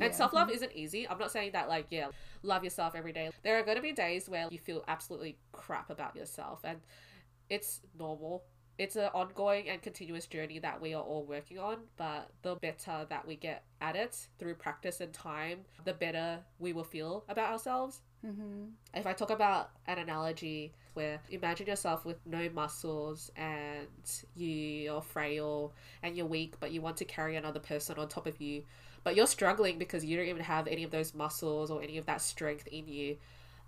And 0.00 0.10
Yeah. 0.12 0.16
self 0.16 0.32
love 0.32 0.50
isn't 0.50 0.72
easy. 0.72 1.08
I'm 1.08 1.18
not 1.18 1.30
saying 1.32 1.52
that, 1.52 1.68
like, 1.68 1.86
yeah, 1.90 2.08
love 2.42 2.62
yourself 2.64 2.94
every 2.94 3.12
day. 3.12 3.30
There 3.42 3.58
are 3.58 3.62
going 3.62 3.76
to 3.76 3.82
be 3.82 3.92
days 3.92 4.28
where 4.28 4.48
you 4.50 4.58
feel 4.58 4.84
absolutely 4.88 5.38
crap 5.52 5.90
about 5.90 6.14
yourself, 6.16 6.60
and 6.64 6.80
it's 7.48 7.80
normal. 7.98 8.44
It's 8.78 8.94
an 8.94 9.10
ongoing 9.12 9.68
and 9.68 9.82
continuous 9.82 10.28
journey 10.28 10.60
that 10.60 10.80
we 10.80 10.94
are 10.94 11.02
all 11.02 11.24
working 11.24 11.58
on, 11.58 11.78
but 11.96 12.30
the 12.42 12.54
better 12.54 13.06
that 13.08 13.26
we 13.26 13.34
get 13.34 13.64
at 13.80 13.96
it 13.96 14.28
through 14.38 14.54
practice 14.54 15.00
and 15.00 15.12
time, 15.12 15.64
the 15.84 15.94
better 15.94 16.44
we 16.60 16.72
will 16.72 16.84
feel 16.84 17.24
about 17.28 17.50
ourselves. 17.50 18.02
Mm-hmm. 18.24 18.66
If 18.94 19.04
I 19.06 19.14
talk 19.14 19.30
about 19.30 19.70
an 19.86 19.98
analogy 19.98 20.74
where 20.98 21.20
imagine 21.30 21.68
yourself 21.68 22.04
with 22.04 22.16
no 22.26 22.48
muscles 22.52 23.30
and 23.36 23.86
you're 24.34 25.00
frail 25.00 25.72
and 26.02 26.16
you're 26.16 26.26
weak, 26.26 26.54
but 26.58 26.72
you 26.72 26.82
want 26.82 26.96
to 26.96 27.04
carry 27.04 27.36
another 27.36 27.60
person 27.60 27.96
on 27.98 28.08
top 28.08 28.26
of 28.26 28.40
you, 28.40 28.64
but 29.04 29.14
you're 29.14 29.28
struggling 29.28 29.78
because 29.78 30.04
you 30.04 30.16
don't 30.16 30.26
even 30.26 30.42
have 30.42 30.66
any 30.66 30.82
of 30.82 30.90
those 30.90 31.14
muscles 31.14 31.70
or 31.70 31.80
any 31.82 31.98
of 31.98 32.06
that 32.06 32.20
strength 32.20 32.66
in 32.66 32.88
you, 32.88 33.16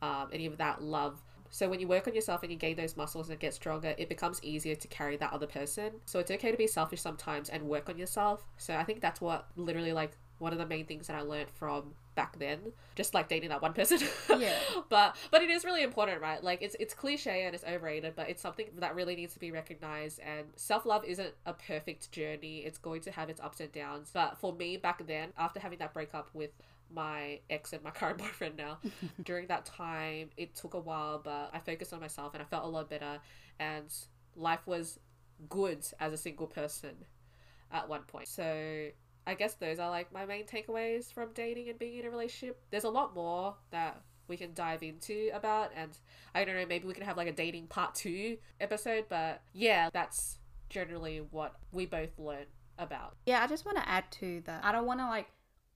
um, 0.02 0.28
any 0.32 0.44
of 0.46 0.58
that 0.58 0.82
love. 0.82 1.22
So 1.50 1.68
when 1.68 1.78
you 1.78 1.86
work 1.86 2.08
on 2.08 2.14
yourself 2.16 2.42
and 2.42 2.50
you 2.50 2.58
gain 2.58 2.74
those 2.74 2.96
muscles 2.96 3.30
and 3.30 3.38
get 3.38 3.54
stronger, 3.54 3.94
it 3.96 4.08
becomes 4.08 4.42
easier 4.42 4.74
to 4.74 4.88
carry 4.88 5.16
that 5.18 5.32
other 5.32 5.46
person. 5.46 5.92
So 6.06 6.18
it's 6.18 6.32
okay 6.32 6.50
to 6.50 6.56
be 6.56 6.66
selfish 6.66 7.00
sometimes 7.00 7.48
and 7.48 7.62
work 7.62 7.88
on 7.88 7.96
yourself. 7.96 8.44
So 8.56 8.74
I 8.74 8.82
think 8.82 9.00
that's 9.00 9.20
what 9.20 9.46
literally 9.54 9.92
like 9.92 10.16
one 10.40 10.52
of 10.52 10.58
the 10.58 10.66
main 10.66 10.86
things 10.86 11.06
that 11.06 11.14
I 11.14 11.20
learned 11.20 11.50
from 11.50 11.92
back 12.14 12.38
then, 12.38 12.58
just 12.96 13.14
like 13.14 13.28
dating 13.28 13.50
that 13.50 13.62
one 13.62 13.74
person. 13.74 13.98
Yeah. 14.38 14.54
but 14.88 15.16
but 15.30 15.42
it 15.42 15.50
is 15.50 15.64
really 15.64 15.82
important, 15.82 16.20
right? 16.20 16.42
Like 16.42 16.62
it's 16.62 16.74
it's 16.80 16.94
cliche 16.94 17.44
and 17.44 17.54
it's 17.54 17.62
overrated, 17.64 18.14
but 18.16 18.28
it's 18.30 18.42
something 18.42 18.66
that 18.78 18.94
really 18.94 19.14
needs 19.14 19.34
to 19.34 19.38
be 19.38 19.52
recognized. 19.52 20.18
And 20.20 20.46
self 20.56 20.86
love 20.86 21.04
isn't 21.04 21.34
a 21.46 21.52
perfect 21.52 22.10
journey; 22.10 22.60
it's 22.60 22.78
going 22.78 23.02
to 23.02 23.10
have 23.10 23.28
its 23.28 23.40
ups 23.40 23.60
and 23.60 23.70
downs. 23.70 24.10
But 24.12 24.38
for 24.38 24.52
me 24.52 24.78
back 24.78 25.06
then, 25.06 25.28
after 25.38 25.60
having 25.60 25.78
that 25.78 25.92
breakup 25.92 26.30
with 26.32 26.50
my 26.92 27.40
ex 27.50 27.72
and 27.72 27.82
my 27.84 27.90
current 28.00 28.18
boyfriend 28.18 28.56
now, 28.56 28.78
during 29.22 29.46
that 29.48 29.66
time, 29.66 30.30
it 30.38 30.54
took 30.54 30.74
a 30.74 30.80
while, 30.80 31.20
but 31.22 31.50
I 31.52 31.58
focused 31.58 31.92
on 31.92 32.00
myself 32.00 32.32
and 32.32 32.42
I 32.42 32.46
felt 32.46 32.64
a 32.64 32.68
lot 32.68 32.88
better, 32.88 33.18
and 33.58 33.92
life 34.36 34.66
was 34.66 34.98
good 35.48 35.84
as 35.98 36.12
a 36.12 36.16
single 36.16 36.46
person 36.46 36.96
at 37.72 37.88
one 37.88 38.02
point. 38.02 38.28
So 38.28 38.90
I 39.30 39.34
guess 39.34 39.54
those 39.54 39.78
are 39.78 39.88
like 39.88 40.12
my 40.12 40.26
main 40.26 40.44
takeaways 40.44 41.12
from 41.12 41.28
dating 41.34 41.68
and 41.68 41.78
being 41.78 42.00
in 42.00 42.04
a 42.04 42.10
relationship. 42.10 42.60
There's 42.70 42.82
a 42.82 42.90
lot 42.90 43.14
more 43.14 43.54
that 43.70 44.02
we 44.26 44.36
can 44.36 44.54
dive 44.54 44.82
into 44.82 45.30
about, 45.32 45.70
and 45.76 45.92
I 46.34 46.44
don't 46.44 46.56
know, 46.56 46.66
maybe 46.66 46.88
we 46.88 46.94
can 46.94 47.04
have 47.04 47.16
like 47.16 47.28
a 47.28 47.32
dating 47.32 47.68
part 47.68 47.94
two 47.94 48.38
episode, 48.60 49.04
but 49.08 49.42
yeah, 49.52 49.88
that's 49.92 50.38
generally 50.68 51.22
what 51.30 51.54
we 51.70 51.86
both 51.86 52.18
learned 52.18 52.46
about. 52.76 53.14
Yeah, 53.24 53.40
I 53.40 53.46
just 53.46 53.64
want 53.64 53.78
to 53.78 53.88
add 53.88 54.10
to 54.12 54.42
that. 54.46 54.64
I 54.64 54.72
don't 54.72 54.86
want 54.86 54.98
to 54.98 55.06
like 55.06 55.28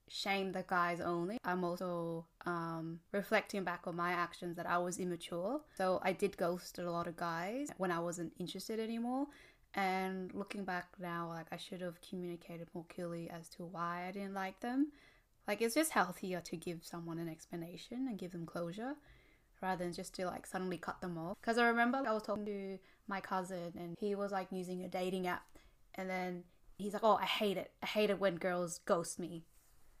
shame 0.09 0.51
the 0.51 0.65
guys 0.67 0.99
only. 0.99 1.37
I'm 1.45 1.63
also 1.63 2.25
um, 2.45 2.99
reflecting 3.13 3.63
back 3.63 3.83
on 3.85 3.95
my 3.95 4.11
actions 4.11 4.57
that 4.57 4.65
I 4.65 4.79
was 4.79 4.99
immature. 4.99 5.61
So 5.77 5.99
I 6.03 6.11
did 6.11 6.35
ghost 6.35 6.77
a 6.77 6.91
lot 6.91 7.07
of 7.07 7.15
guys 7.15 7.69
when 7.77 7.89
I 7.89 7.99
wasn't 7.99 8.33
interested 8.37 8.81
anymore. 8.81 9.27
And 9.75 10.33
looking 10.33 10.63
back 10.63 10.87
now, 10.99 11.27
like 11.27 11.47
I 11.51 11.57
should 11.57 11.81
have 11.81 11.99
communicated 12.01 12.69
more 12.73 12.85
clearly 12.87 13.29
as 13.29 13.49
to 13.49 13.65
why 13.65 14.05
I 14.07 14.11
didn't 14.11 14.33
like 14.33 14.61
them. 14.61 14.91
Like 15.47 15.61
it's 15.61 15.75
just 15.75 15.91
healthier 15.91 16.39
to 16.41 16.55
give 16.55 16.79
someone 16.83 17.19
an 17.19 17.27
explanation 17.27 18.07
and 18.07 18.17
give 18.17 18.31
them 18.31 18.45
closure 18.45 18.93
rather 19.61 19.83
than 19.83 19.93
just 19.93 20.15
to 20.15 20.25
like 20.25 20.47
suddenly 20.47 20.77
cut 20.77 21.01
them 21.01 21.17
off. 21.17 21.37
Because 21.41 21.57
I 21.57 21.67
remember 21.67 22.01
I 22.07 22.13
was 22.13 22.23
talking 22.23 22.45
to 22.45 22.79
my 23.07 23.19
cousin 23.19 23.73
and 23.77 23.95
he 23.99 24.15
was 24.15 24.31
like 24.31 24.47
using 24.49 24.83
a 24.83 24.87
dating 24.87 25.27
app 25.27 25.45
and 25.95 26.09
then 26.09 26.43
he's 26.77 26.93
like, 26.93 27.03
Oh, 27.03 27.19
I 27.21 27.25
hate 27.25 27.57
it. 27.57 27.71
I 27.83 27.85
hate 27.85 28.09
it 28.09 28.19
when 28.19 28.37
girls 28.37 28.79
ghost 28.85 29.19
me. 29.19 29.43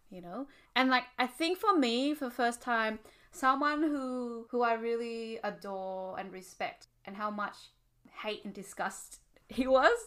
You 0.09 0.21
know? 0.21 0.47
And 0.73 0.89
like 0.89 1.03
I 1.19 1.27
think 1.27 1.57
for 1.57 1.77
me, 1.77 2.13
for 2.13 2.25
the 2.25 2.31
first 2.31 2.61
time, 2.61 2.99
someone 3.33 3.83
who 3.83 4.47
who 4.51 4.61
I 4.61 4.75
really 4.75 5.37
adore 5.43 6.17
and 6.17 6.31
respect 6.31 6.87
and 7.03 7.17
how 7.17 7.29
much 7.29 7.55
hate 8.23 8.45
and 8.45 8.53
disgust 8.53 9.19
he 9.49 9.67
was. 9.67 9.97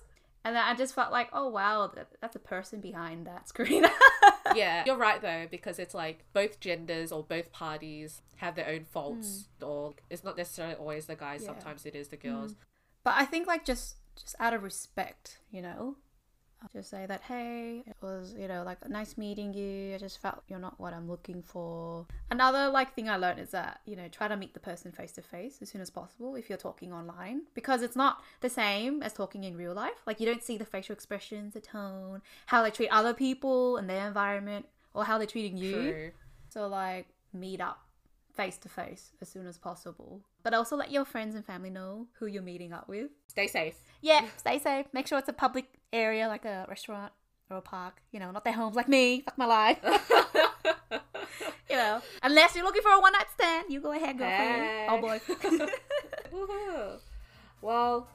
And 0.45 0.55
then 0.57 0.63
I 0.65 0.75
just 0.75 0.95
felt 0.95 1.11
like, 1.13 1.29
oh 1.33 1.49
wow, 1.49 1.91
that, 1.95 2.09
that's 2.21 2.37
a 2.37 2.41
person 2.41 2.81
behind 2.81 3.27
that 3.27 3.49
screen. 3.49 3.85
yeah, 4.55 4.83
you're 4.87 4.97
right 4.97 5.21
though, 5.21 5.47
because 5.51 5.79
it's 5.79 5.95
like 5.95 6.25
both 6.33 6.61
genders 6.61 7.13
or 7.13 7.23
both 7.23 7.53
parties 7.53 8.23
have 8.37 8.55
their 8.55 8.69
own 8.69 8.85
faults, 8.85 9.49
hmm. 9.59 9.67
or 9.67 9.95
it's 10.09 10.25
not 10.25 10.37
necessarily 10.37 10.75
always 10.75 11.07
the 11.07 11.17
guys, 11.17 11.43
Yeah. 11.43 11.49
sometimes 11.49 11.85
it 11.85 11.95
is 11.95 12.09
the 12.09 12.17
girls. 12.17 12.53
Hmm. 12.53 12.59
But 13.05 13.15
I 13.17 13.25
think 13.25 13.47
like 13.47 13.65
just 13.65 13.97
just 14.17 14.37
out 14.41 14.55
of 14.55 14.63
respect, 14.63 15.39
you 15.51 15.61
know, 15.63 15.97
just 16.73 16.91
say 16.91 17.07
that 17.07 17.23
hey, 17.23 17.83
it 17.87 17.97
was 18.01 18.35
you 18.39 18.49
know 18.49 18.63
like 18.65 18.89
nice 18.89 19.17
meeting 19.17 19.53
you. 19.55 19.95
I 19.95 19.99
just 19.99 20.21
felt 20.21 20.43
you're 20.49 20.59
not 20.59 20.79
what 20.79 20.93
I'm 20.93 21.09
looking 21.09 21.43
for. 21.43 22.07
Another 22.31 22.69
like 22.69 22.95
thing 22.95 23.09
I 23.09 23.17
learned 23.17 23.41
is 23.41 23.51
that 23.51 23.81
you 23.87 23.97
know 23.97 24.09
try 24.09 24.29
to 24.29 24.37
meet 24.37 24.55
the 24.55 24.61
person 24.61 24.93
face 24.93 25.13
to 25.13 25.23
face 25.23 25.59
as 25.63 25.71
soon 25.71 25.81
as 25.81 25.91
possible 25.91 26.35
if 26.37 26.49
you're 26.49 26.59
talking 26.59 26.93
online 26.93 27.43
because 27.55 27.83
it's 27.83 27.97
not 27.97 28.23
the 28.41 28.51
same 28.51 29.03
as 29.03 29.13
talking 29.13 29.45
in 29.45 29.57
real 29.57 29.75
life. 29.75 30.03
Like 30.07 30.21
you 30.21 30.27
don't 30.27 30.43
see 30.43 30.59
the 30.59 30.65
facial 30.65 30.95
expressions, 30.95 31.55
the 31.55 31.61
tone, 31.61 32.23
how 32.47 32.63
they 32.63 32.71
treat 32.71 32.89
other 32.91 33.15
people 33.15 33.77
and 33.77 33.89
their 33.89 34.07
environment, 34.07 34.67
or 34.95 35.05
how 35.05 35.19
they're 35.19 35.27
treating 35.27 35.57
you. 35.57 35.73
True. 35.75 36.11
So 36.49 36.67
like 36.67 37.07
meet 37.33 37.61
up 37.61 37.79
face 38.35 38.57
to 38.57 38.69
face 38.69 39.11
as 39.21 39.29
soon 39.29 39.47
as 39.47 39.59
possible. 39.59 40.23
But 40.45 40.55
also 40.55 40.77
let 40.77 40.93
your 40.93 41.05
friends 41.05 41.35
and 41.35 41.45
family 41.45 41.71
know 41.71 42.07
who 42.19 42.27
you're 42.27 42.43
meeting 42.43 42.73
up 42.73 42.89
with. 42.89 43.11
Stay 43.27 43.49
safe. 43.49 43.75
Yeah, 44.01 44.25
stay 44.37 44.61
safe. 44.61 44.87
Make 44.93 45.09
sure 45.09 45.19
it's 45.19 45.29
a 45.29 45.33
public 45.33 45.67
area 45.93 46.29
like 46.29 46.45
a 46.45 46.67
restaurant 46.69 47.13
or 47.51 47.59
a 47.59 47.63
park. 47.63 48.03
You 48.13 48.21
know, 48.21 48.31
not 48.31 48.45
their 48.45 48.53
homes 48.53 48.77
like 48.77 48.89
me. 48.89 49.23
Fuck 49.23 49.39
my 49.39 49.47
life. 49.47 49.79
you 51.71 51.77
know, 51.77 52.01
unless 52.23 52.55
you're 52.55 52.65
looking 52.65 52.83
for 52.83 52.93
a 52.93 53.01
one 53.01 53.13
night 53.13 53.27
stand, 53.35 53.67
you 53.71 53.81
go 53.81 53.93
ahead, 53.93 54.19
for 54.19 54.25
it. 54.25 54.87
Oh 54.89 55.01
boy. 55.01 55.21
Woohoo. 56.33 56.99
Well, 57.61 58.09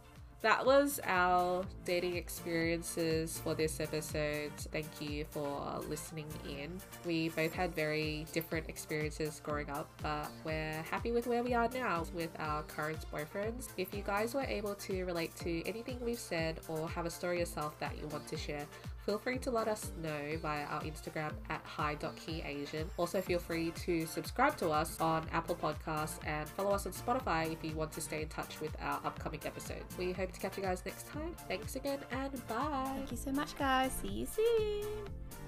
that 0.43 0.65
was 0.65 0.99
our 1.05 1.63
dating 1.85 2.17
experiences 2.17 3.39
for 3.39 3.55
this 3.55 3.79
episode. 3.79 4.51
Thank 4.73 4.87
you 4.99 5.23
for 5.31 5.79
listening 5.87 6.27
in. 6.45 6.81
We 7.05 7.29
both 7.29 7.53
had 7.53 7.73
very 7.73 8.27
different 8.33 8.67
experiences 8.67 9.39
growing 9.41 9.69
up, 9.69 9.89
but 10.01 10.29
we're 10.43 10.83
happy 10.91 11.13
with 11.13 11.27
where 11.27 11.43
we 11.43 11.53
are 11.53 11.69
now 11.73 12.03
with 12.13 12.29
our 12.39 12.61
current 12.63 13.05
boyfriends. 13.11 13.69
If 13.77 13.93
you 13.93 14.01
guys 14.01 14.33
were 14.33 14.43
able 14.43 14.75
to 14.75 15.05
relate 15.05 15.33
to 15.37 15.65
anything 15.65 15.97
we've 16.01 16.19
said 16.19 16.59
or 16.67 16.89
have 16.89 17.05
a 17.05 17.09
story 17.09 17.39
yourself 17.39 17.79
that 17.79 17.97
you 17.97 18.05
want 18.07 18.27
to 18.27 18.35
share, 18.35 18.67
feel 19.05 19.17
free 19.17 19.37
to 19.39 19.51
let 19.51 19.67
us 19.67 19.91
know 20.01 20.37
via 20.41 20.65
our 20.65 20.81
Instagram 20.81 21.33
at 21.49 21.61
hi.keyasian. 21.63 22.85
Also, 22.97 23.21
feel 23.21 23.39
free 23.39 23.71
to 23.71 24.05
subscribe 24.05 24.57
to 24.57 24.69
us 24.69 24.99
on 24.99 25.25
Apple 25.31 25.55
Podcasts 25.55 26.19
and 26.25 26.47
follow 26.49 26.71
us 26.71 26.85
on 26.85 26.93
Spotify 26.93 27.51
if 27.51 27.63
you 27.63 27.75
want 27.75 27.91
to 27.93 28.01
stay 28.01 28.21
in 28.21 28.29
touch 28.29 28.59
with 28.61 28.75
our 28.81 28.99
upcoming 29.05 29.41
episodes. 29.45 29.97
We 29.97 30.11
hope 30.13 30.31
to 30.31 30.39
catch 30.39 30.57
you 30.57 30.63
guys 30.63 30.83
next 30.85 31.07
time. 31.07 31.35
Thanks 31.47 31.75
again 31.75 31.99
and 32.11 32.47
bye. 32.47 32.91
Thank 32.95 33.11
you 33.11 33.17
so 33.17 33.31
much, 33.31 33.57
guys. 33.57 33.91
See 34.01 34.07
you 34.09 34.25
soon. 34.25 35.42